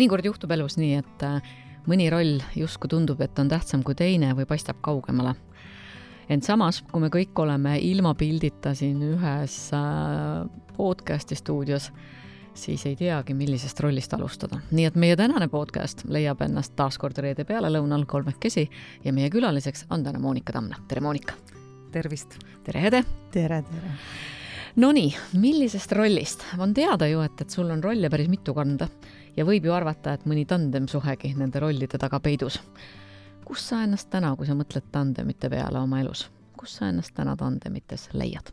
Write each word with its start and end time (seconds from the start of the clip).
mõnikord 0.00 0.24
juhtub 0.24 0.52
elus 0.54 0.78
nii, 0.80 0.94
et 1.02 1.24
äh, 1.28 1.50
mõni 1.90 2.06
roll 2.12 2.38
justkui 2.56 2.88
tundub, 2.88 3.20
et 3.20 3.36
on 3.38 3.50
tähtsam 3.50 3.82
kui 3.84 3.96
teine 3.98 4.32
või 4.38 4.46
paistab 4.48 4.80
kaugemale. 4.80 5.34
ent 6.30 6.46
samas, 6.46 6.80
kui 6.88 7.02
me 7.02 7.10
kõik 7.12 7.36
oleme 7.42 7.76
ilma 7.84 8.14
pildita 8.14 8.72
siin 8.74 9.02
ühes 9.02 9.58
äh, 9.76 10.48
podcast'i 10.76 11.36
stuudios, 11.36 11.90
siis 12.54 12.86
ei 12.86 12.96
teagi, 12.96 13.34
millisest 13.34 13.80
rollist 13.80 14.14
alustada. 14.16 14.62
nii 14.70 14.88
et 14.88 14.96
meie 14.96 15.16
tänane 15.16 15.48
podcast 15.48 16.06
leiab 16.08 16.40
ennast 16.48 16.72
taas 16.76 16.96
kord 16.98 17.18
reede 17.18 17.44
pealelõunal 17.44 18.06
kolmekesi 18.06 18.70
ja 19.04 19.12
meie 19.12 19.28
külaliseks 19.30 19.84
on 19.90 20.04
täna 20.04 20.18
Monika 20.18 20.52
Tammna. 20.52 20.80
tere, 20.88 21.00
Monika! 21.00 21.34
tervist! 21.92 22.38
tere, 22.64 22.80
Hede! 22.80 23.04
tere, 23.32 23.62
tere! 23.62 23.96
Nonii, 24.76 25.12
millisest 25.32 25.92
rollist? 25.92 26.46
on 26.58 26.72
teada 26.72 27.06
ju, 27.10 27.20
et, 27.20 27.40
et 27.40 27.50
sul 27.50 27.68
on 27.68 27.82
rolle 27.82 28.08
päris 28.08 28.28
mitu 28.32 28.54
kanda 28.54 28.88
ja 29.36 29.44
võib 29.44 29.64
ju 29.64 29.74
arvata, 29.74 30.14
et 30.14 30.26
mõni 30.28 30.46
tandemsuhegi 30.46 31.34
nende 31.38 31.60
rollide 31.60 31.98
taga 31.98 32.20
peidus. 32.20 32.60
kus 33.44 33.68
sa 33.68 33.82
ennast 33.82 34.10
täna, 34.10 34.36
kui 34.36 34.46
sa 34.46 34.54
mõtled 34.54 34.92
tandemite 34.92 35.50
peale 35.50 35.78
oma 35.78 36.00
elus, 36.00 36.30
kus 36.56 36.76
sa 36.76 36.88
ennast 36.88 37.14
täna 37.14 37.36
tandemites 37.36 38.08
leiad? 38.12 38.52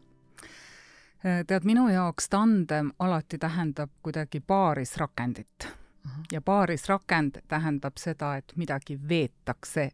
tead, 1.21 1.63
minu 1.63 1.89
jaoks 1.89 2.29
tandem 2.29 2.91
alati 2.99 3.37
tähendab 3.37 3.89
kuidagi 4.01 4.39
paarisrakendit 4.39 5.65
uh. 5.65 5.71
-huh. 6.05 6.23
ja 6.31 6.41
paarisrakend 6.41 7.41
tähendab 7.47 7.97
seda, 7.97 8.35
et 8.35 8.53
midagi 8.55 8.99
veetakse 9.09 9.91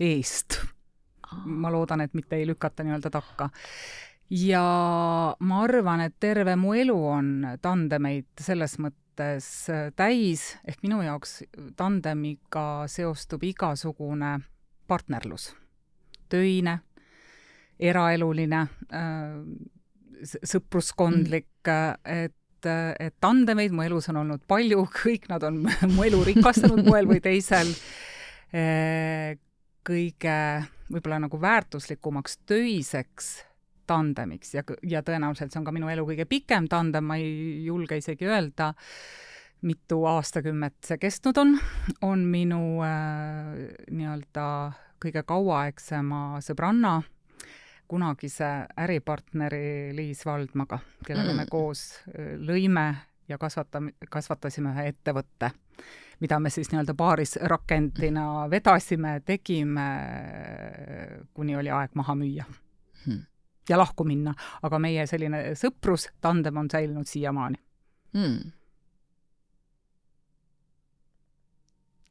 eest. 0.00 0.60
ma 1.44 1.72
loodan, 1.72 2.00
et 2.00 2.14
mitte 2.14 2.36
ei 2.36 2.46
lükata 2.46 2.82
nii-öelda 2.82 3.10
takka. 3.10 3.50
ja 4.30 5.36
ma 5.38 5.62
arvan, 5.62 6.00
et 6.00 6.14
terve 6.20 6.56
mu 6.56 6.72
elu 6.72 7.06
on 7.06 7.46
tandemeid 7.62 8.26
selles 8.40 8.78
mõttes 8.78 9.09
täis, 9.96 10.44
ehk 10.68 10.82
minu 10.84 11.00
jaoks 11.04 11.40
tandemiga 11.78 12.86
seostub 12.90 13.44
igasugune 13.46 14.38
partnerlus, 14.90 15.50
töine, 16.30 16.80
eraeluline 17.80 18.64
äh,, 18.92 19.38
sõpruskondlik, 20.24 21.70
et 22.04 22.36
et 22.60 23.14
tandemeid 23.24 23.72
mu 23.72 23.86
elus 23.86 24.10
on 24.12 24.18
olnud 24.20 24.42
palju, 24.44 24.82
kõik 25.00 25.30
nad 25.30 25.46
on 25.48 25.62
mu 25.94 26.04
elu 26.04 26.18
rikastanud 26.28 26.84
moel 26.84 27.08
või 27.08 27.22
teisel. 27.24 27.70
kõige 29.86 30.34
võib-olla 30.90 31.20
nagu 31.22 31.38
väärtuslikumaks 31.40 32.36
töiseks 32.50 33.30
tandemiks 33.90 34.54
ja, 34.54 34.64
ja 34.86 35.02
tõenäoliselt 35.06 35.52
see 35.52 35.60
on 35.60 35.68
ka 35.68 35.74
minu 35.74 35.90
elu 35.90 36.06
kõige 36.12 36.28
pikem 36.30 36.70
tandem, 36.70 37.10
ma 37.10 37.18
ei 37.20 37.64
julge 37.66 37.98
isegi 38.00 38.30
öelda, 38.30 38.72
mitu 39.66 40.04
aastakümmet 40.08 40.78
see 40.86 41.00
kestnud 41.02 41.38
on, 41.42 41.56
on 42.06 42.22
minu 42.30 42.80
äh, 42.86 43.56
nii-öelda 43.90 44.46
kõige 45.00 45.24
kauaaegsema 45.26 46.38
sõbranna 46.44 46.98
äh, 47.00 47.08
kunagise 47.90 48.66
äripartneri 48.76 49.96
Liis 49.96 50.26
Valdmaga, 50.26 50.78
kellega 51.06 51.32
me 51.32 51.42
mm. 51.42 51.50
koos 51.50 51.80
lõime 52.46 52.84
ja 53.28 53.38
kasvatame, 53.38 53.96
kasvatasime 54.10 54.70
ühe 54.76 54.84
ettevõtte, 54.92 55.50
mida 56.22 56.38
me 56.38 56.52
siis 56.54 56.70
nii-öelda 56.70 56.94
paaris 56.94 57.34
rakendina 57.50 58.46
vedasime, 58.52 59.16
tegime, 59.26 59.88
kuni 61.34 61.58
oli 61.58 61.74
aeg 61.74 61.98
maha 61.98 62.14
müüa 62.20 62.46
hmm. 62.46 63.24
Ja 63.70 63.78
lahku 63.78 64.04
minna. 64.04 64.34
aga 64.62 64.78
meie 64.82 65.06
selline 65.10 65.42
sõprus, 65.58 66.08
tandem 66.20 66.56
on 66.60 66.70
säilinud 66.70 67.08
siiamaani. 67.08 67.60
Hmm. 68.16 68.52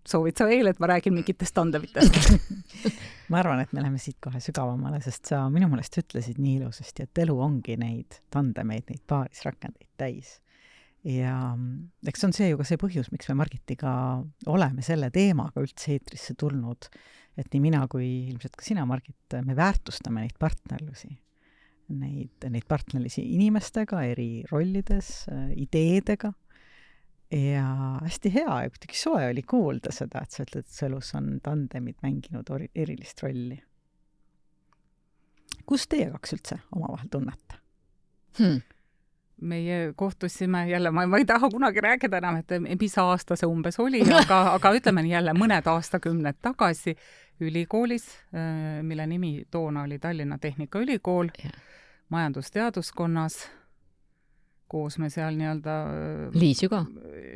Soovid 0.09 0.40
sa 0.40 0.48
veel, 0.50 0.72
et 0.72 0.80
ma 0.81 0.88
räägin 0.90 1.14
mingitest 1.14 1.53
tandemitest 1.53 2.31
ma 3.30 3.42
arvan, 3.44 3.62
et 3.62 3.74
me 3.75 3.84
läheme 3.84 4.00
siit 4.02 4.18
kohe 4.24 4.42
sügavamale, 4.42 5.02
sest 5.06 5.30
sa 5.30 5.44
minu 5.53 5.69
meelest 5.69 6.00
ütlesid 6.02 6.40
nii 6.42 6.56
ilusasti, 6.62 7.06
et 7.06 7.22
elu 7.25 7.36
ongi 7.46 7.75
neid 7.78 8.22
tandemeid, 8.34 8.88
neid 8.90 9.03
paarisrakendeid 9.09 9.92
täis. 10.02 10.40
ja 11.06 11.36
eks 12.09 12.24
see 12.24 12.28
on 12.28 12.36
see 12.36 12.50
ju 12.50 12.58
ka 12.59 12.66
see 12.68 12.81
põhjus, 12.81 13.12
miks 13.14 13.30
me 13.30 13.38
Margitiga 13.44 13.94
oleme 14.50 14.84
selle 14.86 15.12
teemaga 15.14 15.62
üldse 15.62 15.94
eetrisse 15.94 16.34
tulnud, 16.40 16.90
et 17.38 17.53
nii 17.53 17.62
mina 17.69 17.86
kui 17.92 18.08
ilmselt 18.31 18.58
ka 18.58 18.66
sina, 18.66 18.88
Margit, 18.90 19.38
me 19.46 19.56
väärtustame 19.56 20.25
neid 20.25 20.40
partnerlusi 20.42 21.12
neid, 21.89 22.45
neid 22.50 22.67
partnerlusi 22.69 23.23
inimestega 23.35 24.03
eri 24.11 24.29
rollides, 24.51 25.25
ideedega 25.55 26.33
ja 27.31 28.00
hästi 28.01 28.33
hea 28.33 28.61
ja 28.63 28.69
kuidagi 28.69 28.97
soe 28.97 29.27
oli 29.29 29.44
kuulda 29.44 29.94
seda, 29.94 30.23
et 30.23 30.33
sa 30.33 30.44
ütled, 30.45 30.66
et 30.66 30.73
su 30.73 30.85
elus 30.88 31.13
on 31.17 31.35
tandemid 31.45 32.00
mänginud 32.05 32.50
ori-, 32.50 32.72
erilist 32.75 33.22
rolli. 33.23 33.59
kus 35.69 35.85
teie 35.88 36.09
kaks 36.09 36.33
üldse 36.33 36.59
omavahel 36.73 37.09
tunnete 37.13 37.59
hmm.? 38.39 38.61
meie 39.41 39.94
kohtusime 39.95 40.69
jälle, 40.69 40.91
ma, 40.91 41.06
ma 41.07 41.17
ei 41.17 41.25
taha 41.25 41.50
kunagi 41.50 41.81
rääkida 41.81 42.17
enam, 42.17 42.41
et 42.41 42.81
mis 42.81 42.97
aasta 42.97 43.38
see 43.39 43.47
umbes 43.47 43.79
oli, 43.79 44.01
aga, 44.23 44.41
aga 44.57 44.73
ütleme 44.75 45.06
jälle 45.07 45.33
mõned 45.38 45.69
aastakümned 45.69 46.41
tagasi 46.41 46.95
ülikoolis, 47.41 48.07
äh, 48.33 48.81
mille 48.83 49.07
nimi 49.07 49.45
toona 49.51 49.83
oli 49.88 50.00
Tallinna 50.00 50.38
Tehnikaülikool 50.38 51.31
yeah., 51.44 51.55
majandusteaduskonnas 52.09 53.44
koos 54.69 55.00
me 55.01 55.09
seal 55.09 55.38
nii-öelda 55.38 55.75
Liis 56.38 56.61
ju 56.63 56.69
ka? 56.72 56.83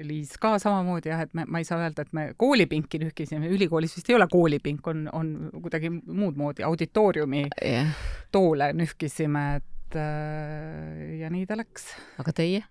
Liis 0.05 0.35
ka 0.41 0.53
samamoodi 0.61 1.09
jah, 1.09 1.23
et 1.25 1.33
me, 1.37 1.47
ma 1.49 1.61
ei 1.61 1.67
saa 1.67 1.81
öelda, 1.81 2.05
et 2.05 2.13
me 2.13 2.27
koolipinki 2.37 3.01
nühkisime, 3.01 3.49
ülikoolis 3.55 3.95
vist 3.97 4.11
ei 4.11 4.17
ole 4.17 4.27
koolipink, 4.31 4.85
on, 4.91 5.07
on 5.13 5.33
kuidagi 5.55 5.89
muud 5.93 6.37
moodi, 6.39 6.65
auditooriumi 6.67 7.47
yeah. 7.57 7.89
toole 8.31 8.69
nühkisime, 8.77 9.47
et 9.59 9.97
äh, 9.97 11.17
ja 11.23 11.33
nii 11.33 11.49
ta 11.49 11.57
läks. 11.57 11.89
aga 12.21 12.35
teie? 12.37 12.63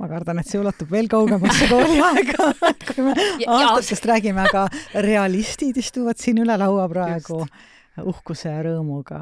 Ma 0.00 0.08
kardan, 0.10 0.40
et 0.42 0.48
see 0.50 0.60
ulatub 0.60 0.90
veel 0.90 1.10
kaugemasse 1.10 1.68
kooliaega 1.70 2.50
kui 2.88 3.06
me 3.06 3.14
aastatest 3.46 4.10
räägime, 4.10 4.48
aga 4.48 4.66
realistid 5.06 5.78
istuvad 5.80 6.18
siin 6.20 6.42
üle 6.44 6.58
laua 6.60 6.88
praegu 6.90 7.44
Just 7.44 7.70
uhkuse 8.02 8.50
ja 8.50 8.62
rõõmuga. 8.64 9.20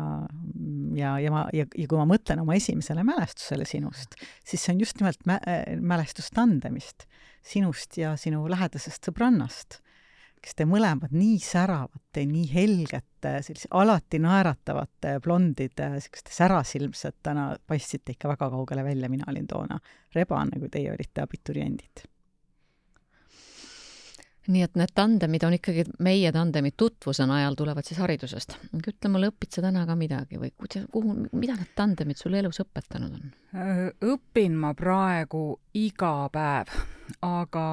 Ja, 0.97 1.17
ja 1.21 1.33
ma, 1.33 1.45
ja, 1.53 1.67
ja 1.77 1.89
kui 1.89 1.99
ma 2.01 2.07
mõtlen 2.09 2.43
oma 2.43 2.57
esimesele 2.57 3.05
mälestusele 3.07 3.67
sinust, 3.69 4.17
siis 4.47 4.63
see 4.63 4.75
on 4.75 4.83
just 4.85 5.01
nimelt 5.01 5.27
mä-, 5.29 5.41
mälestus 5.81 6.31
tandemist, 6.35 7.07
sinust 7.45 7.99
ja 8.01 8.15
sinu 8.21 8.45
lähedasest 8.51 9.11
sõbrannast, 9.11 9.81
kes 10.43 10.57
te 10.59 10.67
mõlemad 10.67 11.13
nii 11.15 11.39
säravate, 11.43 12.25
nii 12.27 12.49
helgete, 12.51 13.37
sellise 13.47 13.71
alati 13.79 14.19
naeratavate 14.23 15.17
blondide, 15.23 15.91
niisuguste 15.95 16.35
särasilmsetena 16.35 17.53
paistsite 17.67 18.17
ikka 18.17 18.33
väga 18.35 18.51
kaugele 18.51 18.85
välja, 18.85 19.11
mina 19.13 19.29
olin 19.31 19.47
toona 19.47 19.79
rebane, 20.15 20.59
kui 20.59 20.73
teie 20.73 20.91
olite 20.95 21.23
abituriendid 21.23 22.09
nii 24.51 24.63
et 24.67 24.79
need 24.79 24.91
tandemid 24.95 25.45
on 25.47 25.55
ikkagi, 25.55 25.85
meie 26.03 26.33
tandemid 26.35 26.75
tutvuse 26.77 27.27
najal 27.29 27.55
tulevad 27.59 27.87
siis 27.87 28.01
haridusest. 28.03 28.57
ütle 28.75 29.11
mulle, 29.13 29.31
õpid 29.31 29.55
sa 29.55 29.63
täna 29.63 29.85
ka 29.87 29.95
midagi 29.99 30.41
või 30.41 30.51
kuidas, 30.57 30.89
kuhu, 30.91 31.15
mida 31.31 31.55
need 31.59 31.71
tandemid 31.79 32.19
sul 32.19 32.35
elus 32.35 32.59
õpetanud 32.65 33.15
on? 33.15 33.29
Äh, 33.55 33.85
õpin 34.03 34.57
ma 34.59 34.73
praegu 34.75 35.61
iga 35.79 36.29
päev, 36.33 36.73
aga 37.23 37.67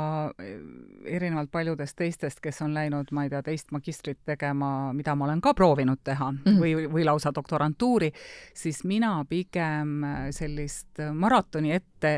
erinevalt 1.05 1.49
paljudest 1.51 1.97
teistest, 1.97 2.41
kes 2.43 2.61
on 2.61 2.75
läinud, 2.77 3.09
ma 3.15 3.23
ei 3.25 3.31
tea, 3.33 3.41
teist 3.45 3.73
magistrit 3.73 4.19
tegema, 4.27 4.91
mida 4.93 5.15
ma 5.15 5.25
olen 5.25 5.41
ka 5.41 5.55
proovinud 5.57 6.03
teha 6.03 6.31
mm 6.31 6.43
-hmm. 6.45 6.59
või, 6.61 6.91
või 6.93 7.05
lausa 7.07 7.31
doktorantuuri, 7.35 8.11
siis 8.53 8.83
mina 8.83 9.25
pigem 9.29 10.05
sellist 10.35 11.01
maratoni 11.13 11.71
ette 11.71 12.13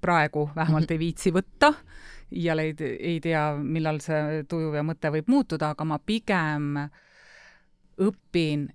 praegu 0.00 0.50
vähemalt 0.56 0.84
-hmm. 0.84 0.92
ei 0.92 0.98
viitsi 0.98 1.32
võtta 1.32 1.72
iial 2.34 2.62
ei, 2.64 2.74
ei 2.98 3.20
tea, 3.22 3.44
millal 3.62 4.00
see 4.04 4.42
tuju 4.48 4.72
ja 4.74 4.82
mõte 4.86 5.12
võib 5.14 5.28
muutuda, 5.30 5.72
aga 5.74 5.86
ma 5.86 5.98
pigem 6.02 6.74
õpin 8.02 8.66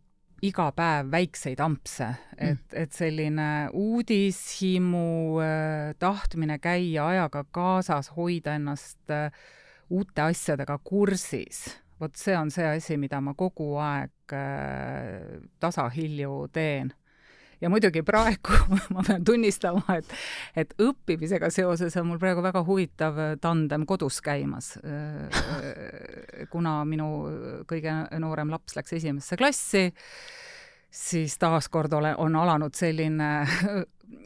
iga 0.42 0.72
päev 0.74 1.12
väikseid 1.14 1.60
ampse, 1.62 2.08
et 2.38 2.56
mm., 2.58 2.78
et 2.84 2.96
selline 2.98 3.50
uudishimu, 3.78 5.10
äh, 5.44 5.92
tahtmine 6.02 6.58
käia 6.62 7.08
ajaga 7.12 7.44
kaasas, 7.54 8.10
hoida 8.16 8.56
ennast 8.58 9.14
äh, 9.14 9.30
uute 9.92 10.26
asjadega 10.26 10.80
kursis, 10.84 11.68
vot 12.02 12.18
see 12.18 12.34
on 12.38 12.50
see 12.54 12.66
asi, 12.66 12.98
mida 12.98 13.22
ma 13.22 13.36
kogu 13.38 13.76
aeg 13.84 14.34
äh, 14.34 15.38
tasahilju 15.62 16.48
teen 16.54 16.90
ja 17.62 17.70
muidugi 17.70 18.04
praegu 18.06 18.58
ma 18.94 19.04
pean 19.08 19.26
tunnistama, 19.26 19.98
et, 19.98 20.14
et 20.56 20.76
õppimisega 20.82 21.52
seoses 21.54 21.96
on 22.02 22.10
mul 22.10 22.22
praegu 22.22 22.44
väga 22.44 22.64
huvitav 22.68 23.20
tandem 23.42 23.86
kodus 23.90 24.22
käimas. 24.26 24.74
kuna 26.52 26.82
minu 26.86 27.08
kõige 27.70 27.96
noorem 28.20 28.52
laps 28.52 28.76
läks 28.76 28.94
esimesse 29.00 29.38
klassi, 29.38 29.92
siis 30.92 31.38
taaskord 31.40 31.94
ole, 31.94 32.16
on 32.18 32.36
alanud 32.36 32.76
selline 32.76 33.32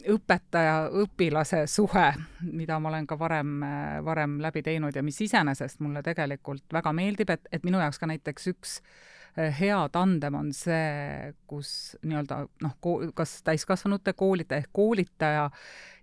õpetaja-õpilase 0.10 1.66
suhe, 1.70 2.06
mida 2.52 2.78
ma 2.82 2.90
olen 2.90 3.08
ka 3.08 3.18
varem, 3.20 3.60
varem 4.06 4.40
läbi 4.42 4.64
teinud 4.66 4.96
ja 4.96 5.04
mis 5.06 5.20
iseenesest 5.22 5.82
mulle 5.84 6.04
tegelikult 6.06 6.66
väga 6.74 6.94
meeldib, 6.94 7.30
et, 7.34 7.48
et 7.52 7.66
minu 7.66 7.82
jaoks 7.82 8.02
ka 8.02 8.10
näiteks 8.10 8.50
üks 8.54 8.80
eh, 8.80 9.15
hea 9.36 9.80
tandem 9.92 10.36
on 10.40 10.52
see, 10.56 11.34
kus 11.48 11.70
nii-öelda 12.04 12.40
noh, 12.64 12.78
kas 13.18 13.40
täiskasvanute 13.44 14.14
koolitaja 14.14 14.64
ehk 14.64 14.72
koolitaja 14.74 15.50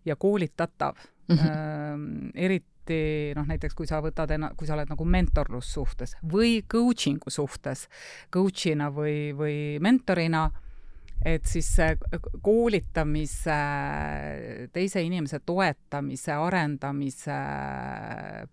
ja 0.04 0.16
koolitatav 0.16 0.98
mm. 1.28 1.36
-hmm. 1.36 2.30
eriti 2.34 3.32
noh, 3.36 3.46
näiteks 3.46 3.74
kui 3.74 3.86
sa 3.86 4.02
võtad 4.02 4.30
enna-, 4.34 4.52
kui 4.56 4.66
sa 4.66 4.74
oled 4.74 4.90
nagu 4.90 5.04
mentorlussuhtes 5.04 6.16
või 6.32 6.62
coaching'u 6.68 7.30
suhtes, 7.30 7.88
coach'ina 8.34 8.90
või, 8.92 9.32
või 9.36 9.56
mentorina 9.80 10.50
et 11.24 11.46
siis 11.46 11.68
koolitamise, 12.42 13.58
teise 14.72 15.02
inimese 15.02 15.40
toetamise, 15.46 16.32
arendamise 16.32 17.38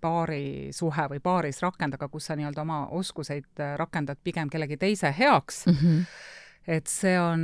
paarisuhe 0.02 1.08
või 1.14 1.24
paaris 1.24 1.62
rakendada, 1.66 2.08
kus 2.08 2.30
sa 2.30 2.38
nii-öelda 2.40 2.66
oma 2.66 2.82
oskuseid 3.00 3.64
rakendad 3.78 4.22
pigem 4.24 4.50
kellegi 4.50 4.78
teise 4.78 5.14
heaks 5.18 5.66
mm, 5.68 5.80
-hmm 5.80 6.28
et 6.68 6.90
see 6.92 7.16
on 7.20 7.42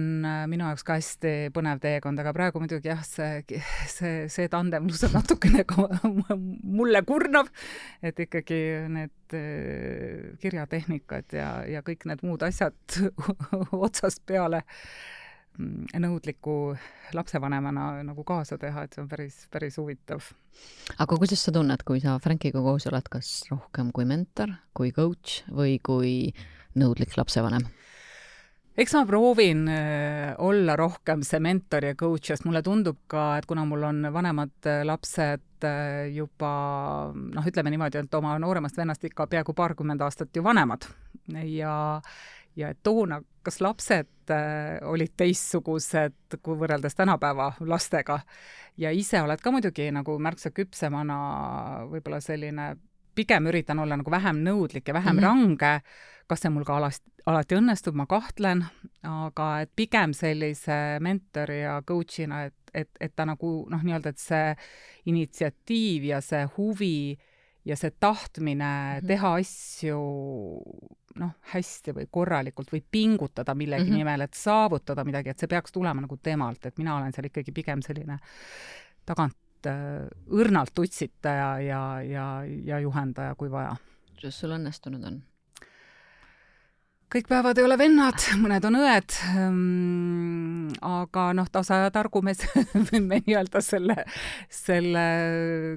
minu 0.52 0.68
jaoks 0.68 0.86
ka 0.86 0.98
hästi 1.00 1.34
põnev 1.56 1.82
teekond, 1.84 2.20
aga 2.22 2.34
praegu 2.36 2.62
muidugi 2.62 2.92
jah, 2.92 3.02
see, 3.08 3.62
see, 3.92 4.16
see 4.32 4.52
tandemlus 4.52 5.04
on 5.08 5.16
natukene 5.18 5.66
ka 5.70 5.88
mulle 6.06 7.02
kurnav, 7.08 7.52
et 8.06 8.20
ikkagi 8.28 8.62
need 8.92 9.38
äh, 9.38 10.32
kirjatehnikad 10.44 11.38
ja, 11.38 11.52
ja 11.70 11.86
kõik 11.86 12.08
need 12.10 12.26
muud 12.28 12.46
asjad 12.46 13.00
otsast 13.86 14.26
peale 14.28 14.66
Mm, 15.56 15.88
nõudliku 16.04 16.76
lapsevanemana 17.16 18.04
nagu 18.04 18.26
kaasa 18.28 18.58
teha, 18.60 18.84
et 18.84 18.96
see 18.96 19.04
on 19.06 19.08
päris, 19.08 19.38
päris 19.52 19.78
huvitav. 19.80 20.28
aga 21.00 21.16
kuidas 21.16 21.46
sa 21.48 21.54
tunned, 21.56 21.84
kui 21.88 22.02
sa 22.04 22.18
Frankiga 22.20 22.60
koos 22.64 22.88
oled, 22.90 23.08
kas 23.12 23.30
rohkem 23.48 23.94
kui 23.96 24.08
mentor, 24.10 24.52
kui 24.76 24.92
coach 24.92 25.46
või 25.48 25.78
kui 25.80 26.34
nõudlik 26.76 27.16
lapsevanem? 27.16 27.70
Eks 28.78 28.94
ma 28.98 29.06
proovin 29.08 29.66
äh, 29.72 30.36
olla 30.44 30.76
rohkem 30.80 31.24
see 31.24 31.40
mentor 31.44 31.88
ja 31.90 31.96
coach, 31.96 32.32
sest 32.32 32.46
mulle 32.48 32.62
tundub 32.66 33.04
ka, 33.12 33.36
et 33.40 33.48
kuna 33.50 33.66
mul 33.68 33.84
on 33.88 34.10
vanemad 34.14 34.70
äh, 34.70 34.84
lapsed 34.88 35.66
äh, 35.66 36.06
juba 36.16 36.52
noh, 37.16 37.48
ütleme 37.52 37.74
niimoodi, 37.74 38.04
et 38.04 38.20
oma 38.20 38.36
nooremast 38.42 38.78
vennast 38.78 39.08
ikka 39.08 39.30
peaaegu 39.32 39.56
paarkümmend 39.56 40.04
aastat 40.04 40.36
ju 40.36 40.44
vanemad. 40.44 40.88
Ja 41.50 41.76
ja 42.56 42.72
et 42.72 42.80
toona, 42.84 43.20
kas 43.44 43.60
lapsed 43.64 44.32
äh, 44.32 44.78
olid 44.88 45.16
teistsugused 45.18 46.38
kui 46.42 46.58
võrreldes 46.60 46.96
tänapäeva 46.96 47.52
lastega. 47.68 48.20
Ja 48.80 48.92
ise 48.92 49.22
oled 49.24 49.42
ka 49.44 49.52
muidugi 49.56 49.90
nagu 49.96 50.18
märksa 50.20 50.52
küpsemana 50.56 51.18
võib-olla 51.92 52.22
selline, 52.24 52.74
pigem 53.16 53.48
üritan 53.52 53.80
olla 53.80 53.98
nagu 54.00 54.12
vähem 54.12 54.42
nõudlik 54.46 54.88
ja 54.88 54.94
vähem 54.94 55.16
mm 55.16 55.24
-hmm. 55.24 55.26
range, 55.26 55.82
kas 56.28 56.42
see 56.42 56.50
mul 56.50 56.66
ka 56.66 56.78
alati, 56.78 57.12
alati 57.26 57.56
õnnestub, 57.56 57.96
ma 57.96 58.06
kahtlen, 58.06 58.66
aga 59.04 59.62
et 59.62 59.72
pigem 59.76 60.14
sellise 60.14 61.00
mentori 61.00 61.62
ja 61.62 61.82
coach'ina, 61.82 62.46
et, 62.46 62.56
et, 62.74 62.90
et 63.00 63.16
ta 63.16 63.26
nagu 63.26 63.54
noh, 63.70 63.84
nii-öelda, 63.84 64.10
et 64.10 64.20
see 64.20 64.56
initsiatiiv 65.06 66.04
ja 66.04 66.22
see 66.22 66.46
huvi 66.58 67.18
ja 67.66 67.76
see 67.76 67.92
tahtmine 68.00 68.66
mm 68.66 69.00
-hmm. 69.00 69.08
teha 69.08 69.34
asju 69.36 70.02
noh, 71.16 71.32
hästi 71.54 71.94
või 71.96 72.08
korralikult 72.12 72.72
või 72.74 72.84
pingutada 72.92 73.56
millegi 73.56 73.84
mm 73.84 73.90
-hmm. 73.90 73.98
nimel, 73.98 74.22
et 74.22 74.34
saavutada 74.34 75.04
midagi, 75.04 75.30
et 75.30 75.40
see 75.40 75.48
peaks 75.48 75.72
tulema 75.72 76.02
nagu 76.02 76.18
temalt, 76.18 76.66
et 76.66 76.78
mina 76.78 76.98
olen 76.98 77.14
seal 77.14 77.26
ikkagi 77.26 77.52
pigem 77.52 77.82
selline 77.82 78.20
tagant 79.06 79.38
õrnalt 79.72 80.80
utsitaja 80.80 81.54
ja, 81.64 81.84
ja, 82.06 82.26
ja 82.46 82.82
juhendaja, 82.84 83.36
kui 83.36 83.52
vaja. 83.52 83.76
kuidas 84.16 84.42
sul 84.42 84.58
õnnestunud 84.58 85.08
on? 85.08 85.24
kõik 87.16 87.30
päevad 87.30 87.60
ei 87.60 87.64
ole 87.64 87.78
vennad, 87.80 88.24
mõned 88.42 88.66
on 88.68 88.76
õed 88.82 89.14
ähm,, 89.40 90.74
aga 90.84 91.28
noh, 91.38 91.48
tasa 91.54 91.78
ja 91.86 91.92
targu 91.94 92.22
me, 92.26 92.34
me 93.10 93.22
nii-öelda 93.22 93.62
selle, 93.64 93.96
selle 94.52 95.06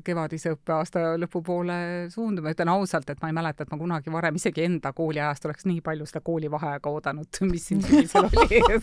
kevadise 0.06 0.54
õppeaasta 0.56 1.14
lõpupoole 1.20 1.78
suundume. 2.14 2.56
ütlen 2.56 2.72
ausalt, 2.72 3.10
et 3.12 3.22
ma 3.22 3.30
ei 3.30 3.38
mäleta, 3.38 3.62
et 3.62 3.72
ma 3.74 3.78
kunagi 3.78 4.12
varem 4.14 4.40
isegi 4.40 4.66
enda 4.66 4.92
kooliajast 4.96 5.46
oleks 5.46 5.68
nii 5.68 5.80
palju 5.84 6.08
seda 6.10 6.24
koolivaheaega 6.26 6.90
oodanud, 6.90 7.42
mis 7.52 7.70
siin 7.70 7.84
sügisel 7.86 8.30
oli 8.32 8.62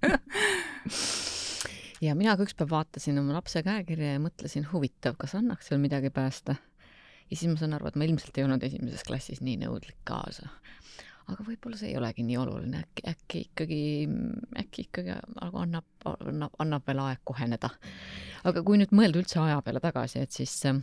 ja 2.00 2.14
mina 2.16 2.36
ka 2.36 2.46
ükspäev 2.46 2.70
vaatasin 2.70 3.20
oma 3.20 3.36
lapse 3.36 3.62
käekirja 3.66 4.14
ja 4.16 4.22
mõtlesin, 4.22 4.66
huvitav, 4.72 5.18
kas 5.20 5.36
annaks 5.38 5.70
veel 5.70 5.82
midagi 5.82 6.10
päästa. 6.10 6.56
ja 7.30 7.36
siis 7.36 7.50
ma 7.52 7.58
saan 7.60 7.76
aru, 7.76 7.90
et 7.90 7.96
ma 8.00 8.08
ilmselt 8.08 8.38
ei 8.38 8.44
olnud 8.44 8.62
esimeses 8.66 9.04
klassis 9.06 9.40
nii 9.44 9.60
nõudlik 9.64 10.00
kaasa 10.04 10.48
aga 11.34 11.44
võib-olla 11.46 11.78
see 11.78 11.92
ei 11.92 11.98
olegi 11.98 12.24
nii 12.26 12.38
oluline, 12.40 12.84
äkki, 12.84 13.04
äkki 13.10 13.42
ikkagi, 13.48 13.82
äkki 14.58 14.86
ikkagi 14.88 15.18
nagu 15.36 15.60
annab, 15.62 15.86
annab, 16.06 16.56
annab 16.62 16.86
veel 16.88 17.02
aeg 17.04 17.20
koheneda. 17.28 17.70
aga 18.48 18.62
kui 18.66 18.80
nüüd 18.80 18.94
mõelda 18.96 19.20
üldse 19.20 19.40
aja 19.42 19.60
peale 19.64 19.82
tagasi, 19.84 20.24
et 20.24 20.34
siis 20.34 20.54
äh, 20.68 20.80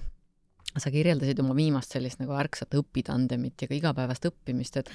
sa 0.78 0.94
kirjeldasid 0.94 1.42
oma 1.44 1.56
viimast 1.58 1.96
sellist 1.96 2.22
nagu 2.22 2.36
ärksat 2.38 2.78
õpitandemit 2.80 3.64
ja 3.64 3.70
ka 3.70 3.78
igapäevast 3.78 4.30
õppimist, 4.30 4.80
et 4.82 4.92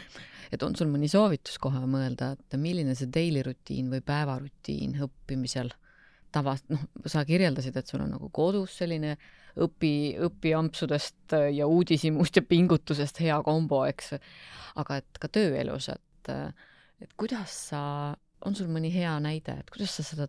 et 0.53 0.63
on 0.63 0.77
sul 0.77 0.91
mõni 0.93 1.09
soovitus 1.09 1.59
kohe 1.63 1.81
mõelda, 1.89 2.35
et 2.37 2.59
milline 2.61 2.97
see 2.99 3.09
daily 3.13 3.45
rutiin 3.47 3.89
või 3.93 4.03
päevarutiin 4.05 4.99
õppimisel 5.07 5.73
tavast, 6.33 6.67
noh, 6.73 6.83
sa 7.07 7.25
kirjeldasid, 7.29 7.77
et 7.77 7.89
sul 7.89 8.03
on 8.05 8.13
nagu 8.15 8.29
kodus 8.35 8.79
selline 8.81 9.17
õpi, 9.61 9.93
õpiampsudest 10.29 11.37
ja 11.53 11.69
uudishimust 11.69 12.37
ja 12.39 12.45
pingutusest 12.47 13.21
hea 13.23 13.39
kombo, 13.45 13.85
eks. 13.89 14.15
aga 14.81 15.01
et 15.03 15.21
ka 15.21 15.31
tööelus, 15.33 15.91
et, 15.93 16.33
et 17.03 17.15
kuidas 17.21 17.55
sa, 17.69 17.83
on 18.47 18.57
sul 18.57 18.71
mõni 18.73 18.93
hea 18.95 19.13
näide, 19.23 19.59
et 19.61 19.73
kuidas 19.73 19.97
sa 19.99 20.07
seda 20.07 20.29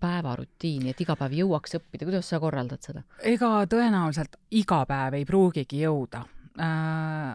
päevarutiini, 0.00 0.92
et 0.92 1.02
iga 1.02 1.16
päev 1.18 1.34
jõuaks 1.42 1.78
õppida, 1.80 2.08
kuidas 2.08 2.30
sa 2.30 2.40
korraldad 2.42 2.82
seda? 2.86 3.04
ega 3.26 3.52
tõenäoliselt 3.70 4.38
iga 4.62 4.84
päev 4.88 5.20
ei 5.20 5.28
pruugigi 5.28 5.82
jõuda 5.84 6.24
äh,. 6.62 7.34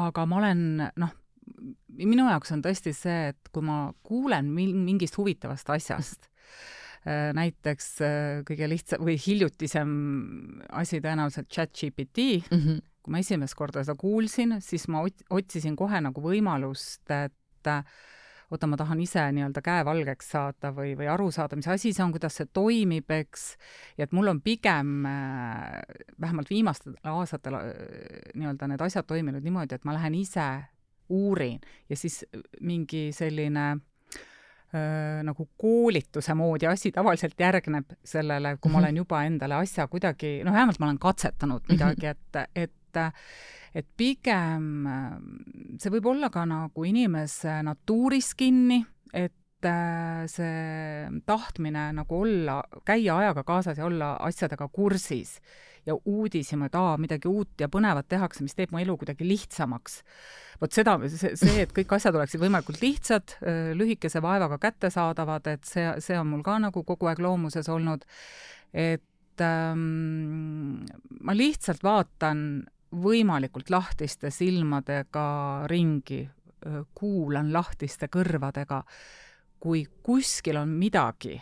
aga 0.00 0.26
ma 0.30 0.38
olen, 0.38 0.66
noh, 1.02 1.16
minu 1.98 2.28
jaoks 2.30 2.54
on 2.54 2.62
tõesti 2.64 2.94
see, 2.94 3.32
et 3.34 3.50
kui 3.52 3.64
ma 3.66 3.88
kuulen 4.06 4.46
mingist 4.54 5.18
huvitavast 5.18 5.72
asjast 5.74 6.30
näiteks 7.08 7.90
äh, 8.04 8.42
kõige 8.48 8.68
lihtsam 8.68 9.04
või 9.06 9.16
hiljutisem 9.16 9.90
asi 10.76 11.00
tõenäoliselt 11.00 11.48
chat-GPT 11.48 12.26
mm, 12.42 12.58
-hmm. 12.60 12.80
kui 13.02 13.14
ma 13.14 13.22
esimest 13.24 13.56
korda 13.56 13.84
seda 13.84 13.96
kuulsin, 13.96 14.58
siis 14.60 14.88
ma 14.88 15.00
ot-, 15.06 15.24
otsisin 15.30 15.76
kohe 15.76 16.00
nagu 16.04 16.20
võimalust, 16.20 17.06
et 17.08 17.70
äh, 17.72 17.84
oota, 18.50 18.66
ma 18.66 18.76
tahan 18.76 19.00
ise 19.00 19.22
nii-öelda 19.32 19.62
käe 19.64 19.84
valgeks 19.86 20.30
saada 20.34 20.74
või, 20.76 20.92
või 20.98 21.08
aru 21.08 21.30
saada, 21.32 21.56
mis 21.56 21.68
asi 21.72 21.94
see 21.94 22.04
on, 22.04 22.12
kuidas 22.12 22.36
see 22.36 22.50
toimib, 22.52 23.10
eks, 23.10 23.56
ja 23.96 24.04
et 24.04 24.12
mul 24.12 24.28
on 24.28 24.40
pigem 24.44 25.06
vähemalt 26.20 26.50
viimastel 26.50 26.98
aastatel 27.02 27.56
nii-öelda 28.34 28.68
need 28.68 28.84
asjad 28.84 29.06
toiminud 29.06 29.46
niimoodi, 29.46 29.78
et 29.78 29.88
ma 29.88 29.96
lähen 29.96 30.18
ise 30.18 30.50
uurin 31.08 31.60
ja 31.88 31.96
siis 31.96 32.24
mingi 32.60 33.08
selline 33.14 33.70
äh, 33.70 33.80
nagu 35.26 35.48
koolituse 35.58 36.34
moodi 36.38 36.68
asi 36.70 36.92
tavaliselt 36.94 37.34
järgneb 37.40 37.96
sellele, 38.06 38.52
kui 38.60 38.70
ma 38.70 38.78
mhm. 38.78 38.84
olen 38.84 39.00
juba 39.02 39.22
endale 39.26 39.56
asja 39.58 39.88
kuidagi, 39.90 40.40
noh, 40.46 40.54
vähemalt 40.54 40.78
ma 40.78 40.86
olen 40.86 41.00
katsetanud 41.02 41.64
mhm. 41.64 41.72
midagi, 41.74 42.12
et, 42.14 42.42
et 42.54 42.76
et 43.74 43.86
pigem 43.96 44.86
see 45.78 45.92
võib 45.94 46.08
olla 46.10 46.30
ka 46.34 46.42
nagu 46.48 46.84
inimese 46.86 47.60
natuuris 47.62 48.32
kinni, 48.34 48.80
et 49.14 49.34
see 50.30 51.22
tahtmine 51.26 51.90
nagu 51.96 52.22
olla, 52.22 52.60
käia 52.86 53.18
ajaga 53.20 53.44
kaasas 53.44 53.78
ja 53.78 53.88
olla 53.88 54.14
asjadega 54.24 54.68
kursis 54.72 55.38
ja 55.86 55.96
uudishimu, 55.96 56.68
et 56.68 56.76
aa, 56.76 56.96
midagi 57.00 57.28
uut 57.28 57.60
ja 57.60 57.68
põnevat 57.72 58.08
tehakse, 58.08 58.44
mis 58.44 58.56
teeb 58.56 58.72
mu 58.72 58.80
elu 58.82 58.96
kuidagi 59.00 59.26
lihtsamaks. 59.28 60.00
vot 60.60 60.72
seda, 60.76 60.96
see, 61.08 61.62
et 61.62 61.72
kõik 61.76 61.94
asjad 61.96 62.16
oleksid 62.18 62.42
võimalikult 62.42 62.82
lihtsad, 62.82 63.36
lühikese 63.76 64.20
vaevaga 64.22 64.58
kättesaadavad, 64.60 65.46
et 65.54 65.64
see, 65.64 65.86
see 66.04 66.18
on 66.20 66.28
mul 66.28 66.44
ka 66.44 66.58
nagu 66.60 66.84
kogu 66.84 67.08
aeg 67.08 67.22
loomuses 67.24 67.68
olnud, 67.72 68.04
et 68.76 69.44
ähm, 69.44 70.84
ma 71.24 71.36
lihtsalt 71.36 71.82
vaatan 71.84 72.66
võimalikult 72.90 73.70
lahtiste 73.72 74.30
silmadega 74.34 75.64
ringi, 75.70 76.24
kuulan 76.94 77.52
lahtiste 77.54 78.10
kõrvadega, 78.12 78.82
kui 79.60 79.84
kuskil 80.02 80.56
on 80.56 80.68
midagi 80.68 81.36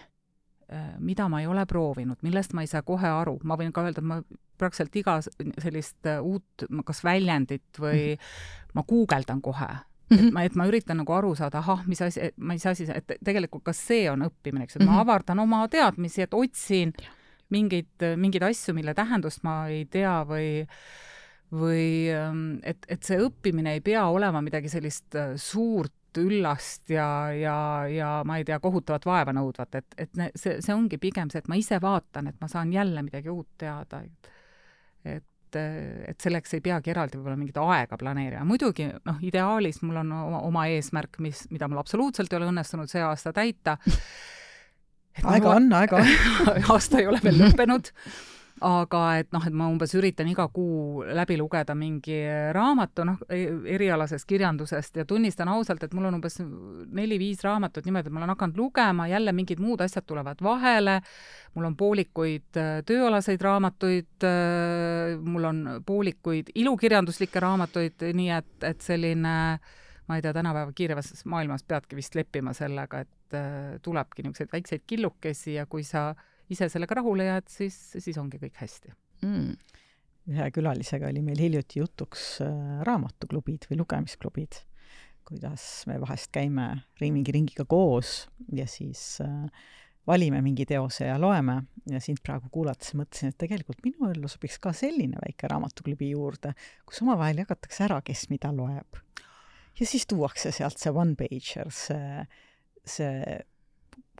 Äh, 0.73 0.99
mida 0.99 1.29
ma 1.33 1.41
ei 1.41 1.47
ole 1.49 1.63
proovinud, 1.65 2.19
millest 2.21 2.53
ma 2.53 2.61
ei 2.61 2.69
saa 2.69 2.83
kohe 2.85 3.09
aru, 3.09 3.39
ma 3.49 3.57
võin 3.57 3.71
ka 3.73 3.87
öelda, 3.87 4.03
et 4.03 4.05
ma 4.05 4.19
praktiliselt 4.61 4.99
iga 5.01 5.15
sellist 5.65 6.05
äh, 6.05 6.19
uut 6.21 6.67
kas 6.85 7.01
väljendit 7.07 7.81
või 7.81 8.03
-hmm. 8.11 8.75
ma 8.77 8.85
guugeldan 8.89 9.41
kohe 9.41 9.69
Mm 10.09 10.17
-hmm. 10.17 10.27
et 10.27 10.33
ma, 10.33 10.43
et 10.43 10.55
ma 10.57 10.67
üritan 10.67 10.97
nagu 10.97 11.13
aru 11.13 11.35
saada, 11.35 11.59
ahah, 11.59 11.87
mis 11.87 12.01
asi, 12.03 12.21
mis 12.37 12.67
asi 12.67 12.87
see, 12.87 12.95
et 12.97 13.13
tegelikult 13.25 13.65
kas 13.65 13.77
see 13.87 14.11
on 14.11 14.23
õppimine, 14.25 14.63
eks, 14.63 14.77
et 14.77 14.83
mm 14.83 14.87
-hmm. 14.87 14.91
ma 14.91 14.93
mhm. 14.93 15.01
avardan 15.01 15.39
oma 15.39 15.69
teadmisi, 15.69 16.23
et 16.23 16.35
otsin 16.35 16.93
mingeid, 17.51 18.17
mingeid 18.17 18.43
asju, 18.43 18.75
mille 18.75 18.95
tähendust 18.95 19.43
ma 19.43 19.69
ei 19.69 19.85
tea 19.85 20.25
või 20.25 20.67
või 21.53 22.09
ähm, 22.13 22.59
et, 22.63 22.79
et 22.89 23.03
see 23.03 23.19
õppimine 23.19 23.73
ei 23.73 23.81
pea 23.81 24.07
olema 24.07 24.41
midagi 24.41 24.69
sellist 24.69 25.15
äh, 25.15 25.37
suurt 26.19 26.33
üllast 26.33 26.91
ja, 26.93 27.09
ja, 27.35 27.57
ja 27.91 28.11
ma 28.27 28.39
ei 28.39 28.47
tea, 28.47 28.59
kohutavat 28.63 29.07
vaeva 29.07 29.35
nõudvat, 29.37 29.79
et, 29.81 29.87
et 29.97 30.21
see, 30.35 30.59
see 30.65 30.75
ongi 30.75 30.99
pigem 30.99 31.31
see, 31.31 31.43
et 31.43 31.49
ma 31.51 31.59
ise 31.59 31.81
vaatan, 31.83 32.31
et 32.31 32.39
ma 32.41 32.49
saan 32.51 32.73
jälle 32.73 33.03
midagi 33.07 33.31
uut 33.33 33.49
teada. 33.59 34.03
et 34.03 34.35
et, 35.09 35.57
et 36.11 36.21
selleks 36.21 36.59
ei 36.59 36.61
peagi 36.61 36.91
eraldi 36.93 37.17
võib-olla 37.17 37.39
mingit 37.39 37.57
aega 37.63 37.97
planeerima. 37.97 38.45
muidugi 38.45 38.91
noh, 39.09 39.21
ideaalis 39.25 39.81
mul 39.81 39.97
on 40.03 40.11
oma, 40.13 40.41
oma 40.45 40.67
eesmärk, 40.69 41.17
mis, 41.25 41.47
mida 41.55 41.69
mul 41.69 41.81
absoluutselt 41.81 42.33
ei 42.33 42.37
ole 42.37 42.51
õnnestunud 42.51 42.91
see 42.91 43.01
aasta 43.01 43.33
täita. 43.33 43.79
aega 45.23 45.55
on, 45.55 45.71
aega 45.73 46.03
on 46.03 46.11
aasta 46.75 47.01
ei 47.01 47.09
ole 47.09 47.23
veel 47.25 47.41
lõppenud 47.41 47.89
aga 48.65 49.01
et 49.21 49.29
noh, 49.35 49.45
et 49.47 49.55
ma 49.55 49.69
umbes 49.71 49.93
üritan 49.99 50.29
iga 50.31 50.47
kuu 50.53 51.05
läbi 51.17 51.37
lugeda 51.39 51.75
mingi 51.79 52.19
raamatu, 52.55 53.05
noh, 53.07 53.19
e-, 53.31 53.51
erialasest 53.75 54.27
kirjandusest 54.29 55.01
ja 55.01 55.05
tunnistan 55.09 55.51
ausalt, 55.53 55.83
et 55.85 55.95
mul 55.97 56.09
on 56.09 56.19
umbes 56.19 56.39
neli-viis 56.41 57.43
raamatut 57.47 57.87
niimoodi, 57.87 58.11
et 58.11 58.15
ma 58.15 58.23
olen 58.23 58.35
hakanud 58.35 58.61
lugema, 58.61 59.09
jälle 59.11 59.35
mingid 59.37 59.63
muud 59.63 59.83
asjad 59.85 60.07
tulevad 60.09 60.43
vahele, 60.45 60.99
mul 61.55 61.69
on 61.71 61.77
poolikuid 61.79 62.61
äh, 62.61 62.71
tööalaseid 62.89 63.43
raamatuid, 63.45 64.15
äh, 64.27 65.19
mul 65.23 65.51
on 65.51 65.67
poolikuid 65.87 66.55
ilukirjanduslikke 66.55 67.43
raamatuid, 67.45 68.09
nii 68.15 68.33
et, 68.39 68.55
et 68.71 68.83
selline 68.85 69.37
ma 70.09 70.17
ei 70.17 70.25
tea, 70.25 70.33
tänapäeva 70.33 70.73
kiirevas 70.73 71.13
maailmas 71.29 71.67
peadki 71.69 71.99
vist 71.99 72.17
leppima 72.17 72.55
sellega, 72.57 73.05
et 73.05 73.37
äh, 73.37 73.77
tulebki 73.85 74.25
niisuguseid 74.25 74.57
väikseid 74.57 74.89
killukesi 74.89 75.59
ja 75.59 75.67
kui 75.69 75.85
sa 75.85 76.09
äh, 76.11 76.27
ise 76.53 76.69
sellega 76.73 77.01
rahule 77.01 77.29
jääd, 77.29 77.49
siis, 77.53 77.77
siis 77.99 78.19
ongi 78.21 78.41
kõik 78.41 78.57
hästi 78.61 78.95
mm. 79.23 79.57
ühe 80.35 80.51
külalisega 80.55 81.11
oli 81.11 81.23
meil 81.25 81.41
hiljuti 81.41 81.83
jutuks 81.83 82.31
äh, 82.45 82.79
raamatuklubid 82.89 83.69
või 83.71 83.81
lugemisklubid, 83.83 84.63
kuidas 85.29 85.65
me 85.91 85.99
vahest 86.01 86.33
käime 86.35 86.71
mingi 87.03 87.35
ringiga 87.35 87.67
koos 87.69 88.23
ja 88.55 88.67
siis 88.71 89.19
äh, 89.25 89.67
valime 90.09 90.41
mingi 90.45 90.65
teose 90.69 91.09
ja 91.11 91.19
loeme 91.21 91.59
ja 91.91 92.01
sind 92.01 92.23
praegu 92.25 92.49
kuulates 92.53 92.95
mõtlesin, 92.97 93.33
et 93.33 93.39
tegelikult 93.41 93.83
minu 93.85 94.09
ellu 94.09 94.31
sobiks 94.31 94.57
ka 94.63 94.73
selline 94.77 95.21
väike 95.21 95.51
raamatuklubi 95.53 96.13
juurde, 96.15 96.55
kus 96.89 97.03
omavahel 97.05 97.43
jagatakse 97.43 97.85
ära, 97.89 98.01
kes 98.05 98.29
mida 98.33 98.53
loeb. 98.55 99.03
ja 99.79 99.87
siis 99.87 100.07
tuuakse 100.11 100.53
sealt 100.55 100.81
see 100.81 100.93
one-pager, 100.95 101.71
see, 101.75 102.25
see 102.89 103.39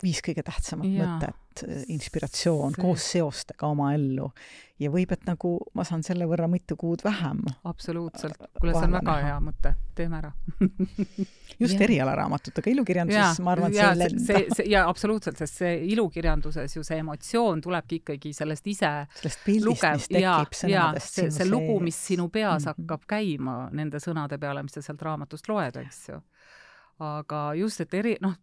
viis 0.03 0.23
kõige 0.25 0.45
tähtsamat 0.47 0.89
ja. 0.93 1.11
mõtet, 1.17 1.63
inspiratsioon 1.91 2.75
see. 2.77 2.83
koos 2.85 3.05
seostega 3.13 3.67
oma 3.67 3.91
ellu. 3.97 4.29
ja 4.79 4.91
võib, 4.95 5.11
et 5.11 5.25
nagu 5.27 5.57
ma 5.75 5.83
saan 5.87 6.05
selle 6.07 6.29
võrra 6.31 6.47
mitu 6.51 6.77
kuud 6.79 7.03
vähem. 7.05 7.41
absoluutselt. 7.67 8.39
kuule, 8.61 8.75
see 8.77 8.87
on 8.87 8.95
väga 8.95 9.17
näha. 9.17 9.27
hea 9.27 9.41
mõte, 9.43 9.73
teeme 9.99 10.21
ära 10.21 10.31
just 11.63 11.83
erialaraamatutega, 11.89 12.73
ilukirjanduses 12.77 13.43
ma 13.43 13.55
arvan, 13.57 13.75
et 13.75 13.81
see 13.81 13.89
ei 13.91 14.45
lenda. 14.45 14.69
jaa, 14.77 14.85
absoluutselt, 14.93 15.43
sest 15.43 15.63
see 15.65 15.75
ilukirjanduses 15.97 16.79
ju 16.79 16.87
see 16.87 17.01
emotsioon 17.03 17.63
tulebki 17.65 18.03
ikkagi 18.05 18.35
sellest 18.37 18.71
ise 18.71 18.93
sellest 19.19 19.45
pildist, 19.47 19.89
mis 19.99 20.11
tekib 20.15 20.59
sõnadest 20.63 21.23
see, 21.23 21.35
see 21.41 21.51
lugu, 21.51 21.81
mis 21.83 21.99
sinu 22.13 22.29
peas 22.31 22.63
mm 22.63 22.71
-hmm. 22.71 22.85
hakkab 22.87 23.09
käima 23.17 23.59
nende 23.73 23.99
sõnade 24.03 24.39
peale, 24.39 24.63
mis 24.63 24.79
sa 24.79 24.85
sealt 24.85 25.03
raamatust 25.03 25.51
loed, 25.51 25.83
eks 25.83 26.09
ju 26.13 26.23
aga 26.99 27.53
just, 27.59 27.81
et 27.81 27.95
eri, 27.95 28.17
noh, 28.21 28.35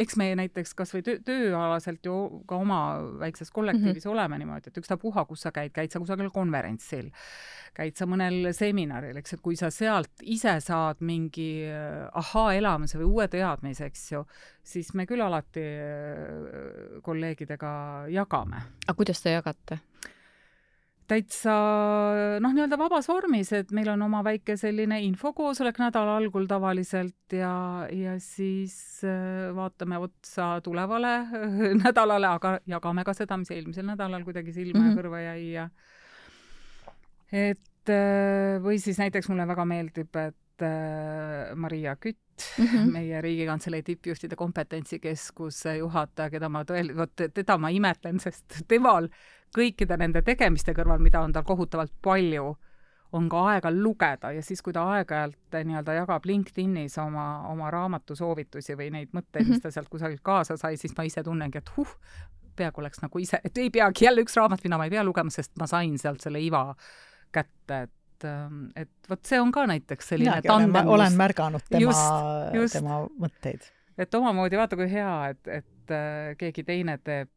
eks 0.00 0.16
me 0.18 0.30
näiteks 0.38 0.72
kas 0.76 0.92
või 0.94 1.02
töö, 1.04 1.18
tööalaselt 1.24 2.04
ju 2.06 2.14
ka 2.48 2.58
oma 2.60 2.80
väikses 3.20 3.50
kollektiivis 3.54 4.04
mm 4.04 4.08
-hmm. 4.08 4.12
oleme 4.12 4.38
niimoodi, 4.38 4.70
et 4.70 4.78
ükstapuha, 4.78 5.24
kus 5.28 5.42
sa 5.46 5.52
käid, 5.52 5.72
käid 5.72 5.92
sa 5.92 6.00
kusagil 6.00 6.30
konverentsil, 6.34 7.10
käid 7.74 7.96
sa 7.96 8.06
mõnel 8.06 8.52
seminaril, 8.56 9.16
eks, 9.16 9.34
et 9.34 9.40
kui 9.40 9.56
sa 9.56 9.70
sealt 9.70 10.22
ise 10.22 10.60
saad 10.60 11.00
mingi 11.00 11.66
äh, 11.68 12.08
ahaa-elamuse 12.12 12.98
või 12.98 13.10
uue 13.10 13.28
teadmise, 13.28 13.84
eks 13.84 14.12
ju, 14.12 14.24
siis 14.62 14.94
me 14.94 15.06
küll 15.06 15.20
alati 15.20 15.60
äh, 15.60 17.02
kolleegidega 17.02 18.06
jagame. 18.08 18.62
aga 18.86 18.96
kuidas 18.96 19.22
te 19.22 19.30
jagate? 19.30 19.80
Täitsa 21.10 21.54
noh, 22.42 22.52
nii-öelda 22.54 22.78
vabas 22.78 23.08
vormis, 23.10 23.50
et 23.56 23.72
meil 23.74 23.88
on 23.92 24.02
oma 24.06 24.22
väike 24.26 24.56
selline 24.60 25.00
infokoosolek 25.08 25.80
nädala 25.82 26.16
algul 26.20 26.46
tavaliselt 26.50 27.34
ja, 27.34 27.52
ja 27.90 28.16
siis 28.22 28.74
äh, 29.06 29.50
vaatame 29.56 29.98
otsa 30.02 30.52
tulevale 30.64 31.14
nädalale, 31.84 32.30
aga 32.30 32.58
jagame 32.70 33.04
ka 33.06 33.16
seda, 33.16 33.40
mis 33.40 33.50
eelmisel 33.54 33.88
nädalal 33.90 34.24
kuidagi 34.26 34.54
silma 34.54 34.78
mm 34.78 34.84
-hmm. 34.84 34.90
ja 34.90 34.94
mhm. 34.94 35.00
kõrva 35.00 35.24
jäi 35.24 35.50
ja 35.52 35.68
et 37.32 37.94
äh, 37.94 38.58
või 38.62 38.78
siis 38.82 38.98
näiteks 38.98 39.28
mulle 39.30 39.46
väga 39.46 39.64
meeldib, 39.64 40.16
et 40.16 40.66
äh, 40.66 41.54
Maria 41.54 41.96
Kütt 41.96 42.46
mm, 42.58 42.66
-hmm. 42.66 42.92
meie 42.96 43.20
Riigikantselei 43.20 43.82
tippjuhtide 43.82 44.36
kompetentsikeskuse 44.36 45.76
juhataja, 45.76 46.30
keda 46.30 46.48
ma 46.48 46.62
tõel-, 46.62 46.94
vot 46.96 47.14
teda 47.34 47.58
ma 47.58 47.70
imetlen, 47.70 48.20
sest 48.20 48.62
temal 48.68 49.08
kõikide 49.54 49.96
nende 50.00 50.22
tegemiste 50.26 50.74
kõrval, 50.76 51.00
mida 51.02 51.22
on 51.24 51.32
tal 51.32 51.46
kohutavalt 51.46 51.92
palju, 52.02 52.54
on 53.12 53.28
ka 53.30 53.42
aega 53.52 53.70
lugeda 53.74 54.30
ja 54.34 54.42
siis, 54.42 54.62
kui 54.62 54.74
ta 54.74 54.84
aeg-ajalt 54.94 55.56
eh, 55.58 55.64
nii-öelda 55.66 55.96
jagab 55.96 56.26
LinkedInis 56.28 56.94
oma, 57.02 57.26
oma 57.50 57.70
raamatusoovitusi 57.74 58.76
või 58.78 58.90
neid 58.94 59.16
mõtteid 59.16 59.48
mis 59.50 59.62
ta 59.62 59.72
sealt 59.74 59.90
kusagilt 59.90 60.22
kaasa 60.22 60.56
sai, 60.60 60.78
siis 60.78 60.94
ma 60.96 61.06
ise 61.08 61.24
tunnengi, 61.26 61.58
et 61.58 61.72
huh, 61.76 61.96
peaaegu 62.56 62.84
oleks 62.84 63.02
nagu 63.02 63.22
ise, 63.22 63.40
et 63.44 63.58
ei 63.58 63.72
peagi 63.74 64.06
jälle 64.06 64.22
üks 64.22 64.36
raamat, 64.38 64.62
mida 64.64 64.78
ma 64.78 64.86
ei 64.86 64.94
pea 64.94 65.02
lugema, 65.06 65.32
sest 65.34 65.56
ma 65.58 65.66
sain 65.70 65.96
sealt 65.98 66.22
selle 66.22 66.42
iva 66.44 66.68
kätte, 67.34 67.82
et 67.88 68.28
ähm, 68.28 68.62
et 68.78 69.10
vot 69.10 69.26
see 69.26 69.42
on 69.42 69.50
ka 69.54 69.66
näiteks 69.70 70.14
selline 70.14 70.36
Minagi 70.36 70.50
tandem. 70.52 70.94
olen 70.94 71.18
märganud 71.18 71.66
tema, 71.66 71.98
tema 72.72 73.02
mõtteid. 73.26 73.66
et 73.98 74.14
omamoodi 74.14 74.60
vaata, 74.60 74.78
kui 74.78 74.90
hea, 74.92 75.12
et, 75.34 75.52
et 75.60 75.94
äh, 75.98 76.32
keegi 76.38 76.66
teine 76.68 76.98
teeb 77.02 77.32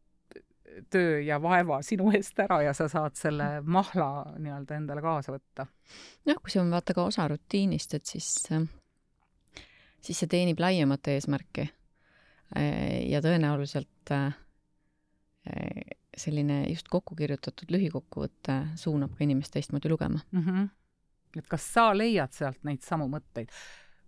töö 0.90 1.20
ja 1.22 1.40
vaeva 1.42 1.82
sinu 1.86 2.12
eest 2.16 2.40
ära 2.40 2.62
ja 2.64 2.74
sa 2.74 2.88
saad 2.92 3.16
selle 3.20 3.62
mahla 3.62 4.10
nii-öelda 4.38 4.78
endale 4.78 5.02
kaasa 5.02 5.36
võtta. 5.36 5.68
jah, 6.26 6.40
kui 6.42 6.54
see 6.54 6.62
on 6.62 6.72
vaata 6.74 6.96
ka 6.98 7.08
osa 7.12 7.28
rutiinist, 7.32 7.94
et 7.94 8.06
siis, 8.06 8.30
siis 10.02 10.20
see 10.20 10.30
teenib 10.30 10.60
laiemat 10.60 11.08
eesmärki. 11.16 11.70
ja 13.10 13.22
tõenäoliselt 13.26 14.14
selline 16.18 16.64
just 16.70 16.88
kokku 16.92 17.16
kirjutatud 17.18 17.72
lühikokkuvõte 17.74 18.60
suunab 18.80 19.16
ka 19.18 19.26
inimest 19.26 19.54
teistmoodi 19.56 19.90
lugema 19.90 20.20
mm. 20.32 20.44
-hmm. 20.44 20.68
et 21.38 21.48
kas 21.50 21.66
sa 21.74 21.90
leiad 21.98 22.32
sealt 22.32 22.64
neid 22.64 22.82
samu 22.86 23.08
mõtteid? 23.10 23.50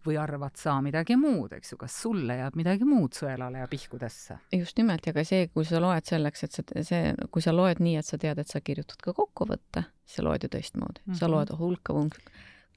Või 0.05 0.17
arvad 0.21 0.57
sa 0.59 0.77
midagi 0.85 1.17
muud, 1.19 1.53
eks 1.57 1.73
ju, 1.73 1.77
kas 1.81 1.95
sulle 2.05 2.37
jääb 2.39 2.57
midagi 2.59 2.87
muud 2.87 3.17
sõelale 3.17 3.63
ja 3.63 3.69
pihkudesse? 3.71 4.39
just 4.55 4.77
nimelt, 4.77 5.07
ja 5.07 5.13
ka 5.15 5.23
see, 5.27 5.47
kui 5.53 5.65
sa 5.67 5.81
loed 5.83 6.05
selleks, 6.05 6.45
et 6.47 6.57
sa, 6.59 6.65
see, 6.89 7.13
kui 7.31 7.45
sa 7.45 7.53
loed 7.55 7.81
nii, 7.83 7.97
et 8.01 8.07
sa 8.07 8.19
tead, 8.21 8.39
et 8.41 8.51
sa 8.51 8.61
kirjutad 8.61 9.01
ka 9.01 9.15
kokkuvõtte, 9.17 9.85
siis 10.05 10.21
sa 10.21 10.27
loed 10.27 10.45
ju 10.45 10.51
teistmoodi 10.51 11.01
mm. 11.01 11.11
-hmm. 11.11 11.19
sa 11.19 11.31
loed 11.31 11.53
hulka 11.59 11.93
funk-, 11.93 12.21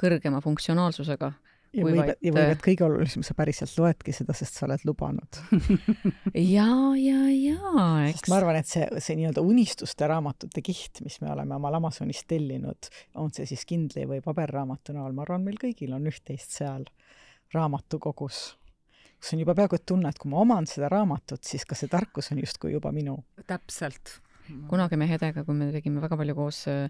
kõrgema 0.00 0.42
funktsionaalsusega 0.44 1.32
ja 1.72 1.84
võib, 1.84 1.98
vaid... 2.00 2.12
ja 2.24 2.32
võib, 2.32 2.52
et 2.54 2.62
kõige 2.64 2.84
olulisem, 2.86 3.24
sa 3.26 3.34
päriselt 3.38 3.74
loedki 3.78 4.14
seda, 4.16 4.34
sest 4.36 4.58
sa 4.58 4.66
oled 4.68 4.84
lubanud 4.88 5.40
ja, 6.56 6.68
ja, 6.98 7.20
ja, 7.32 7.72
eks. 8.08 8.22
sest 8.22 8.30
ma 8.32 8.38
arvan, 8.40 8.60
et 8.60 8.70
see, 8.70 8.86
see 9.04 9.18
nii-öelda 9.20 9.44
unistuste 9.44 10.08
raamatute 10.10 10.64
kiht, 10.64 11.02
mis 11.04 11.18
me 11.24 11.32
oleme 11.34 11.58
omal 11.58 11.78
Amazonist 11.80 12.28
tellinud, 12.30 12.90
on 13.20 13.34
see 13.34 13.48
siis 13.50 13.66
Kindli 13.68 14.06
või 14.08 14.22
paberraamatu 14.24 14.96
näol, 14.96 15.12
ma 15.16 15.26
arvan, 15.26 15.44
meil 15.46 15.60
kõigil 15.60 15.92
on 15.96 16.08
üht-teist 16.08 16.56
seal 16.60 16.88
raamatukogus, 17.54 18.40
kus 19.18 19.34
on 19.34 19.44
juba 19.44 19.56
peaaegu 19.58 19.78
et 19.78 19.86
tunne, 19.88 20.10
et 20.10 20.18
kui 20.20 20.32
ma 20.32 20.42
oman 20.44 20.68
seda 20.70 20.90
raamatut, 20.92 21.44
siis 21.44 21.64
ka 21.68 21.76
see 21.78 21.90
tarkus 21.92 22.32
on 22.32 22.42
justkui 22.42 22.72
juba 22.74 22.92
minu. 22.94 23.18
täpselt. 23.46 24.18
kunagi 24.68 24.96
me 24.96 25.08
Hedega, 25.08 25.44
kui 25.44 25.56
me 25.56 25.72
tegime 25.72 26.00
väga 26.00 26.16
palju 26.16 26.36
koos 26.38 26.66
äh, 26.72 26.88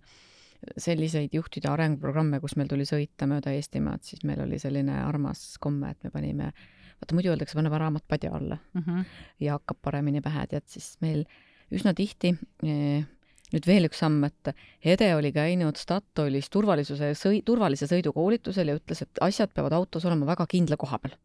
selliseid 0.76 1.34
juhtide 1.34 1.70
arenguprogramme, 1.70 2.40
kus 2.42 2.56
meil 2.58 2.70
tuli 2.70 2.86
sõita 2.88 3.28
mööda 3.30 3.52
Eestimaad, 3.54 4.02
siis 4.06 4.24
meil 4.26 4.42
oli 4.44 4.58
selline 4.58 4.96
armas 5.04 5.56
komme, 5.62 5.92
et 5.94 6.06
me 6.06 6.10
panime, 6.14 6.52
vaata 6.98 7.16
muidu 7.16 7.32
öeldakse, 7.32 7.58
paneme 7.58 7.78
raamat 7.78 8.04
padja 8.08 8.32
alla 8.34 8.58
mm 8.74 8.82
-hmm. 8.82 9.04
ja 9.40 9.58
hakkab 9.58 9.78
paremini 9.82 10.20
pähe, 10.20 10.46
tead, 10.46 10.66
siis 10.66 10.96
meil 11.00 11.24
üsna 11.70 11.94
tihti 11.94 12.34
eh, 12.62 13.06
nüüd 13.54 13.68
veel 13.68 13.88
üks 13.88 14.02
samm, 14.02 14.24
et 14.28 14.52
Hede 14.84 15.10
oli 15.16 15.32
käinud 15.34 15.78
Statoilis 15.80 16.50
turvalisuse 16.54 17.12
sõi-, 17.18 17.42
turvalise 17.46 17.88
sõidu 17.90 18.12
koolitusel 18.16 18.70
ja 18.70 18.76
ütles, 18.78 19.02
et 19.04 19.22
asjad 19.24 19.52
peavad 19.54 19.74
autos 19.78 20.06
olema 20.08 20.28
väga 20.28 20.46
kindla 20.50 20.78
koha 20.80 21.00
peal. 21.02 21.16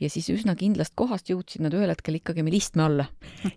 ja 0.00 0.10
siis 0.12 0.28
üsna 0.28 0.52
kindlast 0.58 0.92
kohast 0.94 1.30
jõudsid 1.30 1.64
nad 1.64 1.74
ühel 1.74 1.88
hetkel 1.88 2.18
ikkagi 2.18 2.44
meil 2.44 2.58
istme 2.58 2.84
alla. 2.86 3.06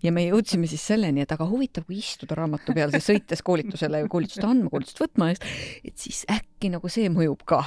ja 0.03 0.13
me 0.15 0.27
jõudsime 0.27 0.69
siis 0.71 0.85
selleni, 0.91 1.25
et 1.25 1.31
aga 1.35 1.47
huvitav, 1.49 1.87
kui 1.87 1.99
istuda 1.99 2.37
raamatu 2.39 2.75
peal, 2.77 2.93
siis 2.95 3.09
sõites 3.11 3.43
koolitusele 3.43 4.05
koolitust 4.07 4.45
andma, 4.47 4.71
koolitust 4.71 5.03
võtma, 5.03 5.33
et 5.33 5.97
siis 5.99 6.23
äkki 6.29 6.48
äkki 6.59 6.69
nagu 6.73 6.89
see 6.91 7.07
mõjub 7.07 7.45
ka. 7.47 7.61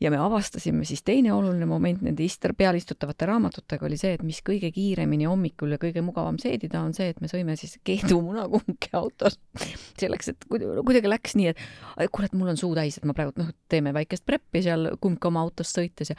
ja 0.00 0.10
me 0.12 0.18
avastasime 0.20 0.84
siis 0.84 1.00
teine 1.02 1.32
oluline 1.32 1.64
moment 1.64 2.02
nende 2.04 2.22
istar-, 2.24 2.52
peal 2.56 2.76
istutavate 2.76 3.24
raamatutega 3.26 3.86
oli 3.88 3.96
see, 3.96 4.12
et 4.18 4.22
mis 4.22 4.42
kõige 4.44 4.68
kiiremini 4.74 5.24
hommikul 5.24 5.72
ja 5.72 5.78
kõige 5.80 6.02
mugavam 6.04 6.36
seedida 6.38 6.82
on 6.84 6.92
see, 6.92 7.08
et 7.14 7.22
me 7.24 7.30
sõime 7.30 7.56
siis 7.56 7.78
keedumuna 7.84 8.44
kumbki 8.52 8.92
autos. 8.92 9.38
selleks, 9.98 10.28
et 10.28 10.46
kuidagi 10.50 11.08
läks 11.08 11.38
nii, 11.40 11.54
et 11.54 12.12
kurat, 12.12 12.34
mul 12.36 12.52
on 12.52 12.60
suu 12.60 12.74
täis, 12.76 12.98
et 12.98 13.08
ma 13.08 13.16
praegu 13.16 13.32
noh, 13.40 13.48
teeme 13.72 13.94
väikest 13.96 14.26
preppi 14.26 14.62
seal 14.66 14.92
kumbki 15.00 15.30
oma 15.30 15.44
autost 15.46 15.78
sõites 15.78 16.12
ja 16.12 16.18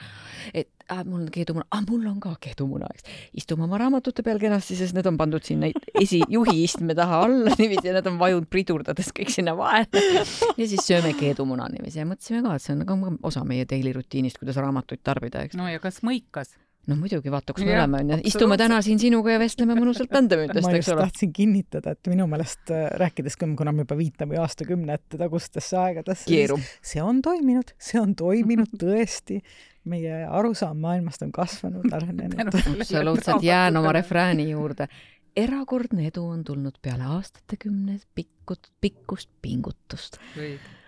et 0.53 0.71
ah, 0.89 1.03
mul 1.05 1.21
on 1.23 1.29
keedumuna, 1.33 1.65
ah 1.71 1.83
mul 1.89 2.05
on 2.09 2.19
ka 2.23 2.33
keedumuna, 2.41 2.89
eks. 2.93 3.07
istume 3.41 3.65
oma 3.67 3.79
raamatute 3.81 4.25
peal 4.25 4.39
kenasti, 4.41 4.77
sest 4.79 4.97
need 4.97 5.07
on 5.09 5.17
pandud 5.19 5.45
sinna 5.45 5.69
esijuhi 6.03 6.57
istme 6.63 6.97
taha 6.97 7.23
alla 7.27 7.55
niiviisi 7.59 7.89
ja 7.89 7.95
need 7.97 8.11
on 8.11 8.19
vajunud 8.21 8.49
pridurdades 8.51 9.13
kõik 9.15 9.33
sinna 9.33 9.55
vahele. 9.57 10.03
ja 10.59 10.67
siis 10.67 10.85
sööme 10.85 11.15
keedumuna 11.17 11.69
niiviisi 11.73 12.01
ja 12.01 12.09
mõtlesime 12.09 12.43
ka, 12.45 12.57
et 12.57 12.65
see 12.65 12.75
on 12.77 12.85
ka 12.89 12.99
osa 13.31 13.45
meie 13.47 13.67
daily 13.69 13.95
rutiinist, 13.95 14.39
kuidas 14.41 14.61
raamatuid 14.61 15.03
tarbida, 15.05 15.45
eks. 15.45 15.59
no 15.59 15.69
ja 15.71 15.81
kas 15.83 16.03
mõikas? 16.05 16.55
no 16.89 16.97
muidugi, 16.99 17.31
vaata, 17.33 17.53
kus 17.55 17.65
me 17.65 17.73
ja, 17.73 17.81
oleme, 17.81 18.01
onju. 18.03 18.19
istume 18.29 18.57
täna 18.61 18.77
siin 18.85 18.99
sinuga 19.01 19.33
ja 19.33 19.41
vestleme 19.41 19.77
mõnusalt 19.77 20.11
tandemüntest, 20.13 20.69
eks 20.79 20.91
ole. 20.93 21.05
tahtsin 21.07 21.31
kinnitada, 21.35 21.95
et 21.95 22.11
minu 22.11 22.27
meelest 22.29 22.73
äh, 22.73 22.87
rääkides, 23.01 23.39
kuna 23.41 23.73
me 23.73 23.85
juba 23.85 23.97
viitame 23.99 24.37
aastakümnete 24.41 25.19
tagustesse 25.21 25.79
aegadesse, 25.81 26.59
see 26.85 27.01
on 27.03 27.23
toiminud, 27.25 27.73
see 27.81 28.01
on 28.01 28.13
toiminud 28.17 28.77
tõesti 28.83 29.41
meie 29.85 30.25
arusaam 30.25 30.77
maailmast 30.81 31.21
on 31.21 31.31
kasvanud, 31.31 31.85
arenenud. 31.93 32.53
absoluutselt, 32.79 33.43
jään 33.43 33.77
oma 33.77 33.91
refrääni 33.91 34.49
juurde. 34.51 34.87
erakordne 35.35 36.07
edu 36.07 36.25
on 36.27 36.43
tulnud 36.43 36.77
peale 36.81 37.03
aastatekümneid 37.03 38.01
pikkut, 38.15 38.71
pikkust 38.81 39.29
pingutust. 39.41 40.17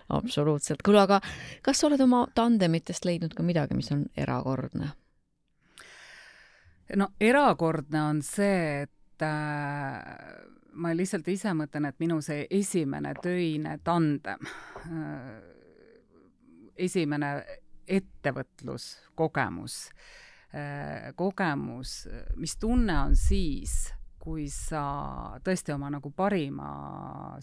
absoluutselt. 0.09 0.81
kuule, 0.85 1.01
aga 1.01 1.21
kas 1.61 1.79
sa 1.79 1.87
oled 1.87 2.01
oma 2.01 2.27
tandemitest 2.35 3.05
leidnud 3.05 3.33
ka 3.33 3.43
midagi, 3.43 3.75
mis 3.75 3.91
on 3.91 4.05
erakordne? 4.17 4.89
no 6.95 7.09
erakordne 7.21 8.01
on 8.01 8.21
see, 8.21 8.81
et 8.87 9.25
äh, 9.25 10.47
ma 10.77 10.93
lihtsalt 10.95 11.27
ise 11.27 11.53
mõtlen, 11.57 11.89
et 11.89 11.99
minu 11.99 12.21
see 12.21 12.47
esimene 12.49 13.13
töine 13.21 13.77
tandem 13.83 14.49
äh,, 14.85 15.31
esimene 16.77 17.31
ettevõtluskogemus, 17.87 19.75
äh, 20.55 21.11
kogemus, 21.15 22.07
mis 22.35 22.57
tunne 22.59 22.99
on 23.07 23.15
siis, 23.15 23.93
kui 24.19 24.49
sa 24.51 24.83
tõesti 25.43 25.71
oma 25.75 25.89
nagu 25.93 26.11
parima 26.11 26.69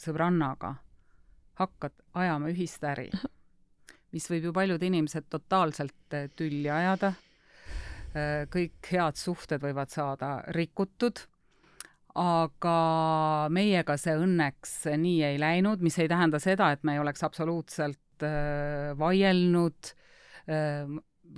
sõbrannaga 0.00 0.74
hakkad 1.60 1.94
ajama 2.20 2.50
ühist 2.52 2.84
äri, 2.84 3.08
mis 4.14 4.26
võib 4.30 4.50
ju 4.50 4.56
paljud 4.56 4.82
inimesed 4.82 5.30
totaalselt 5.32 6.16
äh, 6.16 6.28
tülli 6.36 6.68
ajada, 6.70 7.14
äh, 8.12 8.44
kõik 8.52 8.92
head 8.92 9.20
suhted 9.20 9.62
võivad 9.64 9.92
saada 9.94 10.36
rikutud 10.54 11.24
aga 12.14 12.78
meiega 13.50 13.96
see 13.98 14.14
õnneks 14.14 14.84
nii 15.00 15.22
ei 15.32 15.38
läinud, 15.40 15.82
mis 15.82 15.96
ei 15.98 16.06
tähenda 16.10 16.38
seda, 16.38 16.70
et 16.70 16.84
me 16.86 16.94
ei 16.94 17.02
oleks 17.02 17.24
absoluutselt 17.26 17.98
vaielnud 18.98 19.90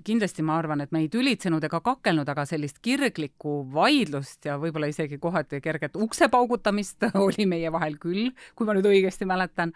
kindlasti 0.05 0.45
ma 0.45 0.57
arvan, 0.59 0.83
et 0.83 0.93
me 0.93 1.03
ei 1.05 1.11
tülitsenud 1.13 1.65
ega 1.67 1.81
kakelnud, 1.85 2.29
aga 2.29 2.45
sellist 2.49 2.81
kirglikku 2.85 3.59
vaidlust 3.73 4.49
ja 4.49 4.57
võib-olla 4.61 4.91
isegi 4.91 5.19
kohati 5.23 5.61
kerget 5.65 5.97
ukse 6.01 6.29
paugutamist 6.33 7.07
oli 7.27 7.47
meie 7.49 7.73
vahel 7.73 7.99
küll, 8.03 8.33
kui 8.57 8.69
ma 8.69 8.77
nüüd 8.77 8.89
õigesti 8.91 9.29
mäletan. 9.29 9.73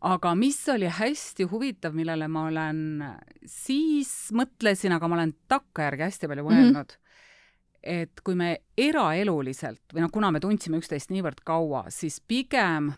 aga 0.00 0.34
mis 0.38 0.60
oli 0.70 0.86
hästi 0.86 1.48
huvitav, 1.50 1.94
millele 1.94 2.28
ma 2.28 2.46
olen 2.46 3.04
siis 3.46 4.30
mõtlesin, 4.32 4.94
aga 4.94 5.08
ma 5.08 5.18
olen 5.18 5.34
takkajärgi 5.48 6.06
hästi 6.06 6.30
palju 6.30 6.44
mhm. 6.44 6.54
mõelnud 6.54 6.94
mm, 6.94 7.02
-hmm. 7.02 7.98
et 8.02 8.20
kui 8.24 8.34
me 8.34 8.56
eraeluliselt 8.76 9.94
või 9.94 10.06
noh, 10.06 10.10
kuna 10.10 10.30
me 10.30 10.40
tundsime 10.40 10.78
üksteist 10.78 11.10
niivõrd 11.10 11.44
kaua, 11.44 11.86
siis 11.90 12.20
pigem 12.20 12.92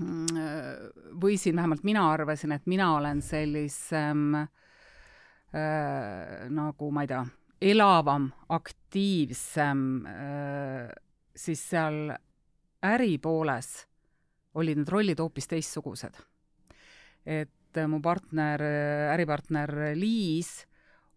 või 0.00 1.36
siin 1.36 1.56
vähemalt 1.56 1.82
mina 1.84 2.06
arvasin, 2.12 2.52
et 2.52 2.66
mina 2.66 2.94
olen 2.96 3.22
sellisem 3.22 4.34
äh, 4.34 4.48
nagu 6.48 6.90
ma 6.90 7.04
ei 7.04 7.10
tea, 7.10 7.24
elavam, 7.60 8.30
aktiivsem 8.48 10.06
äh,, 10.06 10.88
siis 11.36 11.64
seal 11.70 12.12
äripooles 12.82 13.86
olid 14.54 14.82
need 14.82 14.90
rollid 14.92 15.20
hoopis 15.20 15.48
teistsugused. 15.48 16.16
et 17.26 17.78
mu 17.88 18.00
partner, 18.02 18.60
äripartner 19.14 19.70
Liis 19.96 20.66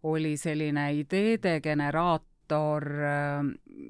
oli 0.06 0.36
selline 0.36 0.92
ideede 0.94 1.60
generaator 1.60 2.86
äh, 2.86 3.44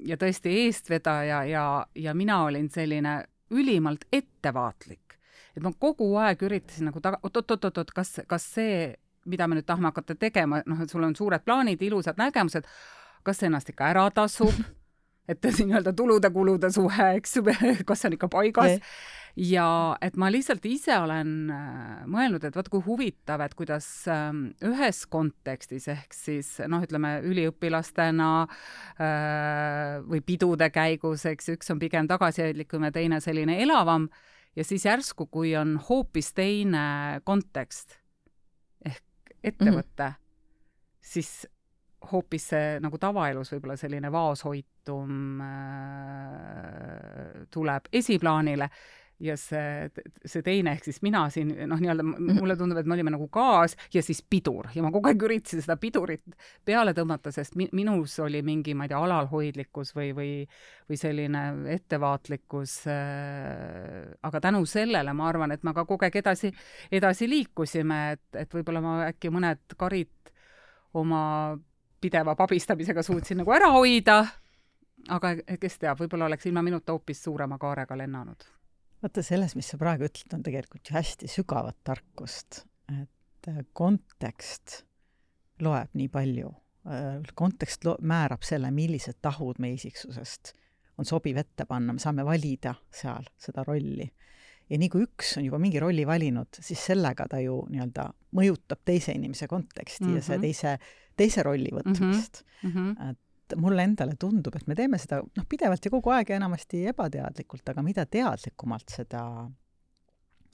ja 0.07 0.17
tõesti 0.17 0.55
eestvedaja 0.63 1.43
ja, 1.45 1.65
ja 1.95 2.13
mina 2.13 2.43
olin 2.47 2.69
selline 2.69 3.19
ülimalt 3.51 4.05
ettevaatlik. 4.11 5.17
et 5.57 5.63
ma 5.63 5.71
kogu 5.73 6.11
aeg 6.21 6.41
üritasin 6.45 6.85
nagu 6.85 7.01
taga, 7.01 7.17
oot-oot-oot-oot, 7.23 7.91
kas, 7.95 8.19
kas 8.29 8.43
see, 8.53 8.93
mida 9.25 9.47
me 9.47 9.57
nüüd 9.57 9.65
tahame 9.65 9.89
hakata 9.89 10.15
tegema, 10.15 10.61
noh, 10.65 10.83
et 10.83 10.91
sul 10.93 11.03
on 11.03 11.15
suured 11.17 11.41
plaanid, 11.45 11.81
ilusad 11.81 12.19
nägemused, 12.21 12.67
kas 13.25 13.41
see 13.41 13.49
ennast 13.49 13.71
ikka 13.73 13.87
ära 13.89 14.05
tasub, 14.13 14.53
et 15.27 15.47
nii-öelda 15.59 15.93
tulude-kulude 15.97 16.71
suhe, 16.73 17.13
eks 17.19 17.39
ju, 17.39 17.45
kas 17.87 18.01
see 18.01 18.11
on 18.11 18.17
ikka 18.17 18.31
paigas 18.31 18.81
ja 19.37 19.67
et 20.01 20.15
ma 20.17 20.29
lihtsalt 20.33 20.65
ise 20.65 20.95
olen 20.97 21.31
äh, 21.53 22.05
mõelnud, 22.09 22.43
et 22.47 22.55
vaat 22.57 22.69
kui 22.73 22.81
huvitav, 22.85 23.43
et 23.45 23.53
kuidas 23.57 23.85
ähm, 24.11 24.47
ühes 24.65 25.03
kontekstis 25.11 25.87
ehk 25.93 26.15
siis 26.15 26.55
noh, 26.69 26.81
ütleme 26.83 27.17
üliõpilastena 27.27 28.29
äh, 28.47 29.99
või 30.07 30.23
pidude 30.25 30.71
käigus, 30.73 31.27
eks 31.29 31.53
üks 31.53 31.69
on 31.73 31.81
pigem 31.81 32.09
tagasihoidlikum 32.09 32.87
ja 32.87 32.95
teine 32.95 33.21
selline 33.23 33.59
elavam 33.61 34.09
ja 34.57 34.65
siis 34.65 34.87
järsku, 34.87 35.29
kui 35.29 35.53
on 35.59 35.77
hoopis 35.89 36.33
teine 36.37 37.21
kontekst 37.27 37.99
ehk 38.85 39.37
ettevõte 39.43 40.09
mm, 40.09 40.17
-hmm. 40.17 41.05
siis 41.13 41.45
hoopis 42.11 42.49
see 42.53 42.77
nagu 42.83 42.97
tavaelus 43.01 43.51
võib-olla 43.53 43.77
selline 43.79 44.11
vaoshoitum 44.13 45.41
äh, 45.41 45.57
tuleb 47.53 47.89
esiplaanile 47.91 48.69
ja 49.19 49.33
see, 49.39 49.87
see 50.29 50.43
teine 50.45 50.75
ehk 50.75 50.85
siis 50.85 50.99
mina 51.01 51.23
siin 51.33 51.49
noh, 51.69 51.79
nii-öelda 51.81 52.03
mhm. 52.05 52.37
mulle 52.37 52.55
tundub, 52.57 52.77
et 52.77 52.85
me 52.89 52.93
olime 52.93 53.13
nagu 53.13 53.25
gaas 53.33 53.73
ja 53.93 54.03
siis 54.05 54.21
pidur 54.21 54.69
ja 54.75 54.83
ma 54.85 54.91
kogu 54.93 55.09
aeg 55.09 55.23
üritasin 55.25 55.63
seda 55.65 55.77
pidurit 55.81 56.37
peale 56.65 56.93
tõmmata, 56.97 57.33
sest 57.33 57.57
mi 57.57 57.65
minus 57.77 58.19
oli 58.23 58.43
mingi, 58.45 58.75
ma 58.77 58.85
ei 58.85 58.93
tea, 58.93 59.01
alalhoidlikkus 59.01 59.95
või, 59.97 60.11
või, 60.17 60.31
või 60.89 61.01
selline 61.01 61.43
ettevaatlikkus 61.73 62.75
äh,. 62.93 64.03
aga 64.29 64.43
tänu 64.49 64.61
sellele 64.69 65.15
ma 65.17 65.31
arvan, 65.31 65.55
et 65.55 65.65
me 65.65 65.73
ka 65.73 65.87
kogu 65.89 66.05
aeg 66.05 66.21
edasi, 66.21 66.53
edasi 66.91 67.29
liikusime, 67.29 68.01
et, 68.17 68.27
et 68.45 68.53
võib-olla 68.53 68.83
ma 68.85 68.99
äkki 69.09 69.33
mõned 69.33 69.77
karid 69.81 70.13
oma 70.97 71.23
pideva 72.07 72.35
pabistamisega 72.39 73.03
suutsin 73.03 73.43
nagu 73.43 73.55
ära 73.55 73.71
hoida 73.75 74.21
aga 75.13 75.35
kes 75.59 75.79
teab, 75.79 75.99
võib-olla 76.01 76.31
oleks 76.31 76.47
ilma 76.49 76.65
minuta 76.65 76.95
hoopis 76.95 77.23
suurema 77.27 77.59
kaarega 77.61 77.99
lennanud 77.99 78.47
vaata, 79.01 79.23
selles, 79.23 79.55
mis 79.57 79.69
sa 79.71 79.79
praegu 79.81 80.07
ütled, 80.07 80.33
on 80.33 80.43
tegelikult 80.45 80.89
ju 80.89 80.97
hästi 80.97 81.29
sügavat 81.31 81.77
tarkust, 81.87 82.63
et 82.91 83.51
äh, 83.51 83.63
kontekst 83.77 84.81
loeb 85.63 85.93
nii 85.97 86.09
palju. 86.13 86.51
Äh, 86.87 87.19
kontekst 87.37 87.85
lo-, 87.87 87.97
määrab 88.01 88.45
selle, 88.47 88.71
millised 88.73 89.19
tahud 89.21 89.61
meie 89.63 89.77
isiksusest 89.77 90.55
on 90.97 91.05
sobiv 91.05 91.37
ette 91.37 91.67
panna, 91.69 91.93
me 91.93 92.01
saame 92.01 92.23
valida 92.25 92.73
seal 92.93 93.27
seda 93.37 93.61
rolli. 93.67 94.07
ja 94.67 94.77
nii 94.81 94.89
kui 94.91 95.05
üks 95.05 95.35
on 95.39 95.45
juba 95.45 95.59
mingi 95.61 95.79
rolli 95.79 96.03
valinud, 96.07 96.57
siis 96.59 96.81
sellega 96.89 97.27
ta 97.29 97.37
ju 97.39 97.61
nii-öelda 97.69 98.07
mõjutab 98.35 98.81
teise 98.85 99.13
inimese 99.15 99.47
konteksti 99.47 100.03
mm 100.03 100.09
-hmm. 100.09 100.15
ja 100.15 100.21
see 100.21 100.37
mhm. 100.37 100.41
teise, 100.41 100.77
teise 101.17 101.43
rolli 101.43 101.71
võtmist 101.73 102.43
mm. 102.63 102.71
-hmm. 102.71 103.09
et 103.09 103.55
mulle 103.55 103.83
endale 103.87 104.15
tundub, 104.19 104.55
et 104.55 104.67
me 104.67 104.75
teeme 104.75 104.99
seda 104.99 105.21
noh, 105.23 105.45
pidevalt 105.49 105.85
ja 105.85 105.91
kogu 105.91 106.11
aeg 106.15 106.29
ja 106.29 106.39
enamasti 106.39 106.83
ebateadlikult, 106.91 107.69
aga 107.69 107.83
mida 107.85 108.05
teadlikumalt 108.05 108.91
seda, 108.91 109.23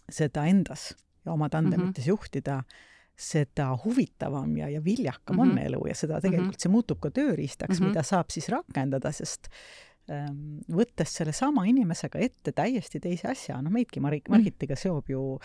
seda 0.09 0.45
endas 0.49 0.91
ja 1.25 1.33
oma 1.33 1.49
tandemites 1.49 2.05
mm 2.05 2.07
-hmm. 2.07 2.09
juhtida, 2.09 2.63
seda 3.15 3.71
huvitavam 3.85 4.57
ja, 4.57 4.69
ja 4.69 4.83
viljakam 4.83 5.35
mm 5.35 5.39
-hmm. 5.39 5.49
on 5.49 5.55
mhm. 5.55 5.65
elu 5.65 5.87
ja 5.87 5.95
seda 5.95 6.21
tegelikult 6.21 6.47
mm 6.47 6.51
-hmm. 6.51 6.61
see 6.61 6.71
muutub 6.71 6.99
ka 6.99 7.09
tööriistaks 7.09 7.79
mm, 7.79 7.85
-hmm. 7.85 7.87
mida 7.87 8.03
saab 8.03 8.29
siis 8.29 8.49
rakendada, 8.49 9.11
sest 9.11 9.47
ähm, 10.09 10.57
võttes 10.69 11.13
sellesama 11.13 11.65
inimesega 11.65 12.19
ette 12.19 12.51
täiesti 12.51 12.99
teise 12.99 13.27
asja, 13.27 13.61
noh 13.61 13.71
meidki 13.71 13.99
Marit, 13.99 14.29
mhm. 14.29 14.37
Margitiga 14.37 14.75
seob 14.75 15.09
ju 15.09 15.39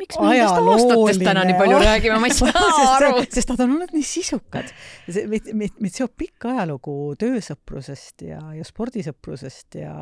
miks 0.00 0.18
me 0.20 0.30
nendest 0.30 0.56
aastatest 0.60 1.24
täna 1.26 1.44
nii 1.48 1.58
palju 1.58 1.82
räägime, 1.82 2.20
ma 2.22 2.30
ei 2.30 2.38
saa 2.40 2.96
aru. 2.96 3.24
sest 3.24 3.52
nad 3.52 3.64
on 3.64 3.76
olnud 3.76 3.92
nii 3.96 4.06
sisukad. 4.06 4.72
meid, 5.08 5.52
meid, 5.52 5.76
meid 5.82 5.94
seob 5.96 6.14
pikk 6.18 6.48
ajalugu 6.52 6.96
töösõprusest 7.20 8.26
ja, 8.28 8.40
ja 8.56 8.66
spordisõprusest 8.66 9.80
ja 9.82 9.94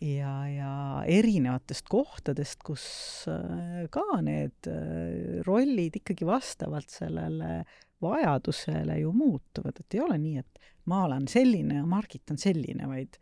ja, 0.00 0.32
ja 0.48 0.72
erinevatest 1.12 1.88
kohtadest, 1.92 2.62
kus 2.64 2.84
äh, 3.28 3.84
ka 3.92 4.04
need 4.24 4.70
äh, 4.70 5.42
rollid 5.44 6.00
ikkagi 6.00 6.24
vastavalt 6.28 6.88
sellele 6.92 7.60
vajadusele 8.00 8.96
ju 9.02 9.12
muutuvad, 9.12 9.76
et 9.76 9.96
ei 9.96 10.00
ole 10.00 10.16
nii, 10.22 10.40
et 10.40 10.70
ma 10.88 11.04
olen 11.04 11.26
selline 11.28 11.82
ja 11.82 11.86
Margit 11.88 12.32
on 12.32 12.40
selline, 12.40 12.88
vaid 12.88 13.18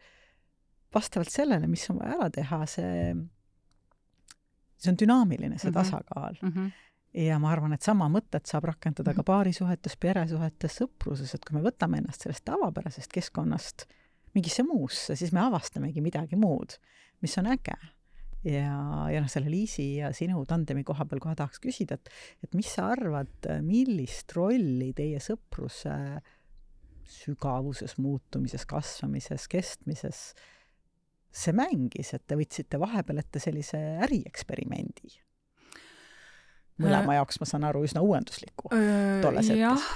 vastavalt 0.95 1.33
sellele, 1.33 1.67
mis 1.71 1.83
on 1.91 1.99
vaja 1.99 2.15
ära 2.15 2.31
teha, 2.39 2.61
see, 2.71 2.93
see 4.79 4.93
on 4.93 5.01
dünaamiline, 5.01 5.59
see 5.59 5.71
mm 5.71 5.75
-hmm. 5.75 5.81
tasakaal 5.81 6.39
mm. 6.43 6.53
-hmm 6.53 6.77
ja 7.15 7.39
ma 7.39 7.53
arvan, 7.53 7.73
et 7.73 7.83
sama 7.83 8.09
mõtet 8.13 8.47
saab 8.47 8.69
rakendada 8.69 9.15
ka 9.17 9.25
paarisuhetes, 9.27 9.97
peresuhetes, 9.97 10.79
sõpruses, 10.83 11.35
et 11.35 11.45
kui 11.45 11.57
me 11.57 11.63
võtame 11.65 12.03
ennast 12.03 12.23
sellest 12.23 12.45
tavapärasest 12.45 13.13
keskkonnast 13.13 13.87
mingisse 14.37 14.63
muusse, 14.63 15.17
siis 15.17 15.33
me 15.33 15.41
avastamegi 15.41 16.03
midagi 16.05 16.37
muud, 16.37 16.77
mis 17.25 17.39
on 17.41 17.49
äge. 17.55 17.77
ja, 18.45 19.09
ja 19.11 19.21
noh, 19.21 19.31
selle 19.31 19.51
Liisi 19.51 19.97
ja 19.97 20.13
sinu 20.15 20.45
tandemi 20.47 20.85
koha 20.87 21.09
peal 21.09 21.23
kohe 21.25 21.35
tahaks 21.35 21.59
küsida, 21.65 21.99
et, 21.99 22.11
et 22.45 22.55
mis 22.55 22.69
sa 22.71 22.93
arvad, 22.93 23.49
millist 23.65 24.37
rolli 24.37 24.93
teie 24.97 25.19
sõpruse 25.19 25.97
sügavuses, 27.09 27.97
muutumises, 27.99 28.67
kasvamises, 28.69 29.49
kestmises 29.49 30.35
see 31.31 31.55
mängis, 31.57 32.13
et 32.17 32.25
te 32.27 32.37
võtsite 32.39 32.81
vahepeal 32.81 33.23
ette 33.23 33.43
sellise 33.43 33.81
ärieksperimendi? 34.07 35.19
mõlema 36.79 37.17
jaoks, 37.17 37.41
ma 37.43 37.49
saan 37.49 37.67
aru, 37.67 37.83
üsna 37.89 38.03
uuendusliku 38.07 38.71
tolles 38.71 39.49
hetkes. 39.51 39.59
jah, 39.59 39.89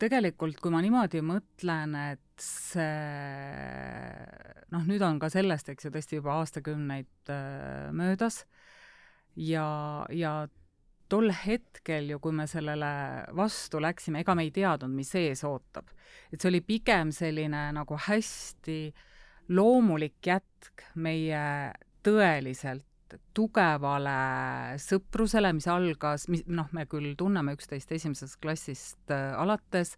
tegelikult 0.00 0.58
kui 0.62 0.72
ma 0.74 0.80
niimoodi 0.82 1.22
mõtlen, 1.22 1.94
et 2.10 2.42
see 2.42 2.88
noh, 4.74 4.82
nüüd 4.82 5.04
on 5.06 5.20
ka 5.22 5.30
sellest, 5.30 5.70
eks 5.70 5.86
ju, 5.86 5.94
tõesti 5.94 6.18
juba 6.18 6.34
aastakümneid 6.40 7.32
möödas 7.94 8.42
ja, 9.38 9.68
ja 10.10 10.34
tol 11.10 11.30
hetkel 11.44 12.10
ju, 12.14 12.20
kui 12.22 12.34
me 12.34 12.46
sellele 12.50 12.90
vastu 13.36 13.80
läksime, 13.82 14.24
ega 14.24 14.34
me 14.34 14.46
ei 14.46 14.52
teadnud, 14.54 14.94
mis 14.94 15.12
ees 15.20 15.44
ootab. 15.46 15.90
et 16.32 16.40
see 16.40 16.50
oli 16.50 16.64
pigem 16.64 17.12
selline 17.14 17.68
nagu 17.76 17.98
hästi 18.08 18.78
loomulik 19.48 20.18
jätk 20.26 20.86
meie 20.94 21.72
tõeliselt 22.04 22.86
tugevale 23.36 24.14
sõprusele, 24.80 25.52
mis 25.54 25.66
algas, 25.70 26.28
mis 26.32 26.44
noh, 26.50 26.70
me 26.74 26.86
küll 26.90 27.14
tunneme 27.18 27.54
üksteist 27.56 27.92
esimesest 27.94 28.40
klassist 28.42 29.12
äh, 29.12 29.34
alates, 29.38 29.94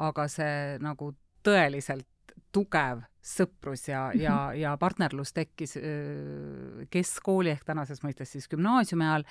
aga 0.00 0.26
see 0.30 0.78
nagu 0.82 1.12
tõeliselt 1.46 2.08
tugev 2.50 3.04
sõprus 3.22 3.86
ja 3.88 4.08
mm, 4.08 4.16
-hmm. 4.16 4.22
ja, 4.22 4.54
ja 4.54 4.76
partnerlus 4.76 5.32
tekkis 5.32 5.76
äh, 5.76 6.86
keskkooli 6.90 7.50
ehk 7.50 7.64
tänases 7.64 8.02
mõistes 8.02 8.32
siis 8.32 8.48
gümnaasiumi 8.48 9.04
ajal, 9.04 9.24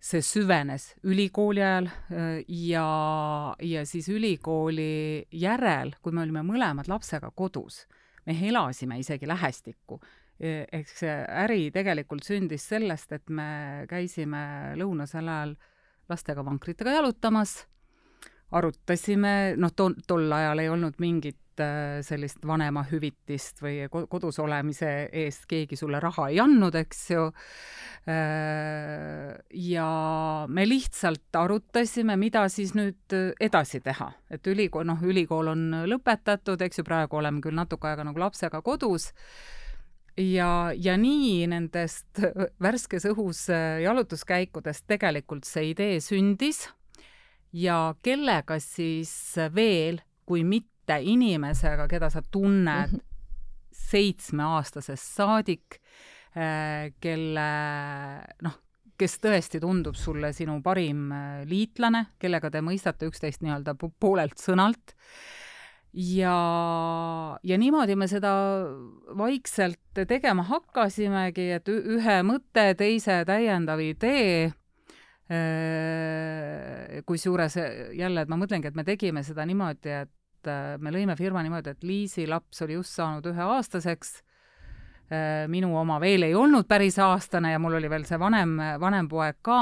see 0.00 0.22
süvenes 0.22 0.94
ülikooli 1.02 1.62
ajal 1.62 1.90
äh, 1.90 2.44
ja, 2.48 2.88
ja 3.60 3.86
siis 3.86 4.08
ülikooli 4.08 5.26
järel, 5.32 5.94
kui 6.02 6.12
me 6.12 6.22
olime 6.22 6.42
mõlemad 6.46 6.88
lapsega 6.88 7.30
kodus, 7.34 7.86
me 8.26 8.36
elasime 8.48 8.98
isegi 9.00 9.28
lähestikku. 9.28 10.00
Ehk 10.38 10.90
see 10.92 11.12
äri 11.44 11.70
tegelikult 11.72 12.26
sündis 12.26 12.66
sellest, 12.68 13.12
et 13.16 13.30
me 13.32 13.86
käisime 13.88 14.74
lõunasel 14.76 15.30
ajal 15.32 15.54
lastega 16.10 16.44
vankritega 16.44 16.92
jalutamas, 16.98 17.62
arutasime, 18.52 19.56
noh, 19.56 19.72
tol, 19.74 19.96
tol 20.06 20.28
ajal 20.32 20.60
ei 20.62 20.68
olnud 20.70 21.00
mingit 21.02 21.40
sellist 22.06 22.44
vanemahüvitist 22.46 23.62
või 23.64 23.86
kodus 23.90 24.38
olemise 24.42 25.08
eest 25.12 25.46
keegi 25.50 25.78
sulle 25.78 26.00
raha 26.02 26.28
ei 26.32 26.40
andnud, 26.42 26.74
eks 26.82 27.02
ju. 27.10 27.26
Äh, 28.06 29.34
ja 29.66 29.90
me 30.48 30.66
lihtsalt 30.68 31.36
arutasime, 31.36 32.16
mida 32.20 32.46
siis 32.52 32.74
nüüd 32.78 33.16
edasi 33.40 33.80
teha, 33.84 34.12
et 34.30 34.46
ülikool, 34.46 34.86
noh, 34.86 35.02
ülikool 35.02 35.52
on 35.54 35.68
lõpetatud, 35.90 36.62
eks 36.62 36.82
ju, 36.82 36.86
praegu 36.86 37.18
oleme 37.18 37.42
küll 37.44 37.56
natuke 37.56 37.90
aega 37.90 38.06
nagu 38.06 38.22
lapsega 38.22 38.62
kodus. 38.66 39.10
Ja, 40.16 40.72
ja 40.72 40.94
nii 40.96 41.44
nendest 41.52 42.22
värskes 42.62 43.04
õhus 43.10 43.42
äh, 43.52 43.82
jalutuskäikudest 43.84 44.86
tegelikult 44.88 45.44
see 45.44 45.74
idee 45.74 45.98
sündis. 46.00 46.64
Ja 47.52 47.94
kellega 48.04 48.56
siis 48.60 49.12
veel, 49.54 50.00
kui 50.28 50.42
mitte 50.44 50.75
inimesega, 51.00 51.88
keda 51.88 52.10
sa 52.10 52.22
tunned 52.22 52.92
mm 52.92 52.98
-hmm. 52.98 53.04
seitsmeaastasest 53.72 55.14
saadik, 55.16 55.80
äh, 56.36 56.92
kelle 57.00 57.50
noh, 58.42 58.58
kes 58.98 59.18
tõesti 59.20 59.60
tundub 59.60 59.94
sulle 59.94 60.32
sinu 60.32 60.60
parim 60.62 61.10
äh, 61.12 61.42
liitlane, 61.44 62.06
kellega 62.18 62.50
te 62.50 62.60
mõistate 62.60 63.06
üksteist 63.06 63.42
nii-öelda 63.42 63.74
poolelt 64.00 64.38
sõnalt 64.40 64.96
ja, 65.96 66.36
ja 67.42 67.58
niimoodi 67.58 67.96
me 67.96 68.08
seda 68.10 68.32
vaikselt 69.18 70.04
tegema 70.08 70.44
hakkasimegi, 70.46 71.48
et 71.56 71.68
ühe 71.72 72.18
mõtte, 72.26 72.68
teise 72.78 73.22
täiendav 73.28 73.80
idee, 73.84 74.52
äh, 75.32 77.00
kusjuures 77.08 77.58
jälle, 77.96 78.22
et 78.22 78.32
ma 78.32 78.40
mõtlengi, 78.40 78.68
et 78.70 78.76
me 78.78 78.84
tegime 78.84 79.24
seda 79.26 79.46
niimoodi, 79.48 79.96
et 80.04 80.12
äh, 80.50 80.76
me 80.78 80.92
lõime 80.94 81.16
firma 81.18 81.42
niimoodi, 81.44 81.74
et 81.74 81.84
Liisi 81.86 82.26
laps 82.30 82.62
oli 82.66 82.78
just 82.78 82.96
saanud 82.96 83.26
üheaastaseks, 83.30 84.14
äh, 85.10 85.44
minu 85.52 85.74
oma 85.78 86.00
veel 86.02 86.28
ei 86.28 86.34
olnud 86.34 86.68
päris 86.68 86.98
aastane 87.02 87.54
ja 87.54 87.60
mul 87.62 87.78
oli 87.80 87.90
veel 87.90 88.06
see 88.08 88.18
vanem, 88.20 88.56
vanem 88.80 89.08
poeg 89.08 89.40
ka 89.42 89.60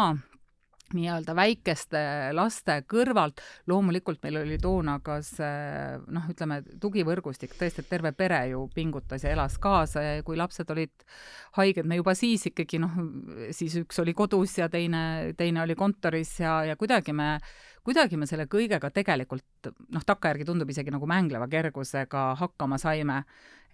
nii-öelda 0.94 1.34
väikeste 1.36 2.00
laste 2.36 2.78
kõrvalt, 2.90 3.42
loomulikult 3.70 4.22
meil 4.24 4.40
oli 4.42 4.58
toona 4.62 4.98
ka 5.04 5.18
see 5.24 5.98
noh, 6.14 6.28
ütleme 6.30 6.60
tugivõrgustik, 6.82 7.56
tõesti, 7.58 7.84
et 7.84 7.90
terve 7.90 8.14
pere 8.16 8.40
ju 8.52 8.64
pingutas 8.74 9.24
ja 9.26 9.32
elas 9.34 9.58
kaasa 9.62 10.02
ja 10.02 10.22
kui 10.26 10.38
lapsed 10.38 10.70
olid 10.74 11.06
haiged, 11.58 11.86
me 11.88 11.98
juba 12.00 12.14
siis 12.18 12.46
ikkagi 12.50 12.80
noh, 12.82 12.94
siis 13.54 13.76
üks 13.82 14.00
oli 14.02 14.14
kodus 14.16 14.58
ja 14.58 14.68
teine, 14.72 15.34
teine 15.38 15.64
oli 15.64 15.76
kontoris 15.78 16.36
ja, 16.42 16.60
ja 16.68 16.78
kuidagi 16.80 17.14
me, 17.16 17.36
kuidagi 17.86 18.18
me 18.20 18.28
selle 18.30 18.46
kõigega 18.50 18.90
tegelikult 18.94 19.72
noh, 19.94 20.06
takkajärgi 20.06 20.46
tundub 20.48 20.70
isegi 20.70 20.94
nagu 20.94 21.08
mängleva 21.10 21.50
kergusega 21.50 22.30
hakkama 22.40 22.80
saime. 22.80 23.24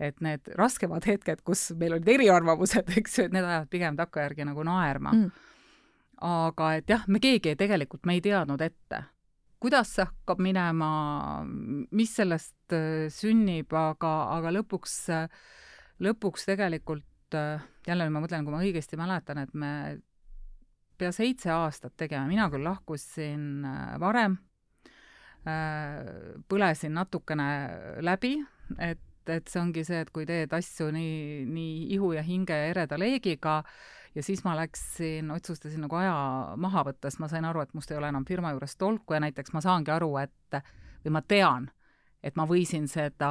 et 0.01 0.17
need 0.25 0.47
raskemad 0.57 1.05
hetked, 1.05 1.43
kus 1.45 1.75
meil 1.77 1.93
olid 1.93 2.07
eriarvamused, 2.09 2.89
eks 2.99 3.19
ju, 3.19 3.27
et 3.29 3.35
need 3.37 3.45
ajavad 3.45 3.69
pigem 3.69 3.99
takkajärgi 3.99 4.47
nagu 4.49 4.65
naerma. 4.65 5.13
Mm 5.13 5.49
aga 6.21 6.75
et 6.79 6.91
jah, 6.91 7.07
me 7.09 7.21
keegi 7.23 7.57
tegelikult, 7.59 8.05
me 8.09 8.19
ei 8.19 8.23
teadnud 8.25 8.61
ette, 8.65 9.03
kuidas 9.61 9.95
see 9.97 10.07
hakkab 10.09 10.41
minema, 10.43 10.91
mis 11.97 12.13
sellest 12.17 12.77
äh, 12.77 13.09
sünnib, 13.13 13.73
aga, 13.77 14.13
aga 14.37 14.53
lõpuks, 14.59 14.99
lõpuks 16.05 16.47
tegelikult 16.49 17.37
äh, 17.39 17.65
jälle 17.89 18.09
ma 18.13 18.23
mõtlen, 18.25 18.47
kui 18.47 18.55
ma 18.55 18.63
õigesti 18.65 19.01
mäletan, 19.01 19.43
et 19.45 19.53
me 19.55 19.73
pea 21.01 21.13
seitse 21.17 21.53
aastat 21.55 21.97
tegime, 21.97 22.27
mina 22.29 22.51
küll 22.53 22.67
lahkusin 22.69 23.65
äh, 23.65 23.99
varem, 24.01 24.39
põlesin 25.41 26.93
natukene 26.93 27.45
läbi, 28.05 28.35
et, 28.77 29.01
et 29.33 29.49
see 29.49 29.61
ongi 29.63 29.85
see, 29.87 30.03
et 30.05 30.11
kui 30.15 30.27
teed 30.29 30.53
asju 30.53 30.91
nii, 30.95 31.47
nii 31.49 31.89
ihu 31.97 32.13
ja 32.17 32.23
hinge 32.27 32.57
ja 32.57 32.71
ereda 32.73 32.99
leegiga, 33.01 33.61
ja 34.15 34.23
siis 34.23 34.45
ma 34.45 34.57
läksin, 34.57 35.31
otsustasin 35.31 35.85
nagu 35.85 35.97
aja 35.97 36.15
maha 36.57 36.85
võtta, 36.91 37.11
sest 37.11 37.23
ma 37.23 37.29
sain 37.31 37.47
aru, 37.47 37.63
et 37.63 37.75
must 37.75 37.91
ei 37.91 37.99
ole 37.99 38.11
enam 38.11 38.27
firma 38.27 38.53
juures 38.55 38.77
tolku 38.77 39.15
ja 39.15 39.21
näiteks 39.23 39.55
ma 39.55 39.63
saangi 39.65 39.93
aru, 39.95 40.17
et 40.23 40.59
või 41.05 41.15
ma 41.15 41.23
tean, 41.23 41.71
et 42.23 42.37
ma 42.37 42.45
võisin 42.49 42.89
seda, 42.91 43.31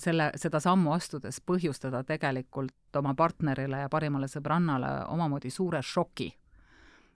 selle, 0.00 0.30
seda 0.40 0.60
sammu 0.62 0.94
astudes 0.94 1.40
põhjustada 1.44 2.04
tegelikult 2.08 2.96
oma 2.96 3.14
partnerile 3.14 3.84
ja 3.84 3.92
parimale 3.92 4.30
sõbrannale 4.30 4.94
omamoodi 5.12 5.50
suure 5.50 5.82
šoki. 5.82 6.32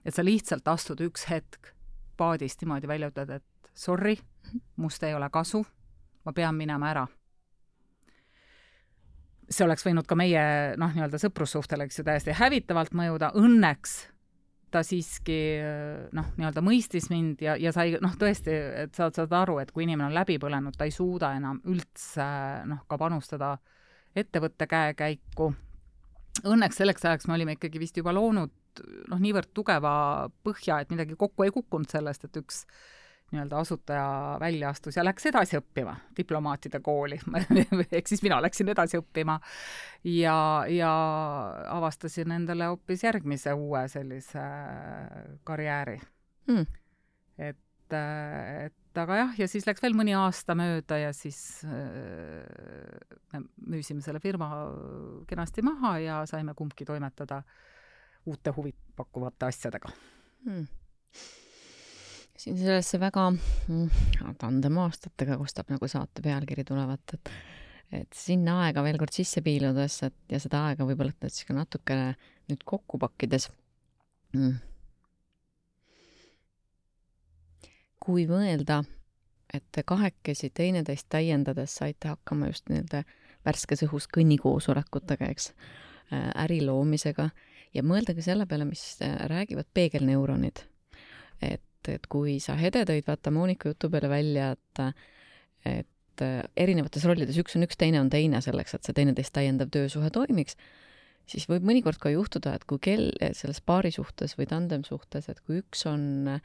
et 0.05 0.15
sa 0.15 0.23
lihtsalt 0.23 0.67
astud 0.67 1.01
üks 1.01 1.25
hetk 1.29 1.73
paadist 2.17 2.61
niimoodi 2.61 2.87
välja, 2.87 3.07
ütled, 3.07 3.29
et 3.29 3.71
sorry, 3.73 4.17
must 4.75 5.03
ei 5.03 5.13
ole 5.13 5.29
kasu, 5.29 5.65
ma 6.25 6.33
pean 6.33 6.55
minema 6.55 6.89
ära 6.91 7.07
see 9.49 9.65
oleks 9.65 9.85
võinud 9.85 10.07
ka 10.07 10.17
meie 10.19 10.43
noh, 10.79 10.93
nii-öelda 10.93 11.19
sõprussuhtele, 11.21 11.87
eks 11.87 11.99
ju, 12.01 12.05
täiesti 12.07 12.35
hävitavalt 12.37 12.95
mõjuda, 12.97 13.31
õnneks 13.39 13.97
ta 14.69 14.83
siiski 14.85 15.39
noh, 16.15 16.27
nii-öelda 16.37 16.61
mõistis 16.65 17.09
mind 17.09 17.41
ja, 17.41 17.55
ja 17.57 17.73
sai 17.73 17.95
noh, 18.01 18.13
tõesti, 18.19 18.53
et 18.85 18.97
sa 18.97 19.09
saad 19.13 19.33
aru, 19.33 19.57
et 19.63 19.73
kui 19.73 19.87
inimene 19.87 20.09
on 20.11 20.17
läbi 20.17 20.37
põlenud, 20.41 20.77
ta 20.77 20.85
ei 20.85 20.93
suuda 20.93 21.33
enam 21.37 21.61
üldse 21.69 22.27
noh, 22.69 22.83
ka 22.89 22.99
panustada 23.01 23.55
ettevõtte 24.17 24.69
käekäiku. 24.69 25.51
Õnneks 26.49 26.77
selleks 26.79 27.05
ajaks 27.05 27.27
me 27.27 27.35
olime 27.35 27.57
ikkagi 27.57 27.81
vist 27.81 27.97
juba 27.97 28.13
loonud 28.15 28.53
noh, 29.09 29.19
niivõrd 29.19 29.51
tugeva 29.55 29.91
põhja, 30.45 30.79
et 30.81 30.93
midagi 30.93 31.17
kokku 31.19 31.45
ei 31.45 31.53
kukkunud 31.53 31.89
sellest, 31.89 32.27
et 32.27 32.39
üks 32.39 32.63
nii-öelda 33.31 33.59
asutaja 33.61 34.37
välja 34.41 34.69
astus 34.69 34.97
ja 34.97 35.03
läks 35.05 35.25
edasi 35.29 35.59
õppima 35.59 35.95
diplomaatide 36.17 36.79
kooli 36.83 37.19
ehk 37.97 38.09
siis 38.09 38.23
mina 38.25 38.39
läksin 38.41 38.71
edasi 38.73 38.99
õppima 38.99 39.39
ja, 40.03 40.37
ja 40.69 40.91
avastasin 41.75 42.31
endale 42.39 42.71
hoopis 42.71 43.03
järgmise 43.03 43.53
uue 43.53 43.85
sellise 43.91 44.43
karjääri. 45.47 45.99
Mm.. 46.49 46.65
et, 47.37 47.95
et 47.95 49.01
aga 49.03 49.19
jah, 49.21 49.35
ja 49.37 49.47
siis 49.51 49.67
läks 49.69 49.83
veel 49.85 49.93
mõni 49.97 50.15
aasta 50.17 50.55
mööda 50.57 50.97
ja 50.97 51.13
siis 51.13 51.61
äh, 51.69 51.75
me 53.33 53.43
müüsime 53.75 54.01
selle 54.05 54.21
firma 54.23 54.49
kenasti 55.29 55.61
maha 55.65 55.97
ja 56.01 56.23
saime 56.29 56.57
kumbki 56.57 56.87
toimetada 56.89 57.43
uute 58.25 58.51
huvipakkuvate 58.55 59.51
asjadega. 59.53 59.93
Hmm 60.45 60.65
siin 62.39 62.57
sellesse 62.57 62.99
väga 63.01 63.25
mm, 63.33 64.35
tandem 64.39 64.77
aastatega 64.83 65.37
kostab 65.41 65.71
nagu 65.73 65.89
saate 65.91 66.23
pealkiri 66.25 66.63
tulevat, 66.67 67.17
et 67.17 67.33
et 67.89 68.13
sinna 68.13 68.59
aega 68.67 68.83
veel 68.85 68.99
kord 69.01 69.15
sisse 69.15 69.41
piiludes, 69.41 69.95
et 70.05 70.33
ja 70.33 70.37
seda 70.41 70.61
aega 70.67 70.85
võib-olla 70.85 71.13
siis 71.25 71.47
ka 71.47 71.55
natukene 71.57 72.11
nüüd 72.49 72.61
kokku 72.69 72.99
pakkides 73.01 73.47
mm.. 74.37 74.59
kui 77.99 78.27
mõelda, 78.29 78.83
et 79.53 79.65
te 79.73 79.83
kahekesi 79.83 80.51
teineteist 80.53 81.09
täiendades 81.09 81.79
saite 81.81 82.13
hakkama 82.13 82.51
just 82.51 82.69
nii-öelda 82.69 83.03
värskes 83.45 83.83
õhus 83.87 84.05
kõnnikoosolekutega, 84.13 85.29
eks, 85.33 85.49
äh, 86.13 86.29
äri 86.45 86.61
loomisega 86.65 87.29
ja 87.73 87.83
mõelda 87.85 88.13
ka 88.13 88.25
selle 88.25 88.45
peale, 88.49 88.69
mis 88.69 88.83
äh, 89.01 89.17
räägivad 89.33 89.69
peegelneuronid. 89.73 90.61
et 91.41 91.63
et, 91.89 91.95
et 91.97 92.09
kui 92.11 92.37
sa 92.43 92.57
Hede 92.59 92.85
tõid 92.87 93.07
vaata 93.07 93.33
Monika 93.33 93.73
jutu 93.73 93.89
peale 93.91 94.11
välja, 94.11 94.51
et, 94.55 94.83
et 95.69 96.25
erinevates 96.59 97.05
rollides, 97.07 97.39
üks 97.39 97.55
on 97.57 97.65
üks, 97.67 97.79
teine 97.79 98.01
on 98.01 98.11
teine, 98.11 98.41
selleks 98.43 98.75
et 98.75 98.87
see 98.87 98.95
teineteist 98.97 99.33
täiendav 99.35 99.71
töösuhe 99.73 100.11
toimiks, 100.13 100.57
siis 101.29 101.45
võib 101.49 101.67
mõnikord 101.67 101.99
ka 102.01 102.11
juhtuda, 102.11 102.55
et 102.57 102.65
kui 102.69 102.81
kell 102.83 103.11
selles 103.37 103.61
paari 103.61 103.91
suhtes 103.95 104.35
või 104.39 104.49
tandem 104.49 104.83
suhtes, 104.87 105.29
et 105.31 105.39
kui 105.45 105.61
üks 105.61 105.85
on 105.89 106.33
äh, 106.33 106.41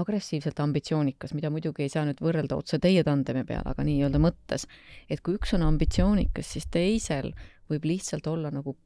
agressiivselt 0.00 0.60
ambitsioonikas, 0.64 1.34
mida 1.36 1.50
muidugi 1.52 1.84
ei 1.84 1.92
saa 1.92 2.06
nüüd 2.08 2.22
võrrelda 2.24 2.56
otse 2.58 2.80
teie 2.82 3.04
tandemi 3.06 3.44
peale, 3.46 3.74
aga 3.74 3.86
nii-öelda 3.86 4.22
mõttes, 4.22 4.66
et 5.10 5.22
kui 5.24 5.36
üks 5.38 5.54
on 5.58 5.66
ambitsioonikas, 5.66 6.54
siis 6.56 6.66
teisel 6.72 7.32
võib 7.70 7.86
lihtsalt 7.88 8.26
olla 8.30 8.50
nagu 8.54 8.76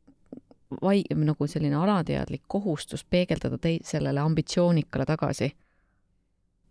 vai-, 0.82 1.04
nagu 1.14 1.46
selline 1.46 1.76
alateadlik 1.76 2.44
kohustus 2.46 3.04
peegeldada 3.04 3.58
tei-, 3.58 3.80
sellele 3.84 4.20
ambitsioonikale 4.20 5.06
tagasi. 5.08 5.50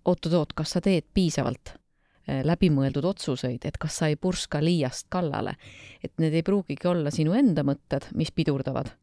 oot-oot-oot, 0.07 0.53
kas 0.55 0.71
sa 0.71 0.81
teed 0.81 1.03
piisavalt 1.13 1.73
eh, 2.27 2.43
läbimõeldud 2.47 3.05
otsuseid, 3.05 3.65
et 3.65 3.77
kas 3.77 3.97
sa 3.99 4.07
ei 4.07 4.15
purska 4.15 4.61
liiast 4.63 5.07
kallale. 5.09 5.55
et 6.03 6.13
need 6.17 6.33
ei 6.33 6.43
pruugigi 6.43 6.87
olla 6.87 7.11
sinu 7.11 7.33
enda 7.33 7.63
mõtted, 7.63 8.11
mis 8.15 8.31
pidurdavad, 8.31 8.93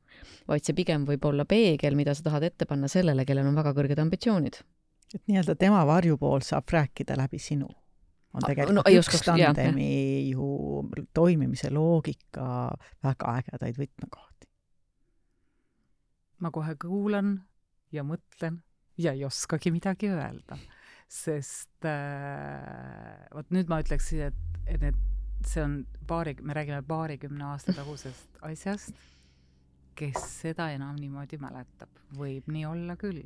vaid 0.48 0.64
see 0.64 0.74
pigem 0.74 1.04
võib 1.04 1.24
olla 1.24 1.44
peegel, 1.44 1.94
mida 1.94 2.14
sa 2.14 2.30
tahad 2.30 2.42
ette 2.42 2.66
panna 2.66 2.88
sellele, 2.88 3.24
kellel 3.24 3.46
on 3.46 3.54
väga 3.54 3.74
kõrged 3.74 4.00
ambitsioonid. 4.00 4.60
et 5.14 5.22
nii-öelda 5.26 5.54
tema 5.54 5.84
varjupool 5.86 6.40
saab 6.40 6.70
rääkida 6.70 7.16
läbi 7.16 7.38
sinu 7.38 7.68
on 8.34 8.42
tegelikult 8.42 8.74
no, 8.74 8.82
üks 8.98 9.22
tandemi 9.22 10.30
ju 10.30 10.82
toimimise 11.14 11.70
loogika 11.70 12.74
väga 13.04 13.36
ägedaid 13.38 13.78
võtmekohti 13.78 14.34
ma 16.44 16.52
kohe 16.54 16.76
kuulan 16.80 17.38
ja 17.94 18.04
mõtlen 18.06 18.60
ja 19.00 19.14
ei 19.14 19.24
oskagi 19.24 19.72
midagi 19.74 20.10
öelda. 20.12 20.58
sest 21.14 21.86
äh, 21.86 23.26
vot 23.34 23.50
nüüd 23.54 23.68
ma 23.70 23.78
ütleksin, 23.82 24.30
et, 24.30 24.60
et 24.66 24.80
need, 24.82 24.96
see 25.46 25.62
on 25.62 25.76
paari, 26.08 26.34
me 26.42 26.56
räägime 26.56 26.80
paarikümne 26.88 27.44
aasta 27.52 27.74
tagusest 27.76 28.40
asjast, 28.42 28.96
kes 29.94 30.16
seda 30.40 30.70
enam 30.74 30.96
niimoodi 30.98 31.38
mäletab, 31.38 31.92
võib 32.18 32.48
nii 32.50 32.64
olla 32.66 32.96
küll 32.98 33.22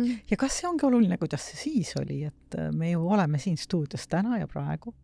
ja 0.00 0.38
kas 0.40 0.56
see 0.58 0.70
ongi 0.70 0.86
oluline, 0.88 1.18
kuidas 1.20 1.44
see 1.50 1.60
siis 1.60 1.92
oli, 2.00 2.22
et 2.30 2.58
äh, 2.58 2.72
me 2.72 2.90
ju 2.94 3.04
oleme 3.06 3.38
siin 3.42 3.60
stuudios 3.60 4.08
täna 4.10 4.40
ja 4.40 4.48
praegu 4.50 4.94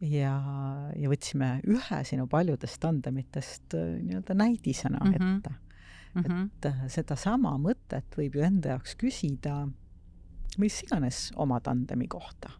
ja, 0.00 0.32
ja 0.96 1.12
võtsime 1.12 1.56
ühe 1.66 2.02
sinu 2.08 2.28
paljudest 2.30 2.80
tandemitest 2.80 3.76
äh, 3.76 3.96
nii-öelda 4.06 4.38
näidisena 4.38 5.02
mm 5.02 5.12
-hmm. 5.12 5.38
ette 5.38 5.65
mm. 6.16 6.22
-hmm. 6.22 6.44
et 6.46 6.66
äh, 6.66 6.86
sedasama 6.88 7.56
mõtet 7.58 8.16
võib 8.16 8.34
ju 8.34 8.42
enda 8.42 8.76
jaoks 8.76 8.96
küsida 8.96 9.66
mis 10.58 10.80
iganes 10.86 11.30
oma 11.36 11.60
tandemi 11.60 12.08
kohta. 12.08 12.50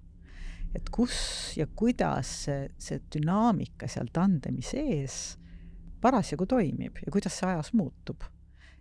et 0.77 0.91
kus 0.93 1.57
ja 1.57 1.65
kuidas 1.67 2.31
see, 2.45 2.67
see 2.79 3.01
dünaamika 3.15 3.89
seal 3.89 4.11
tandemi 4.13 4.65
sees 4.67 5.39
parasjagu 6.03 6.45
toimib 6.47 6.99
ja 7.01 7.13
kuidas 7.13 7.39
see 7.39 7.49
ajas 7.49 7.73
muutub. 7.73 8.25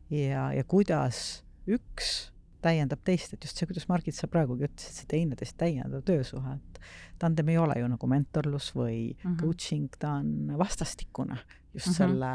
ja, 0.10 0.52
ja 0.54 0.64
kuidas 0.64 1.44
üks 1.68 2.32
täiendab 2.66 3.04
teist, 3.06 3.34
et 3.34 3.46
just 3.46 3.60
see, 3.60 3.68
kuidas 3.70 3.86
Margit, 3.88 4.16
sa 4.18 4.28
praegugi 4.28 4.66
ütlesid, 4.66 4.98
see 4.98 5.10
teineteist 5.10 5.54
täiendav 5.62 6.02
töösuhe, 6.06 6.56
et 6.58 6.80
tandem 7.22 7.52
ei 7.54 7.60
ole 7.62 7.76
ju 7.78 7.90
nagu 7.92 8.08
mentorlus 8.10 8.72
või 8.74 9.14
mm 9.14 9.20
-hmm. 9.22 9.36
coaching, 9.42 9.98
ta 10.00 10.16
on 10.20 10.58
vastastikune 10.58 11.38
just 11.74 11.88
mm 11.88 11.92
-hmm. 11.92 11.98
selle 11.98 12.32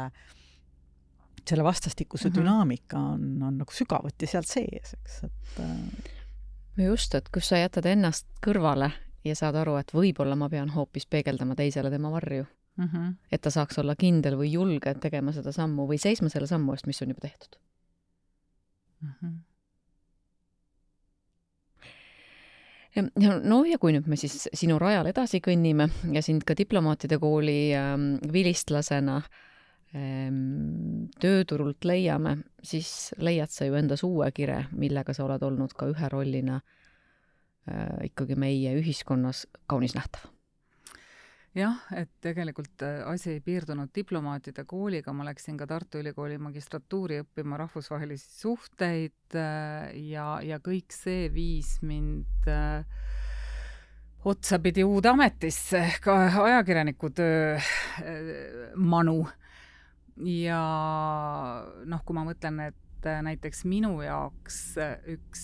selle 1.49 1.63
vastastikuse 1.63 2.29
mm 2.29 2.33
-hmm. 2.33 2.39
dünaamika 2.39 2.97
on, 2.97 3.43
on 3.43 3.57
nagu 3.57 3.71
sügavuti 3.71 4.27
seal 4.27 4.43
sees, 4.45 4.93
eks, 4.93 5.23
et 5.23 5.59
äh... 5.59 6.85
just, 6.85 7.15
et 7.15 7.29
kus 7.29 7.49
sa 7.49 7.57
jätad 7.57 7.85
ennast 7.85 8.27
kõrvale 8.45 8.91
ja 9.25 9.35
saad 9.35 9.55
aru, 9.55 9.75
et 9.75 9.93
võib-olla 9.93 10.35
ma 10.35 10.49
pean 10.49 10.69
hoopis 10.69 11.05
peegeldama 11.05 11.55
teisele 11.55 11.89
tema 11.89 12.11
varju 12.11 12.45
mm. 12.77 12.85
-hmm. 12.85 13.13
et 13.31 13.41
ta 13.41 13.49
saaks 13.49 13.79
olla 13.79 13.95
kindel 13.95 14.37
või 14.37 14.51
julge 14.51 14.93
tegema 14.93 15.31
seda 15.31 15.51
sammu 15.51 15.87
või 15.87 15.97
seisma 15.97 16.29
selle 16.29 16.47
sammu 16.47 16.73
eest, 16.73 16.87
mis 16.87 17.01
on 17.01 17.07
juba 17.07 17.21
tehtud 17.21 17.59
mm. 19.01 19.13
-hmm. 19.21 19.37
ja 22.95 23.39
no 23.43 23.63
ja 23.65 23.77
kui 23.77 23.93
nüüd 23.93 24.07
me 24.07 24.15
siis 24.15 24.49
sinu 24.53 24.79
rajal 24.79 25.05
edasi 25.05 25.39
kõnnime 25.39 25.89
ja 26.11 26.21
sind 26.21 26.43
ka 26.43 26.57
diplomaatide 26.57 27.19
kooli 27.19 27.75
ähm, 27.75 28.15
vilistlasena 28.33 29.17
äh, 29.17 29.29
tööturult 29.91 31.83
leiame, 31.83 32.37
siis 32.63 33.11
leiad 33.19 33.51
sa 33.51 33.67
ju 33.67 33.75
endas 33.75 34.05
uue 34.07 34.29
kire, 34.31 34.65
millega 34.71 35.13
sa 35.13 35.25
oled 35.25 35.43
olnud 35.43 35.73
ka 35.75 35.89
ühe 35.91 36.11
rollina 36.11 36.61
äh, 37.67 38.07
ikkagi 38.07 38.37
meie 38.39 38.71
ühiskonnas 38.79 39.45
kaunis 39.67 39.95
nähtav. 39.97 40.29
jah, 41.55 41.75
et 41.91 42.07
tegelikult 42.23 42.85
äh, 42.87 43.01
asi 43.11 43.33
ei 43.33 43.41
piirdunud 43.43 43.91
diplomaatide 43.95 44.63
kooliga, 44.63 45.11
ma 45.11 45.27
läksin 45.27 45.59
ka 45.59 45.67
Tartu 45.67 45.99
Ülikooli 45.99 46.39
magistratuuri 46.39 47.19
õppima 47.25 47.59
rahvusvahelisi 47.59 48.31
suhteid 48.39 49.35
äh, 49.35 49.91
ja, 50.07 50.39
ja 50.39 50.61
kõik 50.63 50.95
see 50.95 51.27
viis 51.33 51.81
mind 51.83 52.47
otsapidi 54.23 54.87
uude 54.87 55.11
ametisse 55.11 55.83
ehk 55.83 56.07
ajakirjaniku 56.13 57.09
töö 57.11 57.59
manu 58.77 59.25
ja 60.17 60.61
noh, 61.85 62.01
kui 62.05 62.15
ma 62.15 62.23
mõtlen, 62.27 62.59
et 62.71 63.07
äh, 63.07 63.21
näiteks 63.25 63.65
minu 63.69 63.93
jaoks 64.03 64.61
äh, 64.81 64.97
üks 65.15 65.43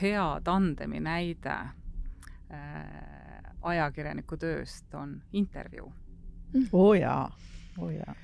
hea 0.00 0.26
tandemi 0.44 1.00
näide 1.04 1.56
äh, 2.50 3.42
ajakirjaniku 3.66 4.38
tööst 4.40 4.94
on 4.94 5.18
intervjuu. 5.32 5.90
oo 6.72 6.88
oh 6.88 6.94
jaa, 6.94 7.26
oo 7.78 7.88
oh 7.88 7.92
jaa. 7.92 8.14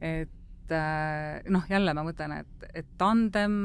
et 0.00 0.72
äh, 0.72 1.42
noh, 1.52 1.68
jälle 1.70 1.94
ma 1.94 2.04
mõtlen, 2.06 2.40
et, 2.40 2.68
et 2.74 2.88
tandem, 2.98 3.58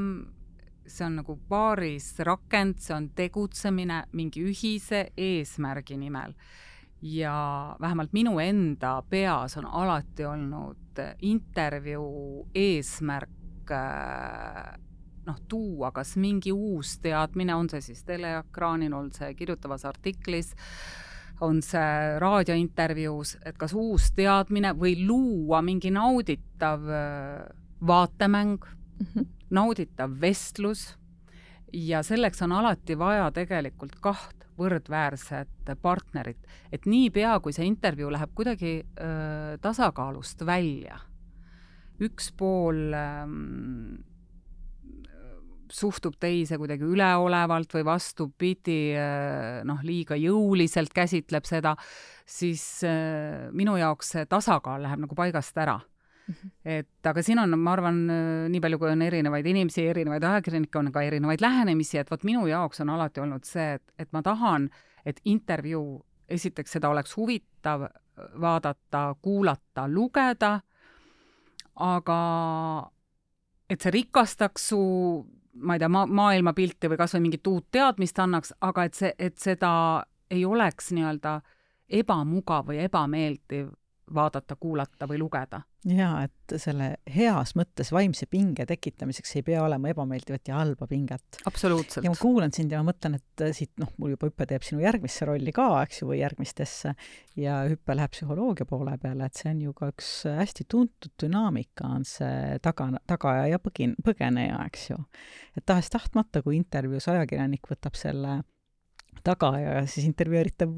see 0.86 1.06
on 1.06 1.22
nagu 1.22 1.38
paaris 1.50 2.14
rakend, 2.28 2.82
see 2.84 2.96
on 2.96 3.10
tegutsemine 3.16 4.04
mingi 4.18 4.44
ühise 4.44 5.08
eesmärgi 5.18 5.98
nimel 5.98 6.36
ja 7.02 7.76
vähemalt 7.82 8.14
minu 8.14 8.40
enda 8.40 9.02
peas 9.10 9.58
on 9.58 9.66
alati 9.66 10.26
olnud 10.26 10.81
intervjuu 11.22 12.48
eesmärk 12.56 13.72
äh, 13.72 14.80
noh, 15.26 15.40
tuua 15.48 15.92
kas 15.92 16.16
mingi 16.18 16.52
uus 16.52 16.98
teadmine, 17.04 17.56
on 17.56 17.70
see 17.70 17.82
siis 17.86 18.04
teleekraanil, 18.08 18.94
on 18.94 19.12
see 19.16 19.34
kirjutavas 19.38 19.86
artiklis, 19.90 20.52
on 21.42 21.62
see 21.66 22.20
raadiointervjuus, 22.22 23.38
et 23.46 23.58
kas 23.58 23.74
uus 23.78 24.12
teadmine 24.18 24.74
või 24.78 24.96
luua 25.06 25.62
mingi 25.66 25.92
nauditav 25.94 26.90
äh, 26.90 27.46
vaatemäng 27.88 28.60
mm, 28.66 29.08
-hmm. 29.14 29.30
nauditav 29.50 30.20
vestlus 30.22 30.96
ja 31.74 32.04
selleks 32.04 32.42
on 32.42 32.52
alati 32.52 32.98
vaja 32.98 33.32
tegelikult 33.32 33.96
kaht 34.02 34.41
võrdväärset 34.62 35.74
partnerit, 35.82 36.46
et 36.72 36.86
niipea, 36.86 37.40
kui 37.42 37.56
see 37.56 37.66
intervjuu 37.66 38.12
läheb 38.14 38.32
kuidagi 38.38 38.78
öö, 38.82 39.58
tasakaalust 39.62 40.46
välja, 40.48 41.02
üks 42.02 42.32
pool 42.38 42.94
öö, 42.94 43.28
suhtub 45.72 46.18
teise 46.20 46.58
kuidagi 46.60 46.84
üleolevalt 46.84 47.72
või 47.78 47.86
vastupidi, 47.88 48.92
noh, 49.68 49.80
liiga 49.88 50.18
jõuliselt 50.20 50.92
käsitleb 50.96 51.48
seda, 51.48 51.76
siis 52.28 52.66
minu 53.56 53.78
jaoks 53.80 54.12
see 54.16 54.28
tasakaal 54.28 54.84
läheb 54.84 55.06
nagu 55.06 55.16
paigast 55.16 55.58
ära. 55.64 55.80
Et 56.66 57.08
aga 57.10 57.24
siin 57.26 57.42
on, 57.42 57.58
ma 57.60 57.74
arvan, 57.76 58.00
nii 58.52 58.62
palju, 58.64 58.80
kui 58.82 58.92
on 58.92 59.02
erinevaid 59.06 59.48
inimesi, 59.52 59.86
erinevaid 59.92 60.24
ajakirjanikke, 60.24 60.80
on 60.80 60.92
ka 60.94 61.04
erinevaid 61.08 61.44
lähenemisi, 61.44 62.00
et 62.02 62.12
vot 62.12 62.24
minu 62.28 62.46
jaoks 62.50 62.84
on 62.84 62.94
alati 62.94 63.24
olnud 63.24 63.48
see, 63.48 63.76
et, 63.80 63.84
et 64.00 64.12
ma 64.14 64.24
tahan, 64.26 64.70
et 65.06 65.20
intervjuu, 65.26 66.00
esiteks 66.32 66.78
seda 66.78 66.92
oleks 66.94 67.18
huvitav 67.18 67.88
vaadata, 68.42 69.16
kuulata, 69.22 69.88
lugeda, 69.90 70.60
aga 71.82 72.22
et 73.72 73.82
see 73.82 73.94
rikastaks 73.96 74.72
su 74.72 74.82
ma 75.54 75.76
ei 75.76 75.82
tea, 75.82 75.90
ma-, 75.92 76.08
maailmapilti 76.08 76.90
või 76.92 77.00
kas 77.00 77.16
või 77.16 77.26
mingit 77.28 77.48
uut 77.48 77.68
teadmist 77.72 78.20
annaks, 78.20 78.54
aga 78.62 78.86
et 78.88 78.98
see, 78.98 79.12
et 79.20 79.38
seda 79.40 79.72
ei 80.32 80.46
oleks 80.48 80.92
nii-öelda 80.96 81.40
ebamugav 82.02 82.70
või 82.70 82.80
ebameeldiv 82.86 83.72
vaadata, 84.14 84.56
kuulata 84.60 85.08
või 85.10 85.20
lugeda. 85.22 85.62
jaa, 85.88 86.26
et 86.28 86.54
selle 86.62 86.88
heas 87.10 87.56
mõttes 87.58 87.90
vaimse 87.94 88.28
pinge 88.30 88.66
tekitamiseks 88.70 89.36
ei 89.40 89.44
pea 89.48 89.64
olema 89.64 89.90
ebameeldivat 89.90 90.52
ja 90.52 90.60
halba 90.60 90.88
pinget. 90.88 91.40
absoluutselt. 91.46 92.06
ja 92.06 92.12
ma 92.14 92.20
kuulan 92.20 92.54
sind 92.54 92.72
ja 92.72 92.82
ma 92.84 92.92
mõtlen, 92.92 93.18
et 93.18 93.46
siit 93.58 93.72
noh, 93.82 93.90
mul 93.98 94.14
juba 94.14 94.30
hüpe 94.30 94.48
teeb 94.50 94.66
sinu 94.68 94.84
järgmisse 94.84 95.26
rolli 95.30 95.54
ka, 95.56 95.68
eks 95.86 96.04
ju, 96.04 96.12
või 96.12 96.22
järgmistesse, 96.22 96.94
ja 97.42 97.62
hüpe 97.72 97.98
läheb 97.98 98.14
psühholoogia 98.14 98.68
poole 98.70 98.98
peale, 99.02 99.26
et 99.28 99.42
see 99.42 99.52
on 99.54 99.66
ju 99.66 99.74
ka 99.78 99.92
üks 99.94 100.12
hästi 100.42 100.68
tuntud 100.70 101.16
dünaamika, 101.22 101.90
on 101.98 102.06
see 102.08 102.62
taga, 102.62 102.92
tagaja 103.10 103.50
ja 103.56 103.62
põgin-, 103.64 103.98
põgeneja, 104.06 104.62
eks 104.70 104.90
ju. 104.92 105.02
et 105.58 105.66
tahes-tahtmata, 105.66 106.44
kui 106.46 106.60
intervjuus 106.60 107.10
ajakirjanik 107.12 107.72
võtab 107.72 107.98
selle 108.00 108.42
tagaja, 109.26 109.82
siis 109.90 110.06
intervjueeritav 110.08 110.78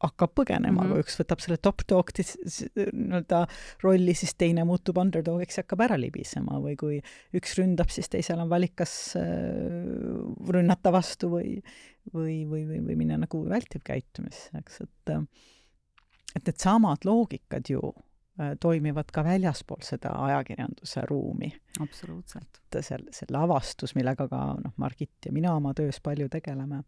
hakkab 0.00 0.32
põgenema 0.38 0.80
mm, 0.80 0.86
-hmm. 0.86 0.92
kui 0.96 1.04
üks 1.04 1.18
võtab 1.20 1.42
selle 1.44 1.58
top 1.60 1.84
dog'i 1.88 2.24
nii-öelda 2.24 3.44
rolli, 3.84 4.14
siis 4.16 4.34
teine 4.34 4.64
muutub 4.68 4.98
underdog'iks 5.02 5.60
ja 5.60 5.64
hakkab 5.64 5.84
ära 5.88 6.00
libisema 6.00 6.60
või 6.62 6.76
kui 6.80 7.00
üks 7.36 7.56
ründab, 7.58 7.92
siis 7.92 8.08
teisel 8.08 8.40
on 8.40 8.50
valik, 8.50 8.76
kas 8.80 8.94
äh, 9.20 9.24
rünnata 10.56 10.92
vastu 10.92 11.32
või, 11.36 11.56
või, 12.14 12.44
või, 12.48 12.66
või, 12.68 12.84
või 12.88 13.00
minna 13.04 13.20
nagu 13.20 13.44
vältivkäitumisse, 13.48 14.56
eks, 14.62 14.80
et 14.86 15.16
et 16.36 16.46
needsamad 16.46 17.04
loogikad 17.04 17.66
ju 17.68 17.80
äh, 18.40 18.54
toimivad 18.60 19.10
ka 19.12 19.24
väljaspool 19.26 19.82
seda 19.82 20.12
ajakirjanduse 20.26 21.02
ruumi. 21.08 21.52
absoluutselt. 21.80 22.60
et 22.70 22.84
see, 22.84 22.98
see 23.10 23.26
lavastus, 23.30 23.94
millega 23.98 24.28
ka 24.30 24.44
noh, 24.62 24.74
Margit 24.76 25.26
ja 25.26 25.32
mina 25.32 25.54
oma 25.56 25.74
töös 25.74 26.00
palju 26.00 26.28
tegeleme, 26.30 26.82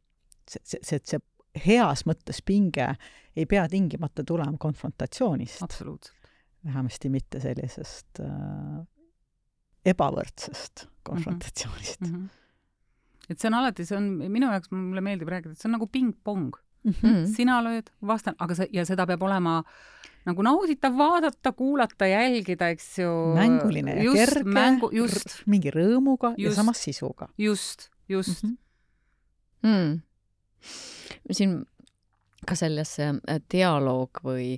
see, 0.46 0.62
see, 0.64 0.80
see, 0.82 1.00
see 1.04 1.22
heas 1.56 2.06
mõttes 2.08 2.40
pinge 2.44 2.94
ei 3.36 3.46
pea 3.48 3.64
tingimata 3.68 4.24
tulema 4.24 4.56
konfrontatsioonist. 4.58 5.62
absoluutselt. 5.62 6.16
vähemasti 6.64 7.08
mitte 7.08 7.40
sellisest 7.40 8.20
äh, 8.20 8.82
ebavõrdsest 9.84 10.86
konfrontatsioonist 11.02 12.00
mm. 12.00 12.12
-hmm. 12.14 12.28
et 13.28 13.38
see 13.38 13.48
on 13.48 13.58
alati, 13.60 13.84
see 13.84 13.96
on 13.96 14.04
minu 14.28 14.50
jaoks, 14.50 14.70
mulle 14.70 15.00
meeldib 15.00 15.28
rääkida, 15.28 15.52
et 15.52 15.58
see 15.58 15.68
on 15.68 15.76
nagu 15.76 15.86
pingpong 15.86 16.54
mm. 16.84 16.92
-hmm. 16.92 17.26
sina 17.36 17.60
lööd, 17.64 17.90
vastane, 18.06 18.36
aga 18.38 18.54
see, 18.54 18.68
ja 18.72 18.86
seda 18.86 19.06
peab 19.06 19.22
olema 19.22 19.62
nagu 20.24 20.42
nauditav 20.42 20.94
vaadata, 20.96 21.52
kuulata, 21.52 22.06
jälgida, 22.06 22.68
eks 22.68 22.98
ju. 22.98 23.10
mänguline 23.34 23.96
ja 23.96 24.04
just, 24.04 24.16
kerge 24.16 24.44
mängu,, 24.44 24.90
mingi 25.46 25.70
rõõmuga 25.74 26.34
just, 26.36 26.44
ja 26.44 26.54
samas 26.54 26.84
sisuga. 26.84 27.28
just, 27.38 27.90
just 28.08 28.42
mm. 28.42 28.50
-hmm. 28.50 28.56
Mm 29.62 30.00
siin 31.30 31.60
ka 32.46 32.56
selles 32.58 32.96
äh, 33.02 33.14
dialoog 33.52 34.22
või 34.24 34.56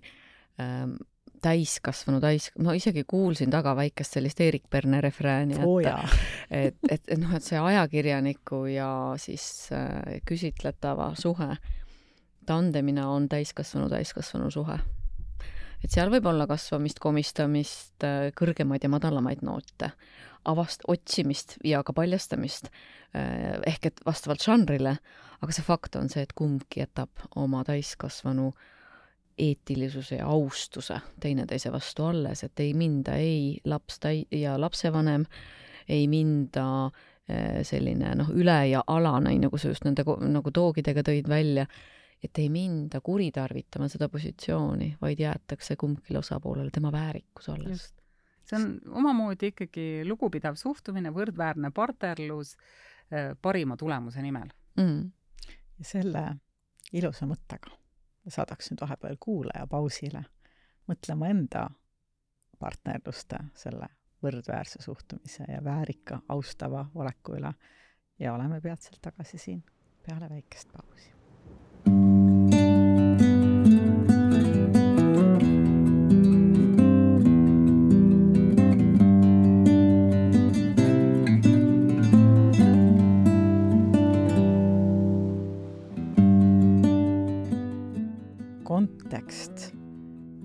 ähm, 0.61 0.97
täiskasvanu 1.45 2.21
täis, 2.25 2.49
ma 2.63 2.75
isegi 2.77 3.05
kuulsin 3.09 3.53
taga 3.53 3.75
väikest 3.77 4.17
sellist 4.17 4.41
Erik 4.41 4.65
Perne 4.71 5.01
refrääni, 5.05 5.59
et 5.59 5.67
oh, 5.67 5.81
et, 6.51 6.77
et, 6.89 7.01
et 7.09 7.21
noh, 7.21 7.35
et 7.37 7.45
see 7.45 7.61
ajakirjaniku 7.61 8.65
ja 8.73 8.89
siis 9.21 9.69
äh, 9.77 10.21
küsitletava 10.29 11.13
suhe, 11.21 11.53
tandemina 12.49 13.09
on 13.13 13.29
täiskasvanu, 13.29 13.91
täiskasvanu 13.93 14.51
suhe. 14.53 14.79
et 15.85 15.93
seal 15.93 16.13
võib 16.13 16.31
olla 16.33 16.49
kasvamist, 16.49 17.01
komistamist 17.01 18.07
äh,, 18.09 18.31
kõrgemaid 18.37 18.85
ja 18.87 18.93
madalamaid 18.93 19.45
noote, 19.45 19.93
avast-, 20.51 20.85
otsimist 20.89 21.59
ja 21.65 21.83
ka 21.85 21.93
paljastamist 21.97 22.71
äh,, 22.71 23.61
ehk 23.67 23.91
et 23.91 24.05
vastavalt 24.07 24.45
žanrile, 24.45 24.97
aga 25.41 25.53
see 25.53 25.67
fakt 25.67 25.97
on 26.01 26.09
see, 26.13 26.25
et 26.25 26.33
kumbki 26.37 26.85
jätab 26.85 27.27
oma 27.37 27.65
täiskasvanu 27.65 28.53
eetilisuse 29.39 30.21
ja 30.21 30.27
austuse 30.31 31.01
teineteise 31.21 31.73
vastu 31.73 32.05
alles, 32.07 32.45
et 32.45 32.61
ei 32.61 32.75
minda 32.75 33.17
ei 33.19 33.59
laps 33.65 33.99
täi- 33.99 34.27
ja 34.31 34.55
lapsevanem, 34.61 35.25
ei 35.89 36.07
minda 36.09 36.91
eh, 37.29 37.63
selline 37.67 38.15
noh, 38.15 38.31
üle 38.31 38.61
ja 38.71 38.85
ala, 38.87 39.17
nii 39.21 39.43
nagu 39.47 39.59
sa 39.59 39.73
just 39.73 39.85
nende 39.85 40.07
nagu 40.07 40.55
toogidega 40.55 41.03
tõid 41.07 41.29
välja, 41.29 41.67
et 42.25 42.39
ei 42.39 42.49
minda 42.49 43.01
kuritarvitama 43.05 43.89
seda 43.93 44.09
positsiooni, 44.09 44.95
vaid 45.03 45.21
jäetakse 45.21 45.77
kumbki 45.77 46.17
osapoolele 46.17 46.71
tema 46.73 46.93
väärikus 46.93 47.51
alles. 47.53 47.91
See 48.45 48.59
on 48.59 48.97
omamoodi 49.01 49.53
ikkagi 49.53 49.87
lugupidav 50.09 50.59
suhtumine, 50.61 51.13
võrdväärne 51.15 51.71
partnerlus 51.75 52.55
eh, 53.11 53.33
parima 53.43 53.77
tulemuse 53.81 54.23
nimel. 54.23 54.53
Mm. 54.81 55.11
Ja 55.79 55.89
selle 55.89 56.25
ilusa 56.93 57.27
mõttega 57.27 57.73
saadaks 58.29 58.71
nüüd 58.71 58.85
vahepeal 58.85 59.17
kuulaja 59.21 59.67
pausile 59.69 60.25
mõtlema 60.89 61.29
enda 61.33 61.69
partnerluste 62.61 63.41
selle 63.59 63.89
võrdväärse 64.25 64.83
suhtumise 64.83 65.45
ja 65.49 65.61
väärika, 65.65 66.21
austava 66.29 66.87
oleku 66.95 67.37
üle. 67.39 67.53
Ja 68.19 68.35
oleme 68.35 68.61
peatselt 68.61 69.01
tagasi 69.03 69.39
siin 69.39 69.65
peale 70.07 70.29
väikest 70.31 70.73
pausi. 70.73 71.14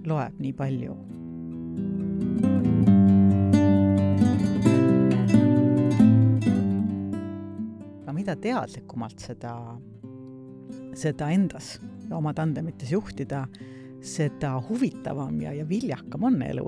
Loeb 0.09 0.41
nii 0.41 0.53
palju. 0.57 0.97
aga 8.09 8.15
mida 8.17 8.33
teadlikumalt 8.41 9.21
seda, 9.21 9.53
seda 10.97 11.29
endas 11.29 11.75
ja 12.09 12.17
oma 12.17 12.33
tandemites 12.33 12.89
juhtida, 12.89 13.43
seda 14.01 14.55
huvitavam 14.65 15.37
ja, 15.43 15.53
ja 15.53 15.67
viljakam 15.69 16.25
on 16.31 16.41
elu. 16.41 16.67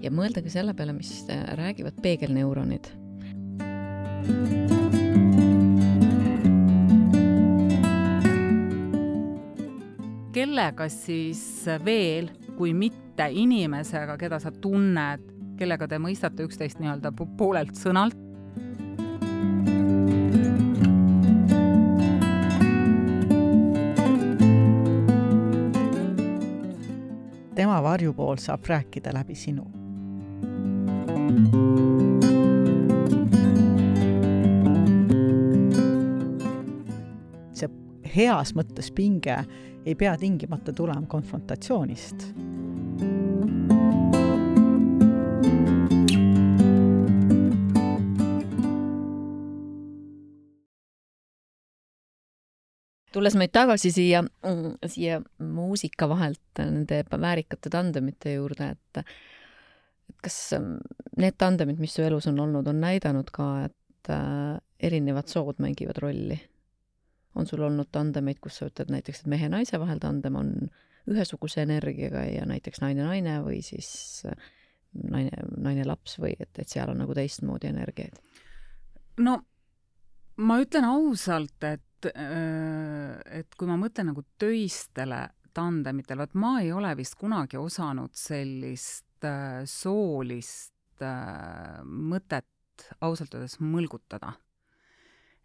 ja 0.00 0.12
mõelda 0.12 0.42
ka 0.44 0.52
selle 0.52 0.74
peale, 0.76 0.92
mis 0.96 1.22
räägivad 1.56 2.02
peegelneuronid 2.04 2.92
kellega 10.40 10.88
siis 10.88 11.42
veel, 11.84 12.30
kui 12.56 12.72
mitte 12.76 13.26
inimesega, 13.28 14.16
keda 14.20 14.38
sa 14.40 14.52
tunned, 14.52 15.26
kellega 15.60 15.88
te 15.88 15.98
mõistate 16.00 16.46
üksteist 16.46 16.80
nii-öelda 16.80 17.12
poolelt 17.36 17.76
sõnalt? 17.76 18.16
tema 27.60 27.76
varjupool 27.84 28.38
saab 28.40 28.64
rääkida 28.64 29.12
läbi 29.12 29.34
sinu. 29.36 29.66
see 37.52 37.68
heas 38.14 38.54
mõttes 38.56 38.88
pinge 38.96 39.42
ei 39.86 39.94
pea 39.94 40.16
tingimata 40.18 40.72
tulema 40.72 41.06
konfrontatsioonist. 41.06 42.30
tulles 53.12 53.34
meid 53.34 53.50
tagasi 53.52 53.90
siia, 53.92 54.22
siia 54.86 55.20
muusika 55.42 56.08
vahelt 56.08 56.60
nende 56.62 57.02
väärikate 57.10 57.72
tandemite 57.72 58.36
juurde, 58.36 58.70
et 58.76 59.02
et 60.10 60.22
kas 60.26 60.38
need 61.18 61.36
tandemid, 61.38 61.78
mis 61.82 61.94
su 61.94 62.02
elus 62.06 62.26
on 62.30 62.40
olnud, 62.42 62.66
on 62.70 62.80
näidanud 62.82 63.30
ka, 63.34 63.50
et 63.68 64.10
äh, 64.14 64.56
erinevad 64.80 65.30
sood 65.30 65.60
mängivad 65.62 66.00
rolli? 66.02 66.38
On 67.34 67.46
sul 67.46 67.62
olnud 67.66 67.90
tandemeid, 67.92 68.40
kus 68.42 68.60
sa 68.60 68.70
ütled 68.70 68.90
näiteks, 68.92 69.22
et 69.22 69.30
mehe-naise 69.30 69.78
vahel 69.80 70.00
tandem 70.02 70.38
on 70.40 70.54
ühesuguse 71.10 71.62
energiaga 71.62 72.24
ja 72.28 72.46
näiteks 72.48 72.82
naine-naine 72.82 73.38
või 73.44 73.60
siis 73.64 74.24
naine, 74.92 75.44
naine-laps 75.56 76.18
või 76.20 76.34
et, 76.38 76.52
et 76.58 76.68
seal 76.68 76.90
on 76.92 77.00
nagu 77.04 77.14
teistmoodi 77.16 77.70
energiaid? 77.70 78.18
no 79.20 79.38
ma 80.40 80.58
ütlen 80.62 80.86
ausalt, 80.88 81.58
et, 81.66 82.08
äh, 82.14 83.20
et 83.40 83.54
kui 83.58 83.68
ma 83.68 83.76
mõtlen 83.80 84.10
nagu 84.12 84.24
töistele 84.40 85.26
tandemitele, 85.56 86.24
vot 86.24 86.36
ma 86.38 86.54
ei 86.62 86.72
ole 86.72 86.92
vist 86.98 87.16
kunagi 87.20 87.58
osanud 87.60 88.14
sellist 88.16 89.26
äh, 89.26 89.62
soolist 89.68 91.02
äh, 91.04 91.80
mõtet 91.84 92.46
ausalt 93.04 93.34
öeldes 93.36 93.58
mõlgutada. 93.60 94.32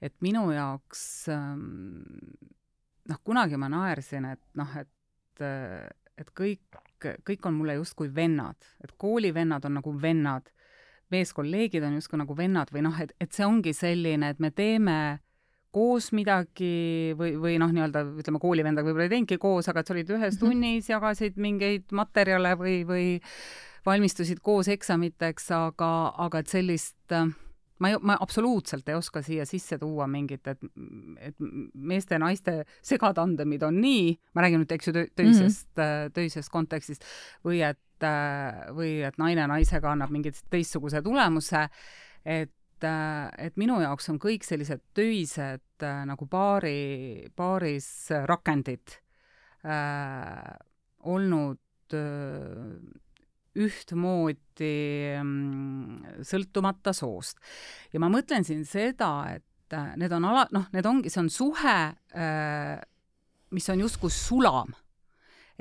Et 0.02 0.16
minu 0.26 0.48
jaoks 0.52 1.04
ähm, 1.34 1.64
noh, 3.10 3.22
kunagi 3.24 3.60
ma 3.62 3.70
naersin, 3.72 4.26
et 4.34 4.44
noh, 4.60 4.76
et, 4.82 5.46
et 6.18 6.34
kõik, 6.36 6.80
kõik 7.28 7.48
on 7.48 7.58
mulle 7.58 7.78
justkui 7.80 8.10
vennad, 8.14 8.58
et 8.84 8.94
koolivennad 8.98 9.66
on 9.68 9.80
nagu 9.80 9.96
vennad 10.02 10.52
meeskolleegid 11.14 11.84
on 11.86 12.00
justkui 12.00 12.20
nagu 12.20 12.36
vennad 12.38 12.72
või 12.74 12.86
noh, 12.88 12.98
et, 13.02 13.14
et 13.22 13.32
see 13.36 13.46
ongi 13.46 13.76
selline, 13.78 14.32
et 14.34 14.42
me 14.42 14.52
teeme 14.56 14.98
koos 15.76 16.12
midagi 16.16 17.14
või, 17.20 17.36
või 17.42 17.58
noh, 17.60 17.72
nii-öelda 17.76 18.06
ütleme, 18.22 18.40
koolivendaga 18.42 18.88
võib-olla 18.88 19.10
ei 19.10 19.16
teinudki 19.18 19.38
koos, 19.42 19.68
aga 19.70 19.82
et 19.82 19.90
sa 19.90 19.96
olid 19.96 20.14
ühes 20.16 20.38
mhm. 20.38 20.42
tunnis, 20.42 20.90
jagasid 20.90 21.40
mingeid 21.42 21.92
materjale 21.96 22.56
või, 22.60 22.78
või 22.88 23.08
valmistusid 23.86 24.40
koos 24.46 24.70
eksamiteks, 24.72 25.52
aga, 25.54 25.92
aga 26.26 26.42
et 26.42 26.54
sellist 26.54 27.14
äh, 27.14 27.28
ma 27.80 27.92
ei, 27.92 27.98
ma 28.02 28.18
absoluutselt 28.22 28.90
ei 28.90 28.98
oska 28.98 29.22
siia 29.26 29.46
sisse 29.48 29.78
tuua 29.82 30.08
mingit, 30.08 30.48
et, 30.48 30.62
et 31.20 31.36
meeste-naiste 31.74 32.62
segatandemid 32.86 33.66
on 33.68 33.80
nii, 33.84 34.14
ma 34.36 34.46
räägin 34.46 34.64
nüüd, 34.64 34.76
eks 34.76 34.92
ju, 34.92 34.94
töisest 35.16 35.72
mm, 35.76 35.82
-hmm. 35.82 36.14
töisest 36.16 36.54
kontekstist, 36.54 37.08
või 37.46 37.62
et, 37.68 38.04
äh, 38.04 38.66
või 38.76 39.00
et 39.08 39.18
naine 39.22 39.48
naisega 39.52 39.92
annab 39.92 40.14
mingi 40.14 40.32
teistsuguse 40.50 41.02
tulemuse, 41.06 41.68
et 42.26 42.54
et 42.86 43.56
minu 43.58 43.80
jaoks 43.82 44.10
on 44.12 44.18
kõik 44.22 44.44
sellised 44.44 44.82
töised 44.94 45.84
äh, 45.84 46.02
nagu 46.06 46.28
paari, 46.30 47.26
paaris 47.36 47.88
rakendid 48.28 49.00
äh, 49.66 50.54
olnud 51.08 51.96
äh, 51.96 52.76
ühtmoodi 53.56 54.72
mm, 55.22 56.24
sõltumata 56.28 56.94
soost. 56.96 57.40
ja 57.94 58.02
ma 58.04 58.10
mõtlen 58.12 58.48
siin 58.48 58.66
seda, 58.68 59.12
et 59.38 59.76
äh, 59.76 59.94
need 60.00 60.16
on 60.16 60.28
ala, 60.32 60.48
noh, 60.56 60.68
need 60.76 60.90
ongi, 60.90 61.12
see 61.14 61.24
on 61.24 61.32
suhe, 61.34 61.78
äh, 62.16 62.74
mis 63.56 63.70
on 63.72 63.86
justkui 63.86 64.14
sulam 64.14 64.76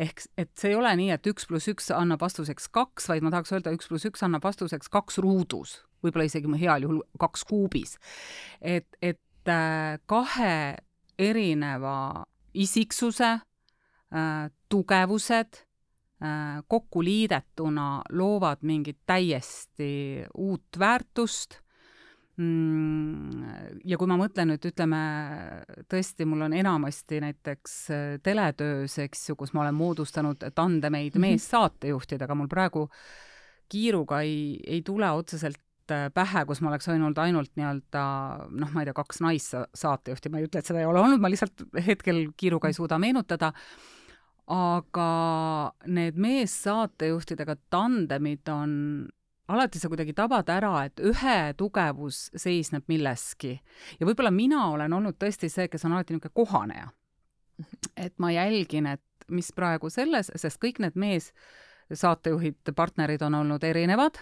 ehk 0.01 0.25
et 0.41 0.51
see 0.59 0.73
ei 0.73 0.79
ole 0.79 0.91
nii, 0.99 1.13
et 1.15 1.27
üks 1.31 1.47
pluss 1.47 1.71
üks 1.71 1.91
annab 1.95 2.23
vastuseks 2.25 2.67
kaks, 2.75 3.07
vaid 3.11 3.23
ma 3.23 3.31
tahaks 3.35 3.55
öelda, 3.55 3.75
üks 3.77 3.91
pluss 3.91 4.09
üks 4.09 4.25
annab 4.27 4.43
vastuseks 4.47 4.91
kaks 4.93 5.21
ruudus, 5.23 5.79
võib-olla 6.03 6.27
isegi 6.27 6.51
heal 6.59 6.87
juhul 6.87 7.03
kaks 7.21 7.47
kuubis. 7.47 7.97
et, 8.61 8.89
et 9.03 9.51
äh, 9.51 10.01
kahe 10.11 10.57
erineva 11.19 12.25
isiksuse 12.55 13.31
äh, 13.39 14.51
tugevused 14.69 15.64
kokku 16.69 17.03
liidetuna 17.05 18.03
loovad 18.13 18.63
mingit 18.63 19.03
täiesti 19.07 20.25
uut 20.35 20.79
väärtust. 20.79 21.61
Mm, 22.35 23.45
ja 23.87 23.95
kui 23.95 24.09
ma 24.11 24.17
mõtlen 24.19 24.49
nüüd, 24.51 24.65
ütleme 24.67 25.01
tõesti, 25.87 26.27
mul 26.27 26.49
on 26.49 26.57
enamasti 26.59 27.21
näiteks 27.23 27.75
äh, 27.95 28.01
teletöös, 28.27 28.97
eks 29.05 29.29
ju, 29.29 29.37
kus 29.39 29.53
ma 29.55 29.63
olen 29.63 29.77
moodustanud 29.79 30.43
tandemeid 30.55 31.15
mm 31.15 31.21
-hmm. 31.21 31.29
meessaatejuhtidega, 31.29 32.35
mul 32.35 32.51
praegu 32.51 32.89
kiiruga 33.71 34.21
ei, 34.27 34.59
ei 34.67 34.83
tule 34.83 35.11
otseselt 35.11 35.91
äh, 35.91 36.11
pähe, 36.15 36.45
kus 36.45 36.61
ma 36.61 36.73
oleks 36.73 36.89
olnud 36.89 37.19
ainult 37.19 37.55
nii-öelda 37.55 38.05
noh, 38.51 38.73
ma 38.73 38.83
ei 38.83 38.91
tea, 38.91 38.99
kaks 38.99 39.21
naissaatejuhti, 39.21 40.29
ma 40.29 40.39
ei 40.39 40.49
ütle, 40.49 40.59
et 40.59 40.67
seda 40.67 40.83
ei 40.83 40.91
ole 40.91 41.01
olnud, 41.01 41.23
ma 41.23 41.31
lihtsalt 41.31 41.69
hetkel 41.87 42.33
kiiruga 42.37 42.69
ei 42.69 42.75
suuda 42.75 42.99
meenutada 42.99 43.53
aga 44.51 45.73
need 45.87 46.19
meessaatejuhtidega 46.21 47.57
tandemid 47.73 48.49
on, 48.53 48.75
alati 49.49 49.81
sa 49.81 49.89
kuidagi 49.89 50.13
tabad 50.17 50.51
ära, 50.53 50.75
et 50.89 51.01
ühe 51.01 51.39
tugevus 51.57 52.27
seisneb 52.37 52.85
milleski. 52.89 53.57
ja 54.01 54.07
võib-olla 54.07 54.31
mina 54.35 54.67
olen 54.71 54.93
olnud 54.93 55.17
tõesti 55.21 55.49
see, 55.49 55.69
kes 55.69 55.85
on 55.85 55.97
alati 55.97 56.15
niisugune 56.15 56.35
kohaneja. 56.35 56.89
et 57.97 58.19
ma 58.19 58.33
jälgin, 58.33 58.87
et 58.87 59.29
mis 59.29 59.53
praegu 59.53 59.91
selles, 59.91 60.31
sest 60.37 60.61
kõik 60.61 60.83
need 60.85 60.97
meessaatejuhid, 60.99 62.75
partnerid 62.77 63.23
on 63.23 63.35
olnud 63.41 63.65
erinevad, 63.65 64.19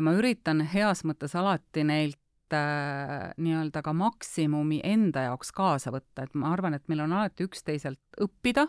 ma 0.00 0.14
üritan 0.16 0.62
heas 0.64 1.04
mõttes 1.04 1.34
alati 1.36 1.84
neilt 1.84 2.16
äh, 2.16 2.27
nii-öelda 2.56 3.82
ka 3.84 3.92
maksimumi 3.92 4.80
enda 4.86 5.26
jaoks 5.28 5.52
kaasa 5.52 5.92
võtta, 5.92 6.24
et 6.24 6.34
ma 6.38 6.52
arvan, 6.54 6.74
et 6.78 6.86
meil 6.88 7.02
on 7.04 7.12
alati 7.18 7.44
üksteiselt 7.44 8.22
õppida 8.24 8.68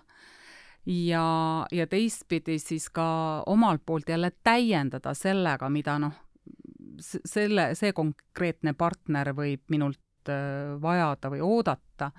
ja, 0.85 1.25
ja 1.71 1.87
teistpidi 1.87 2.59
siis 2.59 2.89
ka 2.93 3.07
omalt 3.47 3.83
poolt 3.85 4.09
jälle 4.09 4.31
täiendada 4.43 5.13
sellega, 5.13 5.69
mida 5.69 5.97
noh, 5.99 6.15
selle, 7.01 7.71
see 7.79 7.93
konkreetne 7.95 8.73
partner 8.77 9.33
võib 9.37 9.63
minult 9.71 10.31
äh, 10.31 10.75
vajada 10.81 11.31
või 11.31 11.41
oodata. 11.45 12.11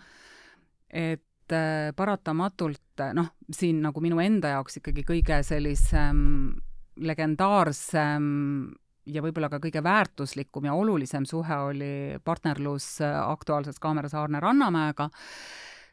et 0.90 1.52
äh, 1.52 1.90
paratamatult 1.96 3.04
noh, 3.14 3.32
siin 3.52 3.82
nagu 3.82 4.00
minu 4.00 4.20
enda 4.20 4.56
jaoks 4.56 4.80
ikkagi 4.80 5.04
kõige 5.06 5.42
sellisem 5.46 6.22
legendaarsem 7.00 8.24
ja 9.14 9.22
võib-olla 9.24 9.50
ka 9.52 9.60
kõige 9.62 9.82
väärtuslikum 9.84 10.66
ja 10.68 10.74
olulisem 10.78 11.26
suhe 11.28 11.60
oli 11.70 11.92
partnerlus 12.24 12.98
äh, 13.04 13.16
Aktuaalses 13.20 13.80
Kaameras 13.82 14.14
Aarne 14.14 14.40
Rannamäega, 14.40 15.10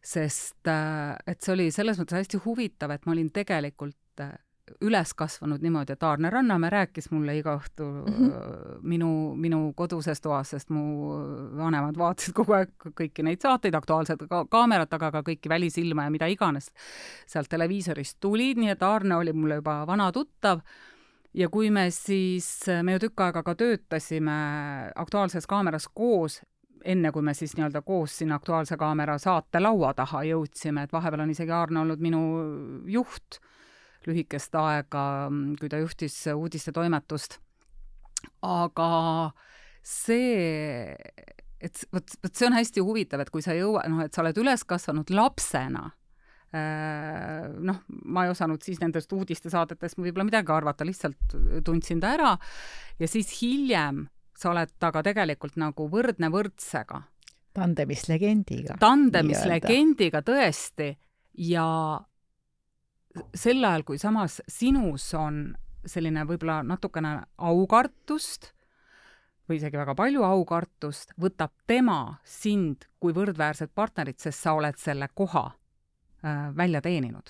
sest 0.04 0.68
äh, 0.72 1.16
et 1.28 1.42
see 1.42 1.56
oli 1.56 1.70
selles 1.76 2.00
mõttes 2.02 2.22
hästi 2.22 2.44
huvitav, 2.46 2.94
et 2.94 3.06
ma 3.06 3.16
olin 3.16 3.32
tegelikult 3.34 4.24
äh, 4.24 4.36
üles 4.84 5.14
kasvanud 5.16 5.64
niimoodi, 5.64 5.96
et 5.96 6.04
Aarne 6.04 6.30
Rannamäe 6.30 6.70
rääkis 6.74 7.08
mulle 7.12 7.38
iga 7.38 7.54
õhtu 7.56 7.86
mm 7.88 8.14
-hmm. 8.14 8.82
minu, 8.82 9.12
minu 9.36 9.74
koduses 9.76 10.22
toas, 10.22 10.50
sest 10.50 10.70
mu 10.70 11.14
vanemad 11.58 11.98
vaatasid 11.98 12.36
kogu 12.36 12.54
aeg 12.54 12.74
kõiki 12.84 13.24
neid 13.24 13.42
saateid, 13.42 13.76
Aktuaalset 13.76 14.28
ka 14.30 14.46
kaamerat, 14.46 14.94
aga 14.94 15.12
ka 15.12 15.22
kõiki 15.22 15.50
Välisilma 15.50 16.04
ja 16.04 16.10
mida 16.10 16.28
iganes 16.28 16.72
sealt 17.26 17.50
televiisorist 17.50 18.18
tulid, 18.20 18.58
nii 18.58 18.70
et 18.76 18.84
Aarne 18.84 19.16
oli 19.16 19.34
mulle 19.34 19.56
juba 19.56 19.88
vana 19.88 20.12
tuttav 20.12 20.60
ja 21.38 21.50
kui 21.54 21.72
me 21.74 21.88
siis, 21.94 22.50
me 22.84 22.96
ju 22.96 23.08
tükk 23.08 23.26
aega 23.28 23.44
ka 23.46 23.56
töötasime 23.58 24.38
Aktuaalses 24.96 25.48
Kaameras 25.50 25.88
koos, 25.94 26.40
enne 26.88 27.12
kui 27.14 27.26
me 27.26 27.34
siis 27.38 27.56
nii-öelda 27.58 27.82
koos 27.86 28.18
sinna 28.22 28.38
Aktuaalse 28.40 28.78
Kaamera 28.80 29.18
saate 29.22 29.62
laua 29.62 29.94
taha 29.98 30.24
jõudsime, 30.28 30.86
et 30.86 30.94
vahepeal 30.94 31.26
on 31.26 31.34
isegi 31.34 31.54
Aarne 31.54 31.84
olnud 31.84 32.02
minu 32.04 32.24
juht 32.92 33.40
lühikest 34.08 34.56
aega, 34.56 35.04
kui 35.60 35.70
ta 35.70 35.82
juhtis 35.82 36.16
uudistetoimetust. 36.34 37.40
aga 38.42 38.90
see, 39.84 40.96
et 41.62 41.84
vot, 41.94 42.16
vot 42.24 42.34
see 42.34 42.48
on 42.48 42.56
hästi 42.58 42.84
huvitav, 42.84 43.22
et 43.22 43.30
kui 43.32 43.44
sa 43.46 43.56
jõua-, 43.56 43.86
noh, 43.92 44.02
et 44.06 44.14
sa 44.14 44.24
oled 44.24 44.38
üles 44.42 44.64
kasvanud 44.68 45.12
lapsena 45.14 45.92
noh, 46.56 47.80
ma 48.08 48.24
ei 48.24 48.32
osanud 48.32 48.64
siis 48.64 48.80
nendest 48.80 49.12
uudistesaadetest 49.12 50.00
võib-olla 50.00 50.28
midagi 50.30 50.54
arvata, 50.56 50.86
lihtsalt 50.88 51.36
tundsin 51.68 52.00
ta 52.00 52.14
ära 52.16 52.30
ja 53.00 53.10
siis 53.12 53.34
hiljem 53.42 54.06
sa 54.38 54.52
oled 54.54 54.72
temaga 54.80 55.04
tegelikult 55.10 55.58
nagu 55.60 55.88
võrdne 55.92 56.30
võrdsega. 56.34 57.02
tandemis 57.58 58.08
legendiga. 58.08 58.78
tandemis 58.80 59.44
legendiga 59.50 60.22
tõesti 60.22 60.94
ja 61.50 61.68
sel 63.34 63.64
ajal, 63.66 63.84
kui 63.84 63.98
samas 63.98 64.42
sinus 64.48 65.10
on 65.18 65.56
selline 65.88 66.24
võib-olla 66.28 66.62
natukene 66.64 67.18
aukartust 67.38 68.54
või 69.50 69.58
isegi 69.58 69.80
väga 69.80 69.96
palju 69.96 70.24
aukartust, 70.28 71.14
võtab 71.18 71.52
tema 71.68 72.20
sind 72.24 72.86
kui 73.00 73.14
võrdväärset 73.16 73.72
partnerit, 73.74 74.20
sest 74.20 74.44
sa 74.44 74.54
oled 74.54 74.76
selle 74.78 75.08
koha 75.16 75.48
Äh, 75.48 75.57
välja 76.58 76.82
teeninud. 76.82 77.30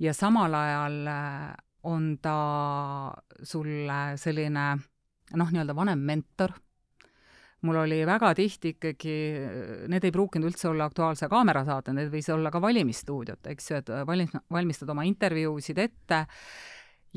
ja 0.00 0.14
samal 0.14 0.54
ajal 0.54 1.06
äh, 1.06 1.54
on 1.82 2.18
ta 2.22 3.12
sulle 3.42 4.00
selline 4.16 4.64
noh, 5.36 5.52
nii-öelda 5.52 5.76
vanem 5.76 6.02
mentor, 6.04 6.52
mul 7.66 7.76
oli 7.82 8.00
väga 8.06 8.32
tihti 8.34 8.74
ikkagi, 8.74 9.14
need 9.92 10.04
ei 10.04 10.12
pruukinud 10.14 10.48
üldse 10.50 10.70
olla 10.70 10.88
Aktuaalse 10.90 11.28
kaamera 11.30 11.64
saated, 11.68 11.96
need 11.96 12.10
võis 12.12 12.28
olla 12.32 12.52
ka 12.52 12.62
valimisstuudiod, 12.62 13.44
eks 13.52 13.70
ju, 13.70 13.80
et 13.82 13.92
valis, 14.08 14.34
valmistad 14.50 14.90
oma 14.92 15.04
intervjuusid 15.08 15.78
ette 15.78 16.24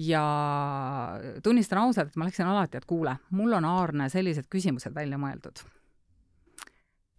ja 0.04 0.26
tunnistan 1.44 1.84
ausalt, 1.86 2.12
et 2.12 2.20
ma 2.20 2.28
läksin 2.28 2.50
alati, 2.50 2.80
et 2.80 2.90
kuule, 2.90 3.16
mul 3.38 3.60
on 3.60 3.70
Aarne 3.70 4.10
sellised 4.14 4.50
küsimused 4.52 4.96
välja 4.96 5.20
mõeldud. 5.22 5.64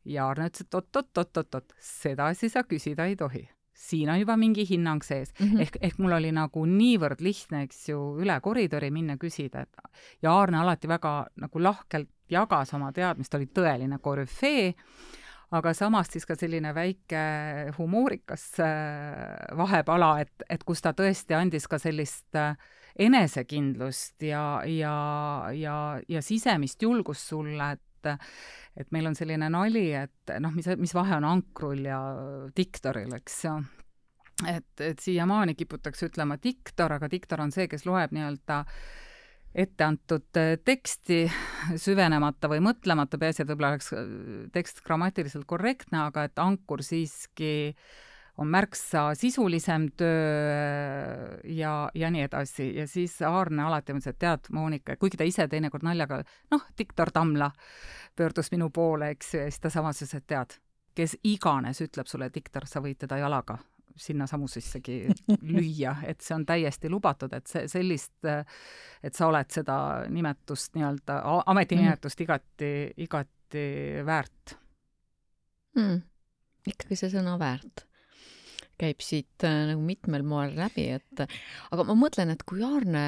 Ja 0.05 0.29
Aarne 0.29 0.49
ütles, 0.51 0.67
et 0.67 0.75
oot-oot-oot-oot-oot, 0.75 1.77
sedasi 1.81 2.49
sa 2.53 2.65
küsida 2.69 3.07
ei 3.11 3.17
tohi 3.17 3.49
siin 3.75 4.11
on 4.11 4.21
juba 4.21 4.37
mingi 4.37 4.65
hinnang 4.69 5.03
sees 5.03 5.33
mm. 5.39 5.47
-hmm. 5.47 5.61
ehk, 5.61 5.77
ehk 5.81 5.99
mul 5.99 6.13
oli 6.13 6.31
nagu 6.33 6.65
niivõrd 6.67 7.21
lihtne, 7.21 7.65
eks 7.67 7.89
ju, 7.89 7.99
üle 8.23 8.39
koridori 8.41 8.91
minna 8.91 9.17
küsida, 9.17 9.63
et 9.63 10.23
ja 10.23 10.33
Aarne 10.33 10.59
alati 10.59 10.89
väga 10.89 11.27
nagu 11.37 11.63
lahkelt 11.63 12.09
jagas 12.31 12.75
oma 12.75 12.93
teadmist, 12.93 13.35
oli 13.35 13.47
tõeline 13.47 13.99
korüfee, 14.01 14.75
aga 15.51 15.75
samas 15.75 16.09
siis 16.13 16.27
ka 16.27 16.37
selline 16.39 16.75
väike 16.75 17.25
humoorikas 17.79 18.47
äh, 18.61 19.57
vahepala, 19.57 20.21
et, 20.21 20.47
et 20.51 20.65
kus 20.65 20.83
ta 20.83 20.93
tõesti 20.93 21.37
andis 21.37 21.69
ka 21.69 21.79
sellist 21.79 22.37
äh, 22.37 22.57
enesekindlust 22.99 24.23
ja, 24.23 24.63
ja, 24.67 24.95
ja, 25.53 26.01
ja 26.09 26.23
sisemist 26.23 26.83
julgust 26.83 27.29
sulle, 27.29 27.73
et 27.73 27.83
et 28.11 28.91
meil 28.95 29.07
on 29.11 29.17
selline 29.17 29.49
nali, 29.53 29.87
et 29.97 30.35
noh, 30.43 30.53
mis, 30.55 30.69
mis 30.81 30.95
vahe 30.97 31.17
on 31.21 31.29
ankrul 31.29 31.85
ja 31.87 32.01
diktoril, 32.57 33.15
eks 33.19 33.39
ju. 33.47 33.55
et, 34.51 34.71
et 34.83 35.01
siiamaani 35.01 35.55
kiputakse 35.59 36.11
ütlema 36.11 36.39
diktor, 36.43 36.97
aga 36.97 37.11
diktor 37.11 37.45
on 37.45 37.55
see, 37.55 37.69
kes 37.71 37.87
loeb 37.87 38.15
nii-öelda 38.17 38.65
ette 39.55 39.87
antud 39.87 40.41
teksti 40.67 41.21
süvenemata 41.79 42.51
või 42.51 42.59
mõtlemata, 42.65 43.21
peaasi, 43.23 43.45
et 43.45 43.53
võib-olla 43.53 43.77
oleks 43.77 43.93
tekst 44.53 44.83
grammatiliselt 44.83 45.47
korrektne, 45.47 46.01
aga 46.09 46.25
et 46.27 46.43
ankur 46.43 46.83
siiski 46.83 47.53
äh, 47.71 47.85
on 48.39 48.47
märksa 48.47 49.15
sisulisem 49.15 49.89
töö 49.97 51.39
ja, 51.45 51.91
ja 51.95 52.11
nii 52.11 52.23
edasi. 52.23 52.77
ja 52.77 52.87
siis 52.89 53.23
Aarne 53.23 53.63
alati 53.63 53.95
mõtles, 53.95 54.11
et 54.11 54.19
tead, 54.19 54.51
Monika, 54.53 54.97
kuigi 54.97 55.21
ta 55.21 55.27
ise 55.29 55.47
teinekord 55.49 55.87
naljaga, 55.87 56.23
noh, 56.51 56.65
diktor 56.79 57.13
Tamla 57.15 57.51
pöördus 58.17 58.51
minu 58.55 58.71
poole, 58.75 59.13
eks 59.15 59.35
ju, 59.35 59.45
ja 59.45 59.53
siis 59.53 59.63
ta 59.63 59.71
samas 59.71 60.03
ütles, 60.03 60.17
et 60.19 60.27
tead, 60.27 60.59
kes 60.99 61.17
iganes 61.31 61.83
ütleb 61.85 62.11
sulle 62.11 62.31
diktor, 62.35 62.67
sa 62.67 62.83
võid 62.83 62.99
teda 63.05 63.21
jalaga 63.23 63.59
sinnasamusessegi 63.95 64.99
lüüa, 65.47 65.95
et 66.11 66.21
see 66.21 66.35
on 66.35 66.47
täiesti 66.47 66.91
lubatud, 66.91 67.33
et 67.39 67.47
see 67.47 67.69
sellist, 67.71 68.17
et 68.27 69.15
sa 69.15 69.31
oled 69.31 69.55
seda 69.55 69.79
nimetust 70.11 70.75
nii-öelda, 70.75 71.21
ametinimetust 71.55 72.27
igati, 72.27 72.75
igati 73.07 73.67
väärt. 74.07 74.59
Mm.. 75.79 76.03
ikkagi 76.71 76.97
see 76.99 77.11
sõna 77.11 77.35
väärt 77.39 77.83
käib 78.81 79.05
siit 79.05 79.45
äh, 79.47 79.61
nagu 79.71 79.85
mitmel 79.85 80.25
moel 80.27 80.57
läbi, 80.59 80.89
et 80.97 81.25
aga 81.25 81.87
ma 81.87 81.97
mõtlen, 81.99 82.33
et 82.35 82.43
kui 82.49 82.65
Aarne 82.67 83.07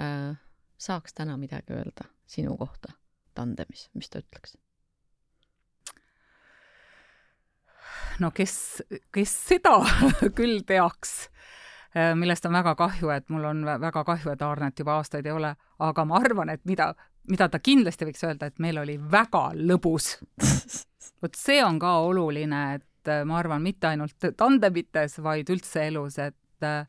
äh, 0.00 0.36
saaks 0.78 1.16
täna 1.16 1.36
midagi 1.40 1.76
öelda 1.76 2.08
sinu 2.26 2.56
kohta 2.60 2.92
tandemis, 3.36 3.88
mis 3.94 4.10
ta 4.10 4.22
ütleks? 4.24 4.56
no 8.20 8.30
kes, 8.34 8.82
kes 9.12 9.32
seda 9.48 9.78
küll 10.38 10.62
teaks, 10.68 11.28
äh, 11.96 12.14
millest 12.18 12.46
on 12.48 12.56
väga 12.56 12.76
kahju, 12.78 13.12
et 13.12 13.28
mul 13.32 13.44
on 13.44 13.64
väga 13.66 14.04
kahju, 14.04 14.32
et 14.32 14.42
Aarnet 14.42 14.78
juba 14.80 14.98
aastaid 15.00 15.26
ei 15.26 15.36
ole, 15.36 15.54
aga 15.78 16.04
ma 16.08 16.20
arvan, 16.20 16.52
et 16.52 16.64
mida, 16.68 16.92
mida 17.30 17.48
ta 17.52 17.60
kindlasti 17.60 18.08
võiks 18.08 18.24
öelda, 18.24 18.50
et 18.50 18.60
meil 18.62 18.80
oli 18.82 18.98
väga 19.00 19.50
lõbus. 19.56 20.16
vot 21.22 21.36
see 21.38 21.62
on 21.64 21.80
ka 21.80 21.98
oluline, 22.04 22.62
et 22.76 22.86
et 23.06 23.12
äh, 23.12 23.24
ma 23.26 23.38
arvan, 23.38 23.62
mitte 23.62 23.90
ainult 23.92 24.30
tandemites, 24.36 25.20
vaid 25.22 25.50
üldse 25.52 25.86
elus, 25.86 26.18
et 26.18 26.66
äh, 26.66 26.86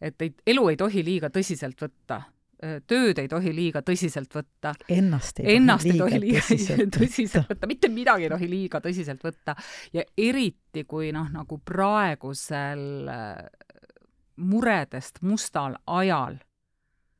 et 0.00 0.22
ei, 0.22 0.34
elu 0.54 0.68
ei 0.70 0.76
tohi 0.80 1.02
liiga 1.04 1.28
tõsiselt 1.32 1.80
võtta. 1.82 2.22
Äh, 2.64 2.78
tööd 2.88 3.18
ei 3.20 3.28
tohi 3.28 3.52
liiga 3.52 3.82
tõsiselt 3.84 4.32
võtta. 4.32 4.72
Ennast 4.88 5.42
ei 5.42 5.56
Ennast 5.58 5.88
tohi, 5.88 5.98
tohi 5.98 6.20
liiga 6.22 6.44
tõsiselt, 6.46 6.94
tõsiselt 6.98 7.50
võtta, 7.50 7.68
mitte 7.68 7.90
midagi 7.92 8.28
ei 8.28 8.32
tohi 8.32 8.50
liiga 8.50 8.80
tõsiselt 8.84 9.26
võtta. 9.26 9.56
Ja 9.96 10.04
eriti, 10.16 10.86
kui 10.88 11.10
noh, 11.16 11.28
nagu 11.34 11.58
praegusel 11.64 12.86
muredest 14.40 15.20
mustal 15.26 15.76
ajal, 15.92 16.38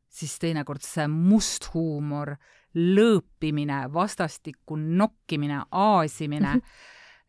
siis 0.09 0.39
teinekord 0.41 0.81
see 0.85 1.05
must 1.11 1.69
huumor, 1.75 2.39
lõõpimine, 2.79 3.83
vastastikku 3.93 4.79
nokkimine, 4.79 5.67
aasimine 5.69 6.55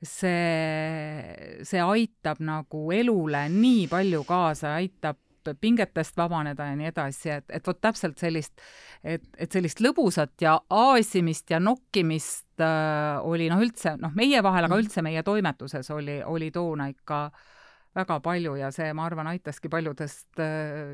see, 0.04 1.64
see 1.68 1.82
aitab 1.82 2.42
nagu 2.44 2.88
elule 2.96 3.46
nii 3.54 3.86
palju 3.92 4.24
kaasa, 4.28 4.76
aitab 4.80 5.20
pingetest 5.58 6.18
vabaneda 6.18 6.68
ja 6.70 6.76
nii 6.78 6.90
edasi, 6.92 7.32
et, 7.34 7.48
et 7.50 7.66
vot 7.66 7.80
täpselt 7.82 8.20
sellist, 8.22 8.62
et, 9.02 9.24
et 9.42 9.50
sellist 9.52 9.82
lõbusat 9.82 10.36
ja 10.44 10.60
aasimist 10.70 11.50
ja 11.50 11.58
nokkimist 11.62 12.62
äh, 12.62 13.18
oli 13.26 13.50
noh, 13.50 13.62
üldse 13.64 13.96
noh, 14.02 14.14
meie 14.18 14.44
vahel, 14.46 14.68
aga 14.68 14.76
mhm. 14.76 14.86
üldse 14.86 15.02
meie 15.06 15.24
toimetuses 15.26 15.90
oli, 15.96 16.20
oli 16.22 16.52
toona 16.54 16.92
ikka 16.94 17.24
äh, 17.26 17.50
väga 17.96 18.20
palju 18.24 18.56
ja 18.60 18.70
see, 18.72 18.92
ma 18.96 19.06
arvan, 19.08 19.28
aitaski 19.34 19.70
paljudest 19.72 20.40
äh, 20.40 20.94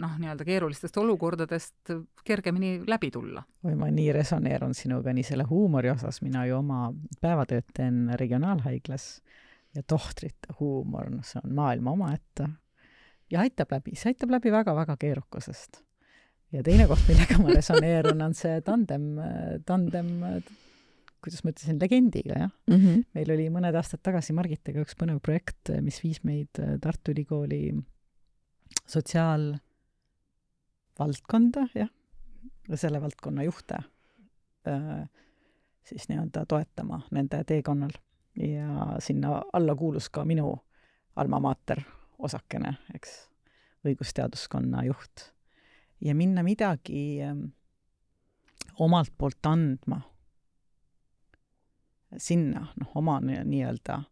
noh, 0.00 0.16
nii-öelda 0.20 0.44
keerulistest 0.44 0.96
olukordadest 1.00 1.92
kergemini 2.26 2.74
läbi 2.88 3.10
tulla. 3.14 3.42
oi, 3.64 3.74
ma 3.78 3.90
nii 3.94 4.10
resoneerun 4.16 4.74
sinuga 4.76 5.14
nii 5.16 5.26
selle 5.26 5.46
huumori 5.48 5.92
osas, 5.92 6.20
mina 6.24 6.44
ju 6.48 6.58
oma 6.60 6.90
päevatööd 7.20 7.70
teen 7.76 8.10
regionaalhaiglas 8.20 9.12
ja 9.76 9.84
tohtrite 9.86 10.56
huumor, 10.60 11.08
noh, 11.12 11.24
see 11.24 11.40
on 11.44 11.54
maailma 11.56 11.94
omaette. 11.96 12.48
ja 13.30 13.44
aitab 13.46 13.72
läbi, 13.78 13.96
see 13.96 14.12
aitab 14.12 14.36
läbi 14.36 14.52
väga-väga 14.52 14.98
keerukusest. 15.00 15.82
ja 16.52 16.62
teine 16.66 16.88
koht, 16.90 17.06
millega 17.08 17.40
ma 17.40 17.54
resoneerun, 17.54 18.20
on 18.28 18.36
see 18.36 18.60
tandem, 18.66 19.14
tandem 19.66 20.18
kuidas 21.22 21.44
ma 21.44 21.50
ütlesin, 21.54 21.78
legendiga, 21.80 22.34
jah 22.46 22.52
mm. 22.70 22.76
-hmm. 22.76 22.96
meil 23.14 23.28
oli 23.36 23.46
mõned 23.52 23.74
aastad 23.76 24.00
tagasi 24.02 24.32
Margitega 24.36 24.80
üks 24.84 24.94
põnev 24.98 25.18
projekt, 25.24 25.62
mis 25.84 26.04
viis 26.04 26.20
meid 26.24 26.48
äh, 26.58 26.78
Tartu 26.80 27.10
Ülikooli 27.14 27.62
sotsiaalvaldkonda, 28.86 31.62
jah, 31.74 31.90
selle 32.74 33.00
valdkonna 33.02 33.42
juhte 33.46 33.76
äh, 34.68 35.08
siis 35.84 36.08
nii-öelda 36.08 36.46
toetama 36.46 37.00
nende 37.10 37.44
teekonnal. 37.44 37.90
ja 38.36 38.96
sinna 38.98 39.42
alla 39.52 39.74
kuulus 39.74 40.08
ka 40.08 40.24
minu 40.24 40.54
alma 41.16 41.40
mater 41.40 41.80
osakene, 42.18 42.74
eks, 42.94 43.28
õigusteaduskonna 43.84 44.84
juht. 44.84 45.32
ja 46.00 46.14
minna 46.14 46.42
midagi 46.42 47.22
ähm, 47.22 47.44
omalt 48.78 49.12
poolt 49.18 49.46
andma 49.46 50.00
sinna 52.18 52.66
noh, 52.80 52.90
oma 52.94 53.20
nii-öelda 53.20 54.02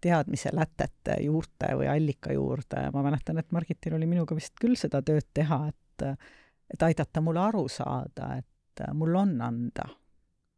teadmise 0.00 0.50
lätete 0.54 1.16
juurte 1.24 1.72
või 1.76 1.88
allika 1.90 2.32
juurde, 2.32 2.90
ma 2.94 3.02
mäletan, 3.02 3.38
et 3.40 3.52
Margitil 3.52 3.96
oli 3.96 4.06
minuga 4.06 4.36
vist 4.36 4.54
küll 4.60 4.76
seda 4.78 5.02
tööd 5.02 5.28
teha, 5.34 5.66
et 5.68 6.06
et 6.66 6.82
aidata 6.82 7.22
mul 7.22 7.38
aru 7.40 7.68
saada, 7.70 8.34
et 8.36 8.82
mul 8.94 9.14
on 9.16 9.40
anda. 9.40 9.86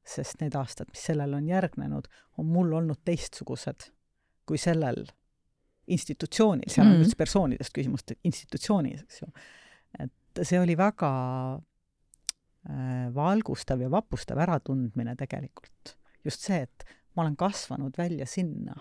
sest 0.08 0.40
need 0.40 0.54
aastad, 0.56 0.88
mis 0.88 1.02
sellele 1.04 1.36
on 1.36 1.48
järgnenud, 1.48 2.06
on 2.40 2.46
mul 2.48 2.70
olnud 2.72 3.02
teistsugused 3.04 3.90
kui 4.48 4.56
sellel 4.56 5.02
institutsioonil, 5.86 6.70
seal 6.72 6.86
mm 6.86 6.92
-hmm. 6.92 6.96
on 6.96 7.04
üldse 7.04 7.16
persoonidest 7.16 7.74
küsimust, 7.78 8.12
institutsioonis, 8.24 9.02
eks 9.02 9.20
ju. 9.22 9.28
et 9.98 10.42
see 10.42 10.60
oli 10.60 10.76
väga 10.76 11.10
äh, 12.70 13.14
valgustav 13.14 13.80
ja 13.80 13.90
vapustav 13.90 14.38
äratundmine 14.38 15.16
tegelikult 15.16 15.97
just 16.26 16.44
see, 16.46 16.62
et 16.66 16.86
ma 17.18 17.24
olen 17.24 17.36
kasvanud 17.38 17.96
välja 17.98 18.26
sinna, 18.30 18.76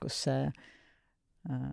kus 0.00 0.24
see 0.26 0.48
äh, 1.48 1.70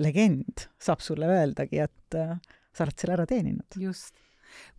legend 0.00 0.66
saab 0.82 1.04
sulle 1.04 1.28
öeldagi, 1.30 1.82
et 1.84 2.18
äh, 2.18 2.34
sa 2.74 2.86
oled 2.86 2.98
selle 2.98 3.18
ära 3.18 3.28
teeninud. 3.30 3.78
just. 3.80 4.18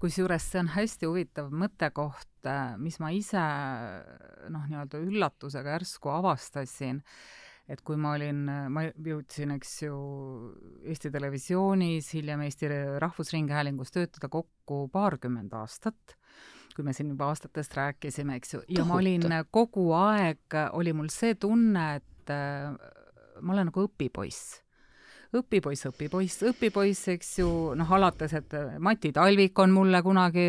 kusjuures 0.03 0.49
see 0.51 0.59
on 0.59 0.73
hästi 0.73 1.07
huvitav 1.07 1.53
mõttekoht, 1.55 2.33
äh, 2.43 2.73
mis 2.81 2.99
ma 2.99 3.13
ise 3.15 3.45
noh, 4.51 4.65
nii-öelda 4.67 4.99
üllatusega 4.99 5.77
järsku 5.77 6.11
avastasin, 6.11 6.99
et 7.71 7.79
kui 7.87 7.95
ma 7.95 8.17
olin, 8.17 8.43
ma 8.73 8.83
jõudsin, 8.89 9.53
eks 9.55 9.77
ju, 9.85 9.95
Eesti 10.91 11.11
Televisioonis, 11.13 12.09
hiljem 12.17 12.43
Eesti 12.43 12.67
Rahvusringhäälingus 12.99 13.95
töötada 13.95 14.27
kokku 14.33 14.89
paarkümmend 14.91 15.55
aastat 15.55 16.17
kui 16.75 16.85
me 16.85 16.93
siin 16.95 17.11
juba 17.11 17.29
aastatest 17.31 17.75
rääkisime, 17.77 18.37
eks 18.39 18.55
ju, 18.55 18.63
ja 18.71 18.85
ma 18.87 18.99
olin 18.99 19.25
kogu 19.51 19.91
aeg, 19.97 20.57
oli 20.77 20.93
mul 20.95 21.11
see 21.13 21.35
tunne, 21.39 21.85
et 22.01 22.33
äh, 22.33 22.71
ma 23.41 23.55
olen 23.55 23.71
nagu 23.71 23.87
õpipoiss. 23.87 24.59
õpipoiss, 25.35 25.87
õpipoiss, 25.87 26.41
õpipoiss, 26.49 27.11
eks 27.13 27.37
ju, 27.39 27.51
noh, 27.79 27.93
alates, 27.97 28.33
et 28.35 28.55
Mati 28.83 29.13
Talvik 29.15 29.59
on 29.63 29.71
mulle 29.71 30.01
kunagi 30.03 30.47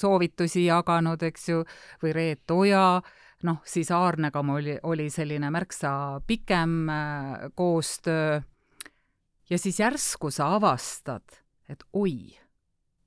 soovitusi 0.00 0.64
jaganud, 0.66 1.22
eks 1.22 1.48
ju, 1.52 1.60
või 2.02 2.16
Reet 2.16 2.50
Oja, 2.50 2.86
noh, 3.46 3.60
siis 3.68 3.92
Aarnega 3.94 4.42
mul 4.42 4.62
oli, 4.62 4.74
oli 4.82 5.06
selline 5.14 5.50
märksa 5.54 5.92
pikem 6.26 6.90
koostöö 7.54 8.40
ja 9.50 9.58
siis 9.58 9.80
järsku 9.80 10.30
sa 10.30 10.54
avastad, 10.56 11.38
et 11.68 11.84
oi, 11.92 12.34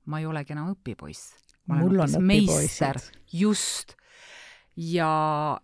ma 0.06 0.20
ei 0.22 0.26
olegi 0.26 0.54
enam 0.54 0.72
õpipoiss. 0.74 1.47
Mul 1.68 2.02
on 2.04 2.18
õpipoisid. 2.20 3.08
just. 3.32 3.94
ja, 4.76 5.12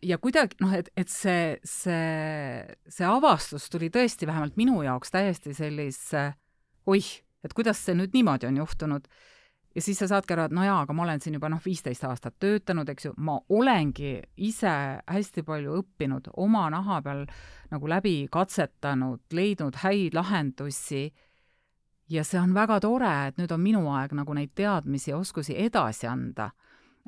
ja 0.02 0.18
kuidagi 0.18 0.58
noh, 0.60 0.72
et, 0.76 0.90
et 0.96 1.10
see, 1.10 1.58
see, 1.64 2.64
see 2.90 3.06
avastus 3.08 3.68
tuli 3.72 3.90
tõesti 3.94 4.28
vähemalt 4.28 4.58
minu 4.60 4.82
jaoks 4.86 5.14
täiesti 5.14 5.54
sellise 5.56 6.32
oih, 6.90 7.12
et 7.44 7.54
kuidas 7.56 7.80
see 7.84 7.96
nüüd 7.96 8.16
niimoodi 8.16 8.48
on 8.50 8.58
juhtunud 8.64 9.08
ja 9.74 9.82
siis 9.82 9.98
sa 9.98 10.08
saadki 10.10 10.34
aru, 10.34 10.46
et 10.48 10.54
no 10.54 10.64
jaa, 10.64 10.80
aga 10.84 10.94
ma 10.96 11.04
olen 11.06 11.22
siin 11.22 11.36
juba 11.38 11.50
noh, 11.50 11.62
viisteist 11.64 12.04
aastat 12.06 12.36
töötanud, 12.42 12.88
eks 12.90 13.08
ju, 13.08 13.14
ma 13.26 13.36
olengi 13.52 14.16
ise 14.46 14.74
hästi 15.10 15.44
palju 15.46 15.78
õppinud, 15.80 16.30
oma 16.40 16.68
naha 16.72 17.00
peal 17.04 17.24
nagu 17.72 17.90
läbi 17.90 18.16
katsetanud, 18.32 19.24
leidnud 19.34 19.80
häid 19.82 20.14
lahendusi 20.14 21.08
ja 22.10 22.24
see 22.24 22.40
on 22.40 22.54
väga 22.54 22.80
tore, 22.84 23.12
et 23.28 23.40
nüüd 23.40 23.52
on 23.54 23.62
minu 23.62 23.86
aeg 23.94 24.12
nagu 24.16 24.34
neid 24.36 24.52
teadmisi 24.54 25.10
ja 25.10 25.18
oskusi 25.18 25.56
edasi 25.58 26.06
anda. 26.06 26.50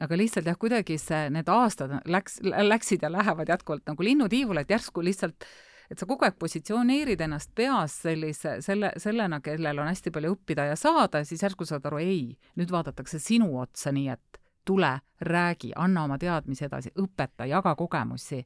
aga 0.00 0.16
lihtsalt 0.16 0.46
jah, 0.46 0.58
kuidagi 0.60 0.98
see, 1.00 1.30
need 1.32 1.48
aastad 1.48 1.94
läks, 2.04 2.40
läksid 2.44 3.02
ja 3.02 3.08
lähevad 3.12 3.48
jätkuvalt 3.48 3.86
nagu 3.88 4.04
linnutiivul, 4.04 4.56
et 4.60 4.70
järsku 4.70 5.04
lihtsalt 5.04 5.46
et 5.90 5.98
sa 5.98 6.06
kogu 6.06 6.26
aeg 6.26 6.36
positsioneerid 6.38 7.20
ennast 7.20 7.52
peas 7.54 7.94
sellise, 8.02 8.58
selle, 8.60 8.90
sellena, 9.00 9.40
kellel 9.40 9.78
on 9.78 9.88
hästi 9.90 10.12
palju 10.12 10.34
õppida 10.34 10.66
ja 10.70 10.76
saada 10.76 11.22
siis 11.24 11.42
järsku 11.42 11.64
saad 11.64 11.86
aru, 11.86 12.00
ei, 12.02 12.36
nüüd 12.58 12.72
vaadatakse 12.74 13.20
sinu 13.22 13.52
otsa, 13.60 13.92
nii 13.94 14.08
et 14.12 14.40
tule, 14.66 14.98
räägi, 15.20 15.72
anna 15.76 16.04
oma 16.04 16.18
teadmisi 16.18 16.66
edasi, 16.66 16.90
õpeta, 16.98 17.46
jaga 17.46 17.76
kogemusi. 17.78 18.42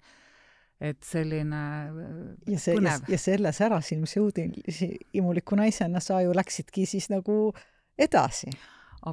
Et 0.81 1.03
selline 1.05 1.63
ja 2.49 2.59
see, 2.59 2.77
ja, 2.81 2.97
ja 3.09 3.19
selle 3.21 3.53
särasilmsõudilisi 3.53 4.91
imuliku 5.21 5.59
naisena 5.61 6.01
sa 6.01 6.23
ju 6.25 6.33
läksidki 6.37 6.87
siis 6.89 7.11
nagu 7.13 7.51
edasi 8.01 8.53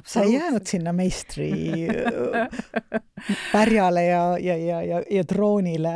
sa 0.04 0.22
ei 0.22 0.34
jäänud 0.34 0.66
sinna 0.66 0.92
meistri 0.92 1.52
pärjale 3.52 4.04
ja, 4.04 4.38
ja, 4.38 4.56
ja, 4.56 4.82
ja, 4.82 5.02
ja 5.10 5.24
troonile 5.24 5.92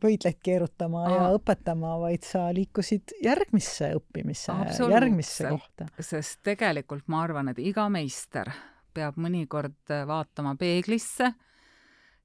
pöidlaid 0.00 0.38
keerutama 0.42 1.02
Aa. 1.02 1.14
ja 1.14 1.24
õpetama, 1.34 1.96
vaid 2.00 2.22
sa 2.26 2.46
liikusid 2.54 3.16
järgmisse 3.24 3.90
õppimisse, 3.98 4.54
järgmisse 4.90 5.50
kohta. 5.50 5.88
sest 5.98 6.40
tegelikult 6.46 7.08
ma 7.10 7.24
arvan, 7.26 7.50
et 7.50 7.58
iga 7.58 7.88
meister 7.90 8.50
peab 8.94 9.18
mõnikord 9.18 9.94
vaatama 10.06 10.54
peeglisse 10.58 11.32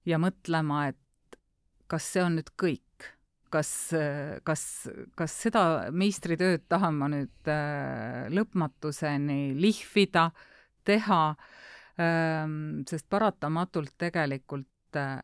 ja 0.06 0.22
mõtlema, 0.22 0.88
et 0.94 1.00
kas 1.90 2.06
see 2.14 2.24
on 2.24 2.38
nüüd 2.40 2.54
kõik? 2.60 2.86
Kas, 3.50 3.70
kas, 4.46 4.64
kas 5.18 5.36
seda 5.48 5.62
meistritööd 5.90 6.68
tahan 6.70 7.00
ma 7.00 7.08
nüüd 7.10 7.50
äh, 7.50 8.28
lõpmatuseni 8.30 9.56
lihvida 9.58 10.28
teha, 10.86 11.24
ähm, 11.98 12.84
sest 12.86 13.08
paratamatult 13.10 13.96
tegelikult 13.98 15.02
äh, 15.02 15.18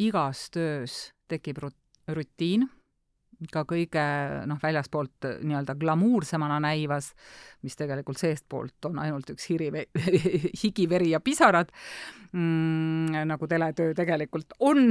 igas 0.00 0.46
töös 0.54 0.96
tekib 1.28 1.60
rut-, 1.66 2.08
rutiin, 2.08 2.64
ka 3.52 3.62
kõige 3.68 4.04
noh, 4.50 4.58
väljaspoolt 4.62 5.28
äh, 5.28 5.36
nii-öelda 5.46 5.76
glamuursemana 5.78 6.58
näivas, 6.62 7.12
mis 7.62 7.76
tegelikult 7.78 8.18
seestpoolt 8.20 8.90
on 8.90 8.98
ainult 9.02 9.30
üks 9.34 9.48
hiri, 9.50 9.70
higi, 10.62 10.88
veri 10.90 11.12
ja 11.14 11.20
pisarad 11.20 11.70
mm,, 12.32 13.22
nagu 13.30 13.50
teletöö 13.50 13.94
tegelikult 13.98 14.56
on 14.58 14.90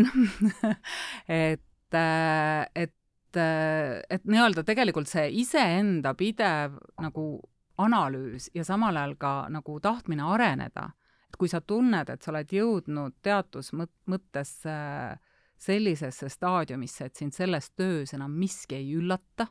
et, 1.27 1.93
äh, 1.93 2.63
et 2.75 2.93
et 3.37 4.23
nii-öelda 4.25 4.63
tegelikult 4.65 5.09
see 5.11 5.27
iseenda 5.43 6.15
pidev 6.17 6.77
nagu 7.03 7.25
analüüs 7.77 8.47
ja 8.55 8.63
samal 8.65 8.97
ajal 8.97 9.13
ka 9.19 9.33
nagu 9.53 9.79
tahtmine 9.83 10.23
areneda. 10.25 10.89
et 11.27 11.35
kui 11.37 11.49
sa 11.51 11.61
tunned, 11.61 12.09
et 12.09 12.23
sa 12.23 12.31
oled 12.31 12.53
jõudnud 12.55 13.17
teatud 13.21 13.67
mõttes 14.07 14.53
äh, 14.65 15.19
sellisesse 15.61 16.29
staadiumisse, 16.29 17.07
et 17.07 17.15
sind 17.15 17.35
selles 17.35 17.71
töös 17.75 18.13
enam 18.13 18.35
miski 18.37 18.77
ei 18.77 18.91
üllata, 18.97 19.47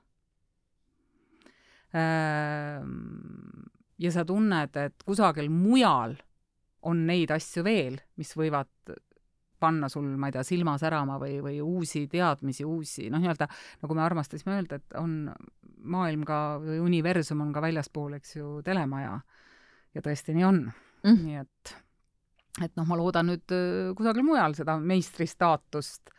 ähm, 1.97 3.67
ja 3.99 4.13
sa 4.13 4.25
tunned, 4.29 4.77
et 4.77 5.03
kusagil 5.07 5.51
mujal 5.53 6.17
on 6.87 7.07
neid 7.09 7.33
asju 7.35 7.65
veel, 7.67 7.99
mis 8.21 8.33
võivad 8.39 8.71
panna 9.59 9.89
sul, 9.89 10.09
ma 10.21 10.29
ei 10.29 10.37
tea, 10.37 10.45
silma 10.47 10.77
särama 10.81 11.17
või, 11.21 11.39
või 11.45 11.61
uusi 11.65 12.05
teadmisi, 12.13 12.67
uusi, 12.69 13.09
noh, 13.13 13.23
nii-öelda 13.23 13.49
nagu 13.83 13.97
me 13.97 14.05
armastasime 14.05 14.59
öelda, 14.59 14.79
et 14.81 14.97
on 15.01 15.17
maailm 15.87 16.27
ka 16.29 16.41
või 16.63 16.81
universum 16.85 17.41
on 17.45 17.55
ka 17.55 17.63
väljaspool, 17.65 18.19
eks 18.19 18.37
ju, 18.37 18.51
telemaja. 18.67 19.19
ja 19.97 20.05
tõesti 20.05 20.37
nii 20.37 20.47
on. 20.47 20.63
Mm.. 21.07 21.19
nii 21.25 21.41
et, 21.41 21.75
et 22.65 22.73
noh, 22.79 22.87
ma 22.89 22.99
loodan 22.99 23.31
nüüd 23.31 23.55
äh, 23.55 23.93
kusagil 23.97 24.27
mujal 24.27 24.57
seda 24.57 24.79
meistristaatust 24.81 26.13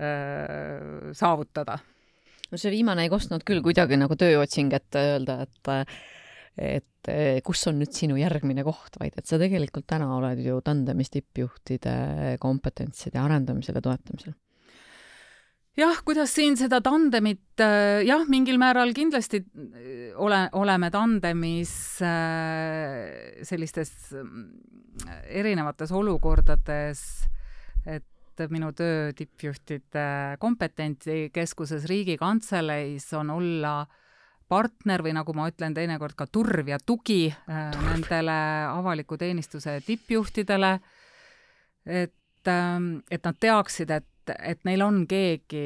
äh, 0.00 1.10
saavutada. 1.16 1.78
no 2.50 2.60
see 2.60 2.72
viimane 2.74 3.06
ei 3.06 3.12
kostnud 3.12 3.44
küll 3.46 3.62
kuidagi 3.64 3.98
nagu 4.00 4.16
tööotsing, 4.18 4.74
et 4.76 5.00
öelda, 5.00 5.42
et 5.48 5.74
et 6.54 7.10
eh, 7.10 7.40
kus 7.42 7.64
on 7.66 7.80
nüüd 7.80 7.90
sinu 7.94 8.14
järgmine 8.14 8.62
koht, 8.62 8.94
vaid 9.00 9.16
et 9.18 9.26
sa 9.26 9.40
tegelikult 9.40 9.88
täna 9.90 10.06
oled 10.14 10.38
ju 10.38 10.60
tandemis 10.64 11.10
tippjuhtide 11.10 12.36
kompetentside 12.42 13.18
arendamisel 13.18 13.80
ja 13.80 13.82
toetamisel 13.82 14.36
jah, 15.78 16.00
kuidas 16.06 16.34
siin 16.34 16.56
seda 16.58 16.80
tandemit, 16.84 17.60
äh, 17.62 18.02
jah, 18.06 18.24
mingil 18.30 18.58
määral 18.62 18.94
kindlasti 18.96 19.42
äh, 19.42 20.14
ole, 20.20 20.46
oleme 20.58 20.90
tandemis 20.94 21.74
äh, 22.04 23.42
sellistes 23.46 23.92
erinevates 25.26 25.90
olukordades, 25.92 27.02
et 27.84 28.44
minu 28.50 28.70
töö 28.74 29.10
tippjuhtide 29.14 30.38
kompetentsikeskuses 30.42 31.84
Riigikantseleis 31.90 33.08
on 33.18 33.30
olla 33.34 33.74
partner 34.48 35.02
või 35.02 35.14
nagu 35.16 35.34
ma 35.34 35.48
ütlen 35.50 35.74
teinekord 35.74 36.16
ka 36.18 36.26
turv 36.30 36.68
ja 36.68 36.78
tugi 36.78 37.26
turv. 37.30 37.84
nendele 37.88 38.38
avaliku 38.70 39.18
teenistuse 39.18 39.80
tippjuhtidele, 39.86 40.72
et, 41.86 42.50
ähm, 42.50 42.98
et 43.10 43.24
nad 43.24 43.38
teaksid, 43.40 43.90
et, 43.90 44.08
et 44.32 44.64
neil 44.64 44.82
on 44.84 45.04
keegi, 45.10 45.64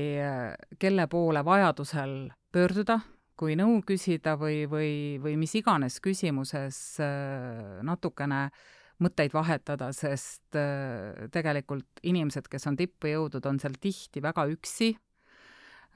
kelle 0.79 1.07
poole 1.11 1.45
vajadusel 1.45 2.17
pöörduda, 2.53 2.99
kui 3.39 3.55
nõu 3.59 3.79
küsida 3.87 4.35
või, 4.39 4.65
või, 4.71 4.93
või 5.23 5.37
mis 5.39 5.55
iganes 5.59 6.01
küsimuses 6.03 6.79
äh, 7.03 7.79
natukene 7.87 8.49
mõtteid 9.05 9.35
vahetada, 9.35 9.93
sest 9.95 10.59
äh, 10.59 11.29
tegelikult 11.35 12.03
inimesed, 12.03 12.49
kes 12.51 12.67
on 12.71 12.79
tippu 12.79 13.13
jõudnud, 13.13 13.47
on 13.47 13.61
seal 13.63 13.79
tihti 13.81 14.23
väga 14.25 14.49
üksi. 14.51 14.97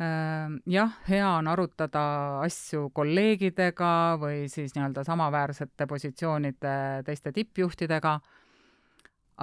Ehm, 0.00 0.54
jah, 0.72 0.94
hea 1.04 1.26
on 1.36 1.50
arutada 1.52 2.02
asju 2.46 2.86
kolleegidega 2.96 3.90
või 4.22 4.46
siis 4.48 4.72
nii-öelda 4.72 5.04
samaväärsete 5.04 5.86
positsioonide 5.90 6.76
teiste 7.04 7.32
tippjuhtidega, 7.36 8.14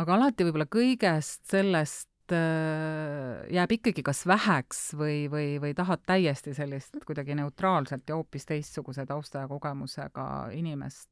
aga 0.01 0.15
alati 0.15 0.47
võib-olla 0.47 0.65
kõigest 0.71 1.45
sellest 1.51 2.08
äh, 2.08 2.08
jääb 2.35 3.71
ikkagi 3.77 4.03
kas 4.05 4.23
väheks 4.29 4.81
või, 4.97 5.27
või, 5.31 5.47
või 5.61 5.75
tahad 5.77 6.03
täiesti 6.07 6.53
sellist 6.57 6.99
kuidagi 7.05 7.37
neutraalselt 7.39 8.09
ja 8.09 8.17
hoopis 8.19 8.45
teistsuguse 8.49 9.05
tausta 9.09 9.45
ja 9.45 9.51
kogemusega 9.51 10.25
inimest, 10.57 11.09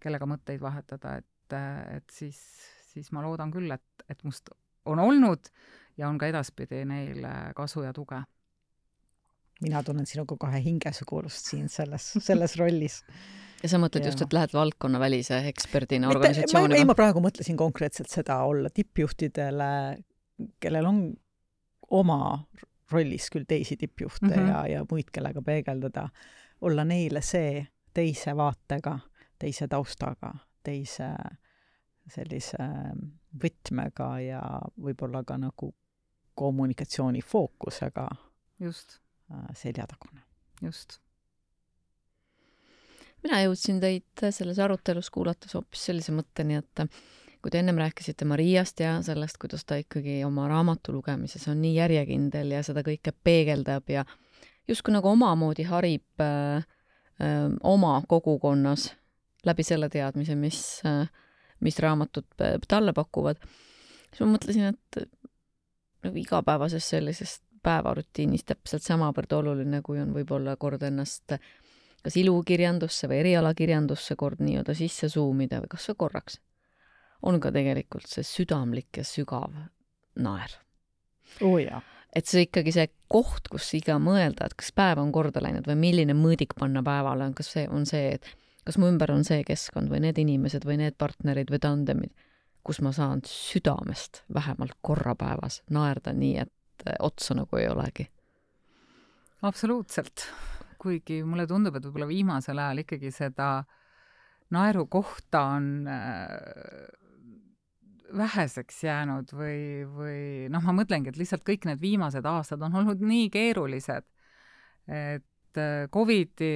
kellega 0.00 0.28
mõtteid 0.30 0.62
vahetada, 0.62 1.18
et, 1.22 1.58
et 1.96 2.08
siis, 2.14 2.40
siis 2.92 3.12
ma 3.12 3.22
loodan 3.26 3.52
küll, 3.54 3.70
et, 3.74 4.08
et 4.08 4.24
must 4.24 4.50
on 4.88 4.98
olnud 5.02 5.50
ja 5.98 6.08
on 6.08 6.18
ka 6.18 6.30
edaspidi 6.30 6.84
neile 6.88 7.52
kasu 7.56 7.84
ja 7.84 7.92
tuge 7.96 8.22
mina 9.64 9.82
tunnen 9.82 10.06
sinuga 10.06 10.36
kohe 10.38 10.60
hingesugulust 10.62 11.52
siin 11.52 11.68
selles, 11.72 12.12
selles 12.22 12.56
rollis. 12.60 13.00
ja 13.62 13.70
sa 13.72 13.80
mõtled 13.82 14.06
ja. 14.06 14.12
just, 14.12 14.22
et 14.24 14.36
lähed 14.36 14.54
valdkonnavälise 14.54 15.40
eksperdina 15.50 16.10
organisatsiooni 16.12 16.78
ei, 16.78 16.86
ma 16.88 16.96
praegu 16.98 17.22
mõtlesin 17.24 17.58
konkreetselt 17.58 18.10
seda, 18.12 18.40
olla 18.46 18.70
tippjuhtidele, 18.74 19.70
kellel 20.60 20.86
on 20.86 21.00
oma 21.90 22.20
rollis 22.92 23.28
küll 23.32 23.44
teisi 23.48 23.76
tippjuhte 23.76 24.26
mm 24.26 24.32
-hmm. 24.32 24.48
ja, 24.48 24.66
ja 24.66 24.84
muid, 24.90 25.10
kellega 25.12 25.42
peegeldada, 25.42 26.08
olla 26.60 26.84
neile 26.84 27.22
see 27.22 27.66
teise 27.94 28.36
vaatega, 28.36 28.98
teise 29.38 29.68
taustaga, 29.68 30.32
teise 30.62 31.10
sellise 32.08 32.56
võtmega 33.42 34.20
ja 34.20 34.42
võib-olla 34.80 35.24
ka 35.24 35.36
nagu 35.38 35.74
kommunikatsiooni 36.34 37.20
fookusega. 37.22 38.08
just 38.60 38.98
Äh, 39.30 39.54
seljatagune. 39.54 40.22
just. 40.62 40.94
mina 43.22 43.42
jõudsin 43.42 43.80
teid 43.82 44.22
selles 44.32 44.60
arutelus 44.62 45.10
kuulates 45.12 45.52
hoopis 45.52 45.82
sellise 45.90 46.14
mõtteni, 46.16 46.56
et 46.62 46.80
kui 47.42 47.52
te 47.54 47.60
ennem 47.62 47.78
rääkisite 47.78 48.26
Mariast 48.28 48.80
ja 48.80 48.96
sellest, 49.02 49.38
kuidas 49.38 49.64
ta 49.64 49.78
ikkagi 49.78 50.22
oma 50.26 50.48
raamatu 50.50 50.92
lugemises 50.92 51.48
on 51.48 51.60
nii 51.62 51.76
järjekindel 51.76 52.56
ja 52.56 52.62
seda 52.66 52.82
kõike 52.86 53.12
peegeldab 53.24 53.90
ja 53.92 54.04
justkui 54.68 54.94
nagu 54.94 55.10
omamoodi 55.12 55.68
harib 55.68 56.24
äh, 56.24 56.64
äh, 57.22 57.46
oma 57.62 58.00
kogukonnas 58.08 58.90
läbi 59.46 59.62
selle 59.62 59.88
teadmise, 59.88 60.34
mis 60.34 60.82
äh,, 60.86 61.06
mis 61.60 61.78
raamatud 61.82 62.26
talle 62.68 62.92
pakuvad, 62.94 63.38
siis 64.10 64.22
ma 64.22 64.32
mõtlesin, 64.36 64.74
et 64.74 65.08
nagu 66.06 66.20
igapäevases 66.20 66.86
sellises 66.94 67.38
päevarutiinis 67.66 68.46
täpselt 68.46 68.84
samavõrd 68.86 69.32
oluline, 69.40 69.80
kui 69.82 69.98
on 69.98 70.12
võib-olla 70.14 70.54
kord 70.56 70.84
ennast 70.86 71.34
kas 72.02 72.16
ilukirjandusse 72.20 73.08
või 73.10 73.22
erialakirjandusse 73.24 74.16
kord 74.16 74.42
nii-öelda 74.44 74.76
sisse 74.78 75.10
suumida 75.10 75.58
või 75.64 75.72
kas 75.74 75.88
või 75.90 75.98
korraks, 76.04 76.38
on 77.22 77.40
ka 77.42 77.52
tegelikult 77.54 78.06
see 78.06 78.26
südamlik 78.26 79.00
ja 79.00 79.04
sügav 79.06 79.54
naer. 80.18 80.54
oo 81.42 81.56
oh, 81.58 81.82
et 82.16 82.26
see 82.26 82.46
ikkagi 82.46 82.72
see 82.74 82.88
koht, 83.10 83.48
kus 83.52 83.68
iga 83.76 83.98
mõelda, 84.02 84.48
et 84.48 84.56
kas 84.58 84.70
päev 84.76 85.00
on 85.02 85.12
korda 85.14 85.42
läinud 85.44 85.68
või 85.68 85.78
milline 85.80 86.16
mõõdik 86.16 86.54
panna 86.58 86.82
päevale, 86.84 87.28
on 87.28 87.34
kas 87.36 87.52
see, 87.54 87.66
on 87.70 87.86
see, 87.88 88.14
et 88.16 88.28
kas 88.66 88.78
mu 88.80 88.90
ümber 88.90 89.12
on 89.14 89.24
see 89.26 89.42
keskkond 89.46 89.92
või 89.92 90.02
need 90.04 90.18
inimesed 90.20 90.66
või 90.68 90.78
need 90.82 90.98
partnerid 91.00 91.52
või 91.52 91.62
tandemid, 91.62 92.12
kus 92.64 92.82
ma 92.84 92.92
saan 92.96 93.22
südamest 93.28 94.22
vähemalt 94.34 94.76
korra 94.84 95.14
päevas 95.18 95.62
naerda 95.72 96.12
nii, 96.16 96.44
et 96.44 96.86
otsa 97.00 97.36
nagu 97.38 97.58
ei 97.58 97.68
olegi. 97.68 98.08
absoluutselt, 99.42 100.26
kuigi 100.78 101.22
mulle 101.24 101.46
tundub, 101.46 101.76
et 101.76 101.84
võib-olla 101.86 102.08
viimasel 102.08 102.58
ajal 102.58 102.84
ikkagi 102.84 103.12
seda 103.14 103.48
naerukohta 104.54 105.42
on 105.56 105.88
äh, 105.88 107.07
väheseks 108.16 108.82
jäänud 108.84 109.32
või, 109.36 109.84
või 109.92 110.20
noh, 110.52 110.64
ma 110.64 110.74
mõtlengi, 110.80 111.12
et 111.12 111.18
lihtsalt 111.20 111.44
kõik 111.46 111.66
need 111.68 111.80
viimased 111.82 112.24
aastad 112.28 112.62
on 112.64 112.80
olnud 112.80 113.02
nii 113.04 113.28
keerulised, 113.34 114.06
et 114.88 115.60
äh, 115.60 115.84
Covidi, 115.92 116.54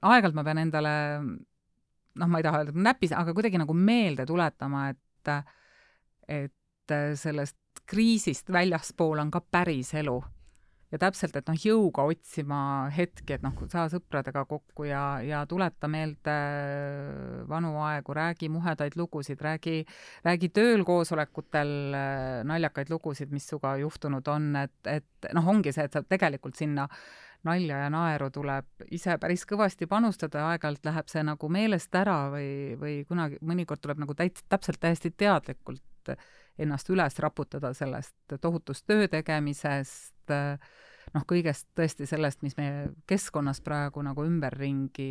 aeg-ajalt 0.00 0.38
ma 0.38 0.46
pean 0.46 0.62
endale 0.62 0.94
noh, 2.18 2.30
ma 2.30 2.40
ei 2.40 2.46
taha 2.46 2.62
öelda 2.62 2.88
näpis, 2.88 3.12
aga 3.16 3.34
kuidagi 3.36 3.60
nagu 3.60 3.76
meelde 3.76 4.26
tuletama, 4.28 4.88
et 4.92 5.04
et 6.28 6.92
sellest 7.20 7.82
kriisist 7.88 8.48
väljaspool 8.52 9.20
on 9.20 9.30
ka 9.32 9.42
päris 9.44 9.92
elu. 9.96 10.16
Ja 10.92 10.98
täpselt, 11.00 11.36
et 11.36 11.48
noh, 11.50 11.58
jõuga 11.60 12.06
otsima 12.08 12.60
hetki, 12.94 13.36
et 13.36 13.44
noh, 13.44 13.54
saa 13.68 13.86
sõpradega 13.92 14.44
kokku 14.48 14.86
ja, 14.88 15.20
ja 15.24 15.42
tuleta 15.48 15.90
meelde 15.90 16.36
vanu 17.50 17.74
aegu, 17.84 18.16
räägi 18.16 18.48
muhedaid 18.52 18.96
lugusid, 18.96 19.40
räägi, 19.44 19.82
räägi 20.24 20.50
tööl 20.56 20.84
koosolekutel 20.88 21.72
naljakaid 22.48 22.92
lugusid, 22.92 23.32
mis 23.34 23.48
sinuga 23.50 23.76
juhtunud 23.82 24.32
on, 24.32 24.50
et, 24.64 24.76
et 24.88 25.32
noh, 25.36 25.48
ongi 25.52 25.74
see, 25.76 25.88
et 25.88 25.96
sa 25.98 26.04
tegelikult 26.04 26.56
sinna 26.56 26.88
nalja 27.46 27.84
ja 27.84 27.90
naeru 27.92 28.30
tuleb 28.34 28.88
ise 28.94 29.14
päris 29.20 29.44
kõvasti 29.46 29.86
panustada 29.90 30.42
ja 30.42 30.54
aeg-ajalt 30.54 30.88
läheb 30.88 31.12
see 31.12 31.22
nagu 31.26 31.50
meelest 31.52 31.94
ära 31.94 32.18
või, 32.32 32.50
või 32.80 32.96
kunagi, 33.08 33.38
mõnikord 33.46 33.84
tuleb 33.84 34.02
nagu 34.02 34.16
täit-, 34.18 34.42
täpselt 34.50 34.80
täiesti 34.82 35.12
teadlikult 35.14 36.16
ennast 36.58 36.90
üles 36.90 37.18
raputada 37.22 37.72
sellest 37.74 38.36
tohutust 38.40 38.86
töö 38.86 39.08
tegemisest, 39.10 40.32
noh, 41.14 41.26
kõigest 41.28 41.68
tõesti 41.78 42.06
sellest, 42.08 42.42
mis 42.42 42.56
meie 42.58 42.88
keskkonnas 43.08 43.62
praegu 43.64 44.02
nagu 44.04 44.24
ümberringi 44.26 45.10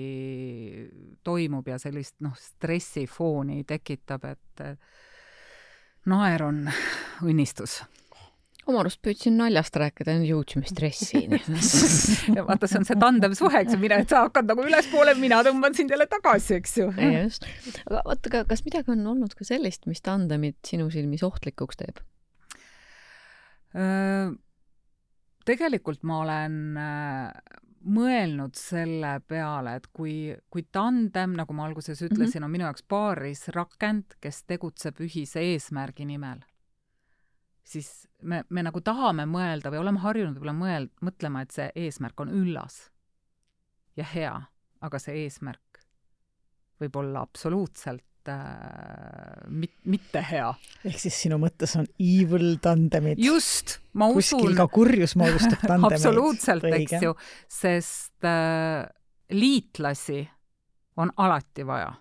toimub 1.24 1.68
ja 1.68 1.80
sellist 1.82 2.18
noh, 2.26 2.36
stressifooni 2.38 3.64
tekitab, 3.68 4.28
et 4.30 4.66
naer 6.08 6.44
on 6.48 6.66
õnnistus 7.26 7.82
oma 8.68 8.82
arust 8.84 9.00
püüdsin 9.06 9.38
naljast 9.40 9.78
rääkida, 9.80 10.16
nüüd 10.20 10.32
jõudsime 10.32 10.68
stressini 10.70 11.40
vaata, 12.48 12.70
see 12.70 12.82
on 12.82 12.88
see 12.88 13.00
tandemsuhe, 13.00 13.62
eks 13.64 13.76
ju, 13.76 13.82
mine, 13.82 14.02
et 14.04 14.14
sa 14.14 14.26
hakkad 14.26 14.50
nagu 14.50 14.66
ülespoole, 14.68 15.16
mina 15.20 15.40
tõmban 15.48 15.78
sind 15.78 15.94
jälle 15.94 16.08
tagasi, 16.12 16.58
eks 16.60 16.78
ju. 16.82 16.90
just. 16.98 17.48
aga 17.86 18.04
vaata, 18.10 18.44
kas 18.50 18.66
midagi 18.68 18.94
on 18.94 19.06
olnud 19.14 19.38
ka 19.38 19.48
sellist, 19.48 19.88
mis 19.90 20.04
tandemit 20.06 20.60
sinu 20.68 20.90
silmis 20.94 21.26
ohtlikuks 21.28 21.84
teeb? 21.84 22.04
tegelikult 25.48 26.02
ma 26.08 26.22
olen 26.24 26.56
mõelnud 27.88 28.56
selle 28.58 29.18
peale, 29.28 29.78
et 29.78 29.88
kui, 29.94 30.34
kui 30.52 30.64
tandem, 30.74 31.36
nagu 31.38 31.56
ma 31.56 31.68
alguses 31.68 32.00
ütlesin 32.02 32.18
mm, 32.18 32.32
-hmm. 32.32 32.46
on 32.46 32.52
minu 32.56 32.66
jaoks 32.66 32.84
paarisrakend, 32.90 34.18
kes 34.24 34.44
tegutseb 34.50 35.00
ühise 35.04 35.44
eesmärgi 35.54 36.08
nimel 36.10 36.42
siis 37.68 38.08
me, 38.22 38.44
me 38.50 38.64
nagu 38.66 38.82
tahame 38.84 39.28
mõelda 39.30 39.72
või 39.74 39.82
oleme 39.82 40.02
harjunud 40.04 40.38
võib-olla 40.38 40.56
mõel-, 40.58 40.92
mõtlema, 41.04 41.44
et 41.44 41.56
see 41.56 41.70
eesmärk 41.86 42.24
on 42.24 42.32
üllas 42.34 42.88
ja 44.00 44.06
hea, 44.08 44.34
aga 44.86 45.02
see 45.02 45.24
eesmärk 45.26 45.82
võib 46.82 47.00
olla 47.02 47.24
absoluutselt 47.26 48.30
äh, 48.32 49.44
mit-, 49.50 49.80
mitte 49.90 50.24
hea. 50.30 50.50
ehk 50.88 51.02
siis 51.02 51.20
sinu 51.26 51.40
mõttes 51.42 51.76
on 51.80 51.88
evil 52.00 52.56
tandemid? 52.64 53.20
just, 53.22 53.80
ma 53.98 54.10
usun. 54.14 54.42
kuskil 54.42 54.58
ka 54.60 54.68
kurjus 54.72 55.18
moodustab 55.20 55.64
tandemeid. 55.74 56.00
absoluutselt, 56.00 56.68
eks 56.80 57.08
ju, 57.10 57.16
sest 57.52 58.28
äh, 58.28 58.86
liitlasi 59.34 60.24
on 60.98 61.12
alati 61.22 61.66
vaja 61.68 61.92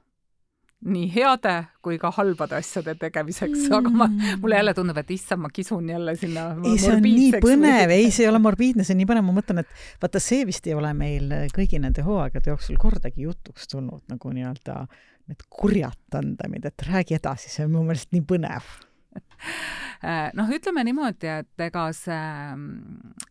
nii 0.86 1.06
heade 1.14 1.54
kui 1.84 1.98
ka 2.00 2.10
halbade 2.14 2.56
asjade 2.58 2.94
tegemiseks 3.00 3.66
mm., 3.66 3.74
aga 3.78 3.92
ma, 3.94 4.06
mulle 4.42 4.60
jälle 4.60 4.74
tundub, 4.76 4.98
et 5.00 5.10
issand, 5.16 5.42
ma 5.42 5.50
kisun 5.54 5.88
jälle 5.90 6.14
sinna 6.18 6.46
ei, 6.62 6.76
see 6.82 6.92
on 6.94 7.02
nii 7.04 7.40
põnev, 7.42 7.92
ei, 7.94 8.10
see 8.14 8.26
ei 8.26 8.30
ole 8.30 8.40
morbiidne, 8.42 8.86
see 8.86 8.94
on 8.94 9.00
nii 9.02 9.08
põnev, 9.10 9.26
ma 9.26 9.34
mõtlen, 9.36 9.62
et 9.64 9.72
vaata, 10.02 10.22
see 10.22 10.46
vist 10.48 10.66
ei 10.68 10.76
ole 10.78 10.92
meil 10.98 11.32
kõigi 11.54 11.80
nende 11.82 12.04
hooaegade 12.06 12.52
jooksul 12.52 12.78
kordagi 12.82 13.26
jutuks 13.26 13.70
tulnud 13.72 14.04
nagu 14.12 14.34
nii-öelda 14.36 14.84
need 15.26 15.42
kurjad 15.50 15.98
tandemid, 16.12 16.68
et 16.68 16.86
räägi 16.86 17.18
edasi, 17.18 17.50
see 17.50 17.66
on 17.66 17.74
mu 17.74 17.82
meelest 17.88 18.12
nii 18.14 18.22
põnev. 18.26 18.68
Noh, 20.38 20.54
ütleme 20.54 20.84
niimoodi, 20.86 21.32
et 21.40 21.66
ega 21.66 21.88
see 21.96 22.22
mm, 22.52 23.26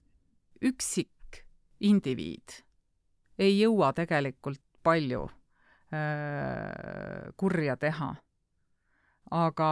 üksik 0.71 1.43
indiviid 1.85 2.59
ei 3.39 3.57
jõua 3.59 3.91
tegelikult 3.95 4.61
palju 4.83 5.27
Äh, 5.27 5.44
kurja 7.37 7.75
teha. 7.77 8.07
aga 9.31 9.69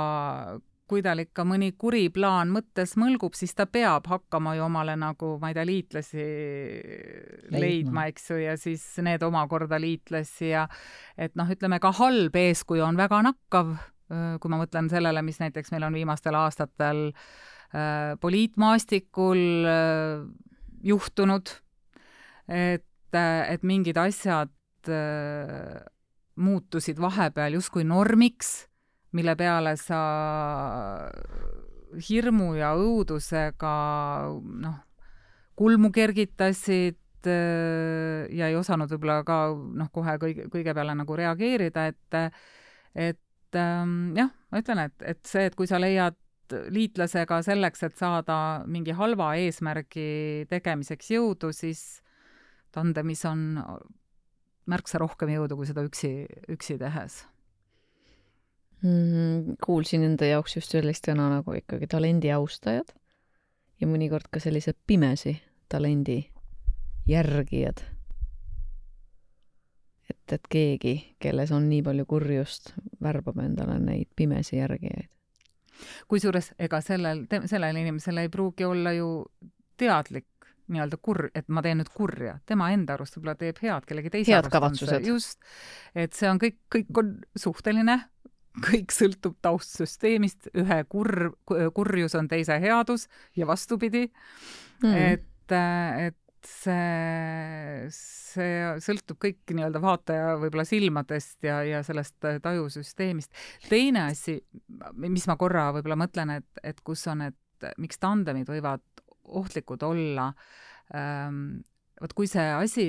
kui 0.93 1.01
tal 1.01 1.21
ikka 1.23 1.45
mõni 1.47 1.71
kuri 1.79 2.07
plaan 2.13 2.51
mõttes 2.53 2.95
mõlgub, 2.99 3.35
siis 3.37 3.55
ta 3.55 3.65
peab 3.71 4.07
hakkama 4.11 4.53
ju 4.57 4.65
omale 4.65 4.95
nagu, 4.99 5.37
ma 5.41 5.49
ei 5.49 5.57
tea, 5.57 5.65
liitlasi 5.67 6.25
leidma, 6.25 7.61
leidma, 7.63 8.05
eks 8.11 8.29
ju, 8.29 8.39
ja 8.43 8.57
siis 8.59 8.83
need 9.05 9.23
omakorda 9.25 9.79
liitlasi 9.81 10.51
ja 10.51 10.67
et 11.17 11.33
noh, 11.39 11.49
ütleme 11.49 11.79
ka 11.83 11.93
halb 11.97 12.35
eeskuju 12.43 12.85
on 12.85 12.99
väga 12.99 13.23
nakkav, 13.29 13.73
äh, 14.11 14.35
kui 14.43 14.53
ma 14.53 14.59
mõtlen 14.61 14.91
sellele, 14.91 15.23
mis 15.25 15.39
näiteks 15.41 15.73
meil 15.73 15.87
on 15.87 15.97
viimastel 15.97 16.37
aastatel 16.37 17.05
äh, 17.09 18.13
poliitmaastikul 18.21 19.43
äh, 19.71 20.27
juhtunud, 20.83 21.55
et, 22.51 22.85
et 23.15 23.63
mingid 23.63 23.97
asjad 24.03 24.51
äh, 24.91 25.79
muutusid 26.35 26.99
vahepeal 27.01 27.57
justkui 27.57 27.83
normiks, 27.85 28.67
mille 29.13 29.35
peale 29.37 29.75
sa 29.77 29.99
hirmu 32.09 32.53
ja 32.57 32.73
õudusega 32.79 33.73
noh, 34.65 34.79
kulmu 35.59 35.91
kergitasid 35.93 37.29
äh, 37.29 38.25
ja 38.33 38.49
ei 38.49 38.57
osanud 38.57 38.89
võib-olla 38.95 39.21
ka 39.27 39.37
noh, 39.53 39.91
kohe 39.93 40.17
kõige, 40.21 40.47
kõige 40.53 40.73
peale 40.73 40.97
nagu 40.97 41.19
reageerida, 41.19 41.87
et 41.93 42.19
et 42.93 43.57
ähm, 43.57 44.13
jah, 44.17 44.29
ma 44.51 44.61
ütlen, 44.61 44.85
et, 44.87 44.95
et 45.13 45.21
see, 45.25 45.47
et 45.49 45.55
kui 45.57 45.69
sa 45.69 45.79
leiad 45.81 46.17
liitlasega 46.73 47.39
selleks, 47.45 47.83
et 47.87 47.97
saada 47.97 48.37
mingi 48.69 48.93
halva 48.93 49.33
eesmärgi 49.41 50.45
tegemiseks 50.51 51.09
jõudu, 51.15 51.53
siis 51.55 52.03
tandemis 52.73 53.23
on 53.29 53.45
märksa 54.69 55.01
rohkem 55.01 55.31
jõudu 55.33 55.57
kui 55.59 55.67
seda 55.67 55.83
üksi, 55.85 56.11
üksi 56.51 56.77
tehes 56.79 57.23
mm,. 58.83 59.55
kuulsin 59.63 60.03
enda 60.07 60.29
jaoks 60.29 60.57
just 60.57 60.75
sellist 60.75 61.07
sõna 61.09 61.29
nagu 61.37 61.55
ikkagi 61.57 61.89
talendi 61.91 62.31
austajad 62.35 62.93
ja 63.81 63.89
mõnikord 63.89 64.29
ka 64.31 64.41
sellised 64.43 64.77
pimesi 64.87 65.35
talendi 65.71 66.21
järgijad. 67.07 67.83
et, 70.09 70.33
et 70.35 70.47
keegi, 70.49 70.93
kelles 71.19 71.51
on 71.51 71.67
nii 71.69 71.81
palju 71.83 72.05
kurjust, 72.05 72.73
värbab 73.03 73.39
endale 73.43 73.79
neid 73.79 74.11
pimesi 74.15 74.57
järgijaid. 74.57 75.09
kusjuures 76.07 76.53
ega 76.59 76.81
sellel, 76.81 77.25
sellel 77.45 77.75
inimesel 77.75 78.23
ei 78.23 78.29
pruugi 78.29 78.65
olla 78.65 78.93
ju 78.93 79.25
teadlik 79.77 80.27
nii-öelda 80.73 80.99
kur-, 81.01 81.29
et 81.35 81.47
ma 81.53 81.63
teen 81.65 81.79
nüüd 81.81 81.91
kurja, 81.93 82.37
tema 82.49 82.71
enda 82.73 82.97
arust 82.97 83.17
võib-olla 83.17 83.37
teeb 83.39 83.61
head, 83.63 83.85
kellegi 83.89 84.13
teise 84.13 84.35
head 84.35 84.49
kavatsused. 84.53 85.05
just, 85.07 85.39
et 85.95 86.15
see 86.17 86.29
on 86.29 86.41
kõik, 86.41 86.59
kõik 86.73 87.03
on 87.03 87.13
suhteline, 87.39 87.99
kõik 88.69 88.93
sõltub 88.93 89.37
taustsüsteemist, 89.45 90.51
ühe 90.61 90.81
kurr, 90.89 91.31
kurjus 91.73 92.17
on 92.19 92.27
teise 92.31 92.59
headus 92.61 93.07
ja 93.39 93.47
vastupidi. 93.49 94.09
Mm.. 94.83 94.99
et, 95.13 95.55
et 96.09 96.19
see, 96.43 97.87
see 97.93 98.73
sõltub 98.83 99.19
kõik 99.21 99.53
nii-öelda 99.55 99.81
vaataja 99.83 100.33
võib-olla 100.41 100.65
silmadest 100.67 101.45
ja, 101.45 101.61
ja 101.67 101.83
sellest 101.85 102.17
tajusüsteemist. 102.43 103.31
teine 103.69 104.07
asi, 104.09 104.39
mis 104.99 105.27
ma 105.29 105.37
korra 105.39 105.69
võib-olla 105.75 105.97
mõtlen, 106.03 106.37
et, 106.41 106.63
et 106.63 106.83
kus 106.85 107.05
on, 107.11 107.25
et 107.29 107.69
miks 107.79 108.01
tandemid 108.01 108.49
võivad 108.49 108.83
ohtlikud 109.23 109.83
olla. 109.85 110.31
Ähm,, 110.93 111.61
vot 112.01 112.13
kui 112.17 112.27
see 112.27 112.45
asi 112.57 112.87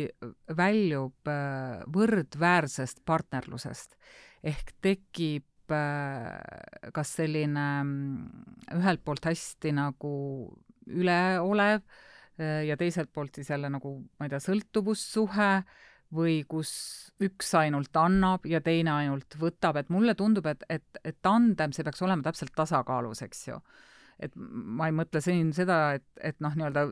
väljub 0.57 1.29
äh, 1.31 1.83
võrdväärsest 1.95 3.05
partnerlusest 3.07 3.95
ehk 4.45 4.75
tekib 4.85 5.73
äh, 5.73 6.91
kas 6.95 7.15
selline 7.21 7.67
mm, 7.85 8.49
ühelt 8.81 9.05
poolt 9.05 9.29
hästi 9.29 9.75
nagu 9.77 10.15
üleolev 10.91 11.81
äh, 11.81 12.65
ja 12.69 12.77
teiselt 12.81 13.13
poolt 13.15 13.39
siis 13.39 13.53
jälle 13.55 13.71
nagu, 13.73 13.97
ma 14.19 14.27
ei 14.27 14.35
tea, 14.35 14.43
sõltuvussuhe 14.43 15.51
või 16.15 16.43
kus 16.49 16.71
üks 17.25 17.55
ainult 17.59 17.97
annab 17.99 18.45
ja 18.47 18.61
teine 18.63 18.93
ainult 18.99 19.39
võtab, 19.41 19.79
et 19.81 19.91
mulle 19.91 20.15
tundub, 20.19 20.47
et, 20.47 20.63
et, 20.71 21.01
et 21.03 21.17
tandem, 21.25 21.73
see 21.75 21.87
peaks 21.87 22.03
olema 22.05 22.27
täpselt 22.27 22.55
tasakaalus, 22.57 23.25
eks 23.27 23.49
ju 23.49 23.59
et 24.21 24.33
ma 24.37 24.89
ei 24.91 24.95
mõtle 24.97 25.21
siin 25.25 25.53
seda, 25.57 25.95
et, 25.99 26.07
et 26.23 26.39
noh, 26.45 26.55
nii-öelda 26.55 26.85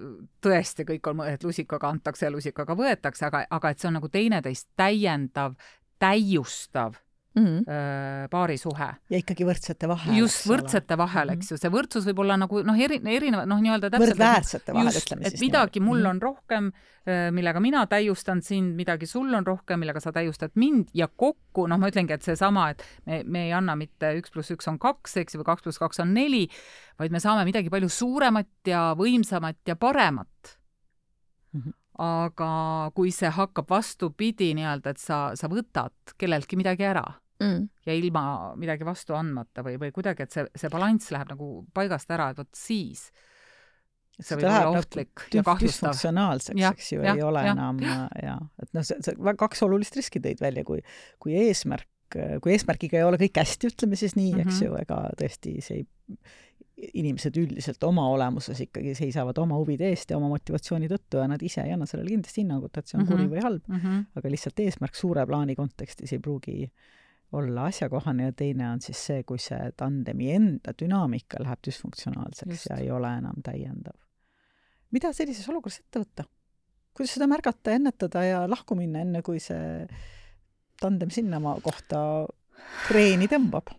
tõesti 0.45 0.87
kõik 0.89 1.13
on, 1.13 1.23
et 1.29 1.45
lusikaga 1.45 1.93
antakse 1.93 2.27
ja 2.27 2.33
lusikaga 2.35 2.77
võetakse, 2.79 3.27
aga, 3.29 3.45
aga 3.51 3.71
et 3.71 3.83
see 3.83 3.91
on 3.91 3.99
nagu 4.01 4.11
teineteist 4.13 4.69
täiendav, 4.77 5.57
täiustav 6.03 6.99
mm 7.35 7.45
-hmm. 7.45 8.29
paarisuhe. 8.31 8.89
ja 9.11 9.19
ikkagi 9.19 9.45
võrdsete 9.45 9.89
vahel. 9.89 10.17
just, 10.19 10.47
võrdsete 10.49 10.97
vahel, 10.99 11.35
eks 11.37 11.53
ju, 11.53 11.59
see 11.61 11.71
võrdsus 11.73 12.07
võib 12.09 12.23
olla 12.25 12.37
nagu 12.37 12.63
noh, 12.63 12.79
eri, 12.79 13.01
erinevad, 13.05 13.49
noh, 13.49 13.61
nii-öelda 13.61 13.91
täpselt 13.91 14.15
võrdväärsete 14.15 14.75
vahel, 14.75 14.99
ütleme 15.03 15.23
siis. 15.23 15.35
et 15.35 15.41
midagi 15.41 15.81
mul 15.81 15.99
mm 15.99 16.05
-hmm. 16.05 16.11
on 16.11 16.23
rohkem, 16.23 16.73
millega 17.33 17.61
mina 17.61 17.87
täiustan 17.87 18.43
sind, 18.43 18.77
midagi 18.77 19.07
sul 19.07 19.35
on 19.35 19.47
rohkem, 19.47 19.81
millega 19.81 20.01
sa 20.01 20.13
täiustad 20.13 20.51
mind 20.55 20.89
ja 20.95 21.09
kokku, 21.09 21.67
noh, 21.67 21.79
ma 21.79 21.89
ütlengi, 21.89 22.13
et 22.13 22.23
seesama, 22.23 22.71
et 22.71 22.85
me, 23.07 23.23
me 23.25 23.45
ei 23.47 23.53
anna 23.53 23.77
mitte 23.77 24.15
üks 24.21 24.31
pluss 24.31 24.51
üks 24.51 24.69
on 24.69 24.79
kaks, 24.79 25.17
eks 25.17 25.35
ju, 25.35 25.41
või 25.41 25.45
kaks 25.45 25.63
pluss 25.63 25.79
kaks 25.79 26.01
on 26.01 26.15
neli, 26.15 26.49
vaid 26.99 27.11
me 27.11 27.21
saame 27.21 27.45
midagi 27.45 27.71
palju 27.71 27.89
suuremat 27.89 28.49
ja 28.67 28.95
võimsamat 28.99 29.57
ja 29.67 29.77
paremat 29.77 30.59
mm. 31.53 31.61
-hmm 31.61 31.73
aga 32.03 32.91
kui 32.95 33.11
see 33.11 33.29
hakkab 33.29 33.69
vastupidi 33.69 34.55
nii-öelda, 34.55 34.91
et 34.91 34.99
sa, 34.99 35.37
sa 35.37 35.47
võtad 35.47 35.93
kelleltki 36.19 36.57
midagi 36.57 36.85
ära 36.89 37.05
mm. 37.43 37.69
ja 37.87 37.99
ilma 37.99 38.25
midagi 38.57 38.87
vastu 38.89 39.17
andmata 39.19 39.65
või, 39.67 39.77
või 39.83 39.93
kuidagi, 39.95 40.27
et 40.27 40.35
see, 40.35 40.47
see 40.55 40.73
balanss 40.73 41.13
läheb 41.15 41.35
nagu 41.35 41.53
paigast 41.75 42.11
ära, 42.15 42.31
et 42.33 42.43
vot 42.43 42.51
siis 42.57 43.11
see 44.21 44.39
võib 44.39 44.49
olla 44.51 44.75
ohtlik 44.77 45.25
ja 45.33 45.45
kahjustav. 45.47 45.93
funktsionaalseks, 45.93 46.67
eks 46.69 46.93
ju, 46.95 47.01
ei 47.07 47.25
ole 47.25 47.47
ja, 47.47 47.55
enam 47.57 47.81
ja, 47.83 47.97
ja 48.21 48.37
et 48.63 48.71
noh, 48.77 48.85
see, 48.87 49.01
see 49.05 49.35
kaks 49.41 49.65
olulist 49.67 49.97
riski 49.99 50.23
tõid 50.23 50.43
välja, 50.43 50.65
kui, 50.69 50.83
kui 51.23 51.37
eesmärk, 51.47 51.89
kui 52.13 52.55
eesmärgiga 52.55 53.01
ei 53.01 53.09
ole 53.09 53.21
kõik 53.21 53.43
hästi, 53.43 53.73
ütleme 53.73 53.99
siis 53.99 54.17
nii 54.19 54.33
mm, 54.35 54.39
-hmm. 54.39 54.49
eks 54.49 54.61
mhm. 54.61 54.65
ju, 54.69 54.81
ega 54.85 55.03
tõesti 55.19 55.57
see 55.65 55.83
ei, 55.83 55.87
inimesed 56.83 57.37
üldiselt 57.39 57.85
oma 57.87 58.09
olemuses 58.11 58.59
ikkagi 58.65 58.95
seisavad 58.99 59.39
oma 59.39 59.59
huvide 59.61 59.93
eest 59.93 60.11
ja 60.11 60.17
oma 60.19 60.33
motivatsiooni 60.33 60.89
tõttu 60.91 61.21
ja 61.21 61.29
nad 61.31 61.43
ise 61.45 61.63
ei 61.63 61.75
anna 61.77 61.87
sellele 61.87 62.11
kindlasti 62.11 62.43
hinnangut, 62.43 62.77
et 62.77 62.89
see 62.89 62.99
on 62.99 63.05
mm 63.05 63.09
-hmm. 63.09 63.29
kuri 63.29 63.31
või 63.31 63.45
halb 63.45 63.69
mm, 63.69 63.79
-hmm. 63.79 64.05
aga 64.19 64.33
lihtsalt 64.33 64.61
eesmärk 64.65 64.99
suure 64.99 65.27
plaani 65.27 65.55
kontekstis 65.55 66.13
ei 66.13 66.19
pruugi 66.19 66.65
äh, 66.65 67.02
olla 67.33 67.67
asjakohane 67.71 68.29
ja 68.29 68.33
teine 68.37 68.69
on 68.71 68.81
siis 68.85 69.01
see, 69.07 69.23
kui 69.29 69.41
see 69.41 69.71
tandemi 69.77 70.31
enda 70.35 70.75
dünaamika 70.79 71.41
läheb 71.43 71.63
düsfunktsionaalseks 71.67 72.53
Just. 72.53 72.71
ja 72.71 72.79
ei 72.83 72.91
ole 72.91 73.13
enam 73.19 73.43
täiendav. 73.45 73.97
mida 74.91 75.13
sellises 75.17 75.49
olukorras 75.49 75.81
ette 75.81 76.03
võtta? 76.03 76.27
kuidas 76.93 77.15
seda 77.17 77.29
märgata, 77.31 77.73
ennetada 77.73 78.25
ja 78.25 78.43
lahku 78.51 78.77
minna, 78.77 79.01
enne 79.01 79.23
kui 79.25 79.41
see 79.41 79.87
tandem 80.81 81.11
sinna 81.11 81.41
kohta 81.65 82.03
kreeni 82.89 83.29
tõmbab? 83.33 83.73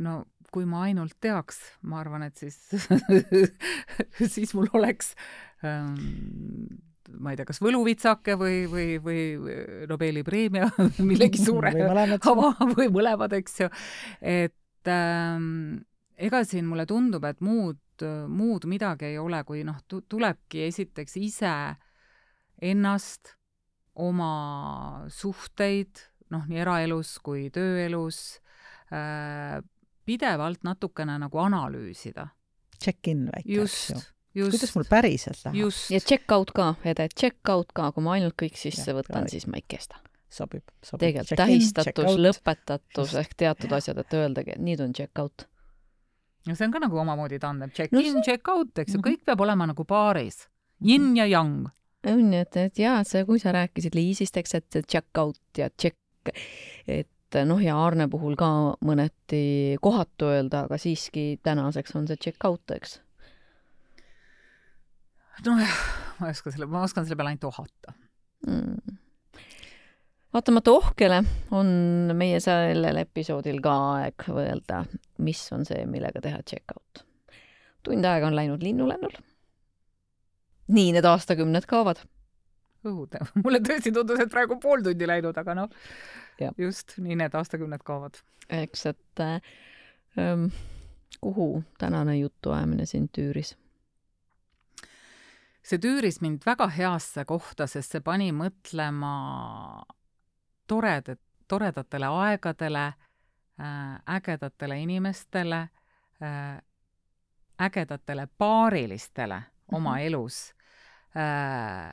no 0.00 0.22
kui 0.52 0.66
ma 0.68 0.82
ainult 0.84 1.16
teaks, 1.20 1.58
ma 1.88 2.02
arvan, 2.02 2.26
et 2.28 2.36
siis 2.36 2.58
siis 4.34 4.52
mul 4.56 4.68
oleks 4.76 5.14
ähm, 5.64 5.96
ma 7.20 7.32
ei 7.32 7.38
tea, 7.38 7.46
kas 7.48 7.60
võluvitsake 7.62 8.36
või, 8.40 8.64
või, 8.70 8.88
või 9.02 9.22
Nobeli 9.90 10.24
preemia 10.26 10.68
millegi 11.10 11.42
suure 11.46 11.72
ava 11.86 12.52
või 12.76 12.88
mõlemad, 12.92 13.34
eks 13.38 13.62
ju. 13.64 13.70
et 14.20 14.90
ähm, 14.90 15.82
ega 16.16 16.42
siin 16.48 16.68
mulle 16.70 16.86
tundub, 16.88 17.24
et 17.28 17.40
muud, 17.44 17.80
muud 18.28 18.66
midagi 18.70 19.12
ei 19.12 19.18
ole, 19.22 19.42
kui 19.48 19.62
noh, 19.66 19.78
tulebki 19.86 20.66
esiteks 20.68 21.18
ise 21.20 21.52
ennast, 22.62 23.34
oma 24.02 25.04
suhteid, 25.12 26.00
noh, 26.32 26.46
nii 26.48 26.62
eraelus 26.62 27.18
kui 27.24 27.50
tööelus 27.52 28.40
äh,, 28.94 29.60
pidevalt 30.08 30.64
natukene 30.66 31.18
nagu 31.20 31.42
analüüsida. 31.42 32.30
Check-in 32.82 33.28
väike, 33.30 33.66
eks 33.66 34.12
ju 34.34 34.48
kuidas 34.50 34.74
mul 34.74 34.86
päriselt 34.88 35.44
läheb. 35.44 35.72
ja 35.90 36.00
check-out 36.00 36.52
ka, 36.56 36.74
Ede, 36.84 37.08
check-out 37.12 37.72
ka, 37.76 37.90
kui 37.92 38.04
ma 38.04 38.16
ainult 38.16 38.36
kõik 38.40 38.56
sisse 38.58 38.90
ja, 38.90 38.96
võtan, 38.96 39.28
siis 39.30 39.46
ma 39.50 39.60
ei 39.60 39.66
kesta. 39.68 40.00
sobib, 40.32 40.64
sobib. 40.80 41.02
tegelikult 41.04 41.42
tähistatus, 41.42 42.16
lõpetatus 42.26 43.16
ehk 43.20 43.36
teatud 43.44 43.74
asjad, 43.76 44.00
et 44.00 44.16
öeldagi, 44.16 44.56
et 44.56 44.64
nüüd 44.64 44.80
on 44.84 44.96
check-out. 44.96 45.46
no 46.48 46.56
see 46.56 46.66
on 46.66 46.74
ka 46.74 46.82
nagu 46.86 47.02
omamoodi 47.04 47.40
tandem, 47.42 47.70
check-in 47.76 48.16
no,, 48.16 48.24
check-out, 48.24 48.72
eks 48.78 48.96
ju, 48.96 49.00
mhm. 49.00 49.06
kõik 49.10 49.24
peab 49.28 49.44
olema 49.44 49.68
nagu 49.68 49.86
paaris, 49.88 50.46
yin 50.80 51.12
ja 51.18 51.28
yang. 51.28 51.68
on 52.08 52.32
ju, 52.32 52.40
et, 52.40 52.56
et 52.56 52.84
jaa, 52.86 53.00
see, 53.08 53.24
kui 53.28 53.42
sa 53.42 53.52
rääkisid 53.54 53.96
Liisist, 53.98 54.36
eks, 54.40 54.60
et 54.60 54.82
check-out 54.88 55.60
ja 55.60 55.68
check, 55.76 55.98
et 56.88 57.08
noh, 57.48 57.60
ja 57.60 57.76
Aarne 57.80 58.08
puhul 58.12 58.34
ka 58.36 58.48
mõneti 58.84 59.76
kohatu 59.80 60.32
öelda, 60.32 60.66
aga 60.66 60.76
siiski 60.80 61.38
tänaseks 61.44 61.96
on 61.96 62.08
see 62.08 62.20
check-out, 62.20 62.64
eks 62.72 63.00
nojah, 65.46 65.76
ma 66.20 66.28
ei 66.28 66.36
oska 66.36 66.52
selle, 66.52 66.68
ma 66.70 66.84
oskan 66.86 67.06
selle 67.06 67.18
peale 67.18 67.32
ainult 67.32 67.48
ohata 67.50 67.94
mm. 68.46 68.96
vaatamata 70.34 70.70
ohkele 70.70 71.22
on 71.50 71.66
meie 72.18 72.40
sellel 72.40 73.00
episoodil 73.02 73.60
ka 73.64 73.74
aeg 73.96 74.28
öelda, 74.32 74.84
mis 75.18 75.44
on 75.54 75.66
see, 75.68 75.84
millega 75.86 76.22
teha 76.24 76.42
check-out. 76.48 77.04
tund 77.82 78.04
aega 78.08 78.26
on 78.30 78.36
läinud 78.36 78.62
linnulennul. 78.62 79.14
nii 80.68 80.92
need 80.96 81.08
aastakümned 81.08 81.68
kaovad. 81.68 82.02
õudne, 82.84 83.24
mulle 83.44 83.62
tõesti 83.64 83.94
tundus, 83.94 84.20
et 84.20 84.30
praegu 84.30 84.58
pool 84.60 84.84
tundi 84.84 85.08
läinud, 85.08 85.38
aga 85.38 85.56
noh, 85.62 85.80
just 86.58 86.98
nii 86.98 87.18
need 87.24 87.34
aastakümned 87.34 87.82
kaovad. 87.86 88.20
eks, 88.50 88.86
et 88.86 89.26
ähm, 90.18 90.48
kuhu 91.20 91.64
tänane 91.78 92.18
jutuajamine 92.18 92.86
sind 92.86 93.12
tüüris? 93.18 93.56
See 95.62 95.78
tüüris 95.78 96.20
mind 96.22 96.42
väga 96.46 96.66
heasse 96.74 97.24
kohta, 97.24 97.66
sest 97.70 97.94
see 97.94 98.02
pani 98.04 98.30
mõtlema 98.34 99.12
toredad, 100.70 101.20
toredatele 101.48 102.10
aegadele 102.26 102.86
äh,, 102.88 104.16
ägedatele 104.16 104.80
inimestele 104.82 105.62
äh,, 106.22 106.58
ägedatele 107.62 108.26
paarilistele 108.38 109.42
oma 109.72 109.90
mm 109.90 109.96
-hmm. 109.96 110.06
elus 110.06 110.54
äh,, 111.16 111.92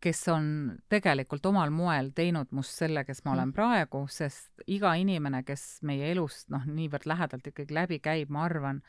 kes 0.00 0.28
on 0.28 0.76
tegelikult 0.88 1.46
omal 1.46 1.70
moel 1.70 2.10
teinud 2.14 2.52
must 2.54 2.76
selle, 2.78 3.04
kes 3.04 3.24
ma 3.24 3.32
olen 3.32 3.48
mhm. 3.48 3.54
praegu, 3.54 4.06
sest 4.10 4.62
iga 4.66 4.94
inimene, 4.94 5.42
kes 5.42 5.82
meie 5.82 6.12
elust 6.12 6.48
noh, 6.48 6.64
niivõrd 6.66 7.06
lähedalt 7.06 7.46
ikkagi 7.46 7.74
läbi 7.74 7.98
käib, 7.98 8.30
ma 8.30 8.44
arvan, 8.44 8.82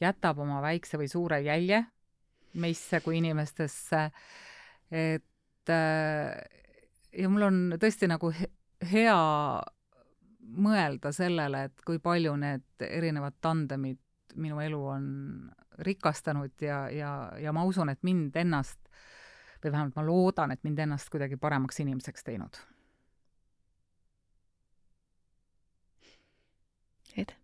jätab 0.00 0.38
oma 0.38 0.60
väikse 0.62 0.98
või 0.98 1.08
suure 1.08 1.40
jälje 1.40 1.84
meisse 2.54 3.00
kui 3.04 3.18
inimestesse. 3.18 4.10
et 4.90 5.70
äh, 5.70 6.60
ja 7.12 7.28
mul 7.28 7.46
on 7.46 7.60
tõesti 7.80 8.08
nagu 8.10 8.32
hea 8.90 9.18
mõelda 10.40 11.12
sellele, 11.14 11.64
et 11.68 11.86
kui 11.86 12.00
palju 12.02 12.34
need 12.40 12.86
erinevad 12.86 13.36
tandemid 13.40 14.00
minu 14.40 14.60
elu 14.62 14.80
on 14.86 15.06
rikastanud 15.80 16.62
ja, 16.62 16.84
ja, 16.90 17.12
ja 17.40 17.52
ma 17.52 17.64
usun, 17.66 17.90
et 17.90 18.02
mind 18.06 18.36
ennast 18.36 18.78
või 19.62 19.72
vähemalt 19.72 19.96
ma 19.96 20.04
loodan, 20.06 20.52
et 20.54 20.62
mind 20.64 20.78
ennast 20.86 21.10
kuidagi 21.12 21.36
paremaks 21.40 21.80
inimeseks 21.82 22.24
teinud. 22.24 22.60
Ed? 27.18 27.34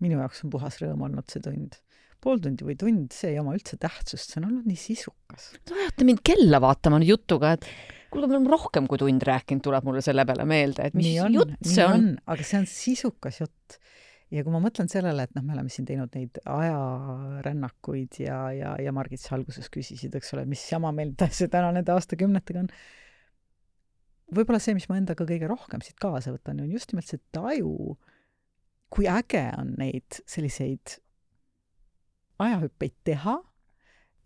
minu 0.00 0.20
jaoks 0.20 0.44
on 0.44 0.52
puhas 0.52 0.76
rõõm 0.82 1.02
olnud 1.08 1.32
see 1.32 1.42
tund 1.42 1.78
pool 2.22 2.40
tundi 2.42 2.66
või 2.66 2.76
tund, 2.80 3.10
see 3.14 3.34
ei 3.34 3.40
oma 3.40 3.54
üldse 3.56 3.78
tähtsust, 3.80 4.32
see 4.32 4.40
on 4.40 4.48
olnud 4.50 4.66
nii 4.68 4.80
sisukas. 4.80 5.52
Te 5.66 5.76
ajate 5.76 6.06
mind 6.08 6.22
kella 6.26 6.60
vaatama 6.62 7.00
jutuga, 7.04 7.54
et 7.56 7.66
kuule, 8.12 8.28
me 8.30 8.38
oleme 8.38 8.52
rohkem 8.52 8.86
kui 8.90 9.00
tund 9.00 9.26
rääkinud, 9.26 9.62
tuleb 9.64 9.86
mulle 9.86 10.02
selle 10.04 10.24
peale 10.28 10.46
meelde, 10.48 10.88
et 10.88 10.96
mis 10.96 11.10
nii 11.10 11.20
on, 11.24 11.36
jutt 11.40 11.68
see 11.68 11.84
on, 11.84 11.94
on.. 11.98 12.08
aga 12.32 12.46
see 12.46 12.60
on 12.60 12.66
sisukas 12.70 13.40
jutt. 13.42 13.78
ja 14.34 14.42
kui 14.42 14.54
ma 14.54 14.60
mõtlen 14.62 14.90
sellele, 14.90 15.26
et 15.26 15.34
noh, 15.36 15.44
me 15.46 15.54
oleme 15.54 15.72
siin 15.72 15.86
teinud 15.88 16.14
neid 16.18 16.40
ajarännakuid 16.42 18.20
ja, 18.24 18.40
ja, 18.56 18.74
ja 18.82 18.94
Margit 18.94 19.22
sa 19.22 19.36
alguses 19.38 19.70
küsisid, 19.72 20.16
eks 20.18 20.34
ole, 20.34 20.46
mis 20.50 20.64
jama 20.70 20.92
meil 20.96 21.14
see 21.30 21.50
täna 21.52 21.70
nende 21.74 21.94
aastakümnetega 21.94 22.64
on. 22.64 22.70
võib-olla 24.34 24.62
see, 24.62 24.74
mis 24.78 24.88
ma 24.90 24.98
endaga 25.00 25.28
kõige 25.28 25.50
rohkem 25.50 25.84
siit 25.84 25.98
kaasa 26.02 26.34
võtan, 26.34 26.62
on 26.64 26.74
just 26.74 26.92
nimelt 26.92 27.10
see 27.10 27.22
taju, 27.36 27.96
kui 28.90 29.10
äge 29.10 29.48
on 29.58 29.74
neid 29.78 30.22
selliseid 30.26 30.98
ajahüppeid 32.38 32.94
teha 33.04 33.38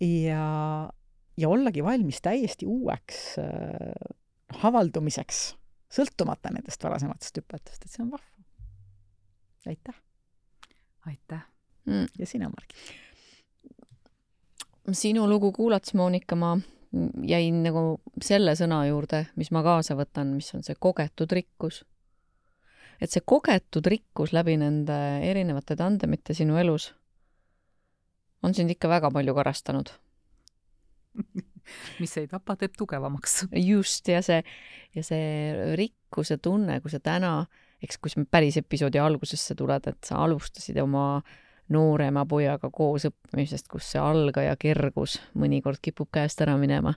ja 0.01 0.47
ja 1.41 1.49
ollagi 1.49 1.85
valmis 1.85 2.21
täiesti 2.23 2.67
uueks 2.67 3.39
äh, 3.39 4.65
avaldumiseks, 4.65 5.43
sõltumata 5.93 6.53
nendest 6.53 6.83
varasematest 6.85 7.41
hüpetest, 7.41 7.85
et 7.85 7.93
see 7.93 8.05
on 8.05 8.11
vahva. 8.15 8.45
aitäh! 9.67 10.03
aitäh 11.07 11.47
mm.! 11.87 12.11
ja 12.19 12.27
sina, 12.27 12.51
Margit? 12.51 12.77
sinu 14.93 15.29
lugu 15.29 15.53
kuulates, 15.53 15.95
Monika, 15.95 16.37
ma 16.37 16.57
jäin 17.27 17.63
nagu 17.63 18.01
selle 18.23 18.57
sõna 18.59 18.83
juurde, 18.89 19.29
mis 19.39 19.53
ma 19.55 19.63
kaasa 19.63 19.95
võtan, 19.99 20.35
mis 20.35 20.51
on 20.57 20.65
see 20.67 20.75
kogetud 20.79 21.33
rikkus. 21.33 21.85
et 23.01 23.11
see 23.11 23.23
kogetud 23.25 23.87
rikkus 23.87 24.35
läbi 24.37 24.59
nende 24.61 24.97
erinevate 25.25 25.77
tandemite 25.77 26.35
sinu 26.35 26.59
elus 26.61 26.91
on 28.43 28.55
sind 28.57 28.73
ikka 28.73 28.89
väga 28.89 29.11
palju 29.15 29.35
karastanud 29.37 29.93
mis 32.01 32.17
ei 32.19 32.29
tapa, 32.31 32.57
teeb 32.57 32.77
tugevamaks. 32.79 33.45
just, 33.71 34.09
ja 34.09 34.23
see, 34.25 34.41
ja 34.97 35.05
see 35.07 35.75
rikkuse 35.79 36.41
tunne, 36.43 36.81
kui 36.81 36.93
sa 36.93 37.01
täna, 37.03 37.35
eks, 37.83 38.01
kui 38.01 38.13
sa 38.13 38.25
päris 38.31 38.59
episoodi 38.61 39.01
algusesse 39.03 39.57
tuled, 39.59 39.89
et 39.91 40.01
sa 40.07 40.23
alustasid 40.25 40.81
oma 40.83 41.23
noorema 41.71 42.25
pojaga 42.27 42.71
koos 42.75 43.07
õppimisest, 43.07 43.69
kus 43.71 43.93
see 43.93 44.01
algaja 44.03 44.57
kergus 44.59 45.21
mõnikord 45.39 45.79
kipub 45.83 46.11
käest 46.13 46.41
ära 46.43 46.57
minema 46.59 46.97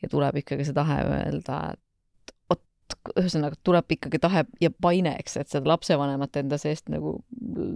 ja 0.00 0.08
tuleb 0.08 0.40
ikkagi 0.40 0.64
see 0.64 0.76
tahe 0.76 0.96
öelda, 1.04 1.58
et 1.74 2.32
vot, 2.48 2.96
ühesõnaga 3.20 3.58
tuleb 3.66 3.98
ikkagi 3.98 4.20
tahe 4.22 4.46
ja 4.64 4.70
paine, 4.72 5.12
eks, 5.20 5.36
et 5.42 5.52
seda 5.52 5.68
lapsevanemat 5.74 6.40
enda 6.40 6.56
seest 6.60 6.88
nagu, 6.88 7.18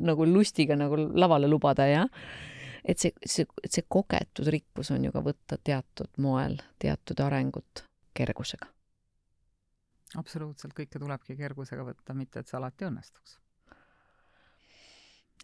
nagu 0.08 0.24
lustiga 0.30 0.78
nagu 0.78 0.96
lavale 1.12 1.50
lubada 1.52 1.90
ja 1.90 2.06
et 2.84 2.98
see, 2.98 3.12
see, 3.26 3.46
see 3.68 3.84
kogetud 3.88 4.48
rikkus 4.52 4.90
on 4.94 5.04
ju 5.06 5.12
ka 5.14 5.22
võtta 5.24 5.58
teatud 5.58 6.10
moel 6.22 6.58
teatud 6.82 7.20
arengut 7.24 7.84
kergusega. 8.14 8.66
absoluutselt, 10.18 10.74
kõike 10.76 10.98
tulebki 10.98 11.36
kergusega 11.36 11.86
võtta, 11.86 12.14
mitte 12.14 12.42
et 12.42 12.50
see 12.50 12.58
alati 12.58 12.88
õnnestuks. 12.88 13.38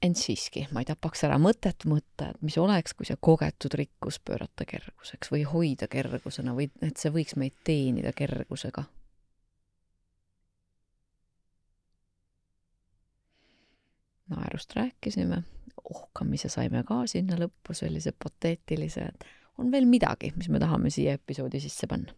ent 0.03 0.19
siiski, 0.19 0.67
ma 0.73 0.85
ei 0.85 0.91
tapaks 0.91 1.25
ära 1.27 1.39
mõtet 1.43 1.87
mõtta, 1.91 2.31
et 2.31 2.43
mis 2.43 2.59
oleks, 2.59 2.95
kui 2.95 3.07
see 3.07 3.19
kogetud 3.21 3.75
rikkus 3.75 4.21
pöörata 4.21 4.67
kerguseks 4.69 5.33
või 5.35 5.43
hoida 5.49 5.89
kergusena 5.91 6.55
või 6.55 6.71
et 6.83 6.97
see 6.97 7.11
võiks 7.15 7.37
meid 7.37 7.57
teenida 7.65 8.13
kergusega 8.13 8.87
naerust 14.29 14.77
rääkisime, 14.77 15.43
ohkamise 15.89 16.51
saime 16.53 16.83
ka 16.87 17.03
sinna 17.07 17.39
lõppu, 17.41 17.75
sellise 17.77 18.13
pateetilise, 18.13 19.11
et 19.13 19.29
on 19.59 19.73
veel 19.73 19.89
midagi, 19.89 20.33
mis 20.37 20.49
me 20.53 20.61
tahame 20.63 20.91
siia 20.95 21.17
episoodi 21.19 21.61
sisse 21.63 21.91
panna? 21.91 22.15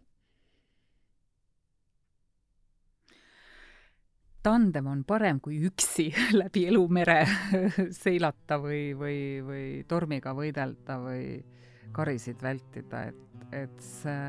tandem 4.41 4.87
on 4.89 5.03
parem 5.05 5.37
kui 5.37 5.59
üksi 5.69 6.07
läbi 6.41 6.65
elumere 6.69 7.19
seilata 8.03 8.57
või, 8.61 8.91
või, 8.97 9.19
või 9.45 9.65
tormiga 9.87 10.33
võidelda 10.33 10.97
või 11.01 11.25
karisid 11.93 12.41
vältida, 12.41 13.03
et, 13.11 13.45
et 13.53 13.81
see 13.83 14.25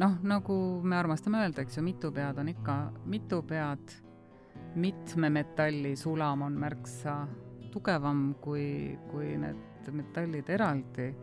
noh, 0.00 0.16
nagu 0.24 0.56
me 0.82 0.96
armastame 0.98 1.44
öelda, 1.44 1.64
eks 1.64 1.78
ju, 1.78 1.84
mitu 1.84 2.10
pead 2.14 2.40
on 2.40 2.50
ikka 2.52 2.76
mitu 3.08 3.42
pead 3.46 3.96
mitme 4.76 5.30
metalli 5.30 5.96
sulam 5.96 6.42
on 6.42 6.56
märksa 6.60 7.16
tugevam 7.72 8.34
kui, 8.40 8.98
kui 9.10 9.36
need 9.40 9.90
metallid 9.92 10.48
eraldi. 10.48 11.14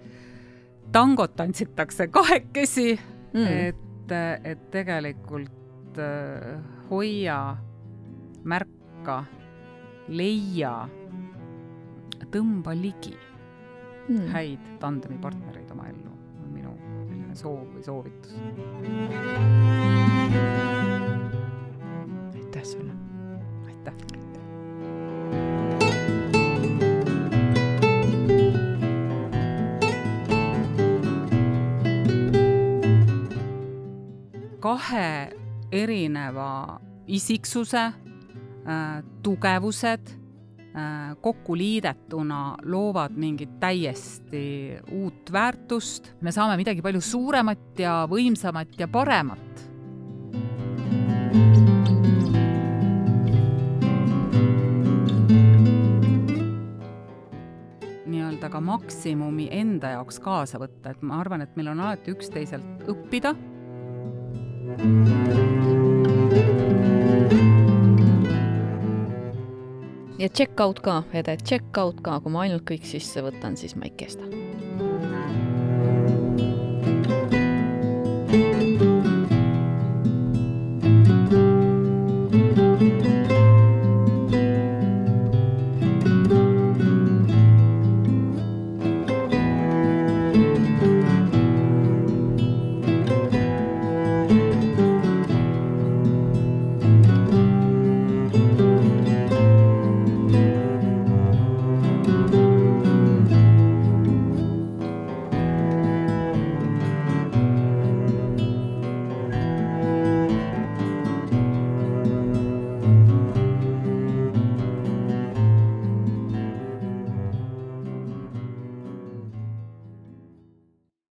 tangot 0.91 1.35
tantsitakse 1.35 2.07
kahekesi 2.07 2.99
mm., 3.33 3.47
et, 3.47 4.11
et 4.43 4.65
tegelikult 4.71 5.99
äh, 5.99 6.57
hoia, 6.89 7.55
märka, 8.43 9.23
leia, 10.07 10.73
tõmba 12.33 12.75
ligi 12.75 13.15
mm. 14.09 14.27
häid 14.33 14.73
tandemipartnereid 14.81 15.71
oma 15.71 15.87
ellu, 15.91 16.11
on 16.43 16.51
minu 16.51 16.75
selline 17.33 17.35
soov 17.35 17.65
või 17.73 17.83
soovitus. 17.83 18.35
aitäh 22.33 22.63
sulle 22.63 23.12
aitäh! 23.83 24.13
kahe 34.59 35.29
erineva 35.71 36.79
isiksuse 37.07 37.81
äh, 37.83 39.03
tugevused 39.23 40.07
äh, 40.07 41.15
kokku 41.21 41.57
liidetuna 41.57 42.57
loovad 42.63 43.11
mingit 43.15 43.59
täiesti 43.59 44.79
uut 44.91 45.31
väärtust, 45.31 46.13
me 46.21 46.31
saame 46.31 46.55
midagi 46.57 46.81
palju 46.81 47.01
suuremat 47.01 47.79
ja 47.79 48.05
võimsamat 48.09 48.79
ja 48.79 48.87
paremat 48.87 49.73
nii-öelda 58.43 58.49
ka 58.49 58.61
maksimumi 58.61 59.47
enda 59.51 59.93
jaoks 59.93 60.19
kaasa 60.19 60.59
võtta, 60.59 60.91
et 60.91 61.01
ma 61.01 61.19
arvan, 61.21 61.41
et 61.41 61.55
meil 61.55 61.69
on 61.71 61.79
alati 61.79 62.11
üksteiselt 62.11 62.83
õppida. 62.91 63.35
ja 70.19 70.29
check 70.29 70.59
out 70.59 70.79
ka, 70.79 71.03
Ede, 71.13 71.37
check 71.37 71.77
out 71.77 72.01
ka, 72.03 72.19
kui 72.19 72.31
ma 72.31 72.43
ainult 72.43 72.67
kõik 72.67 72.83
sisse 72.83 73.21
võtan, 73.23 73.55
siis 73.55 73.75
ma 73.75 73.87
ei 73.87 73.95
kesta 73.95 74.27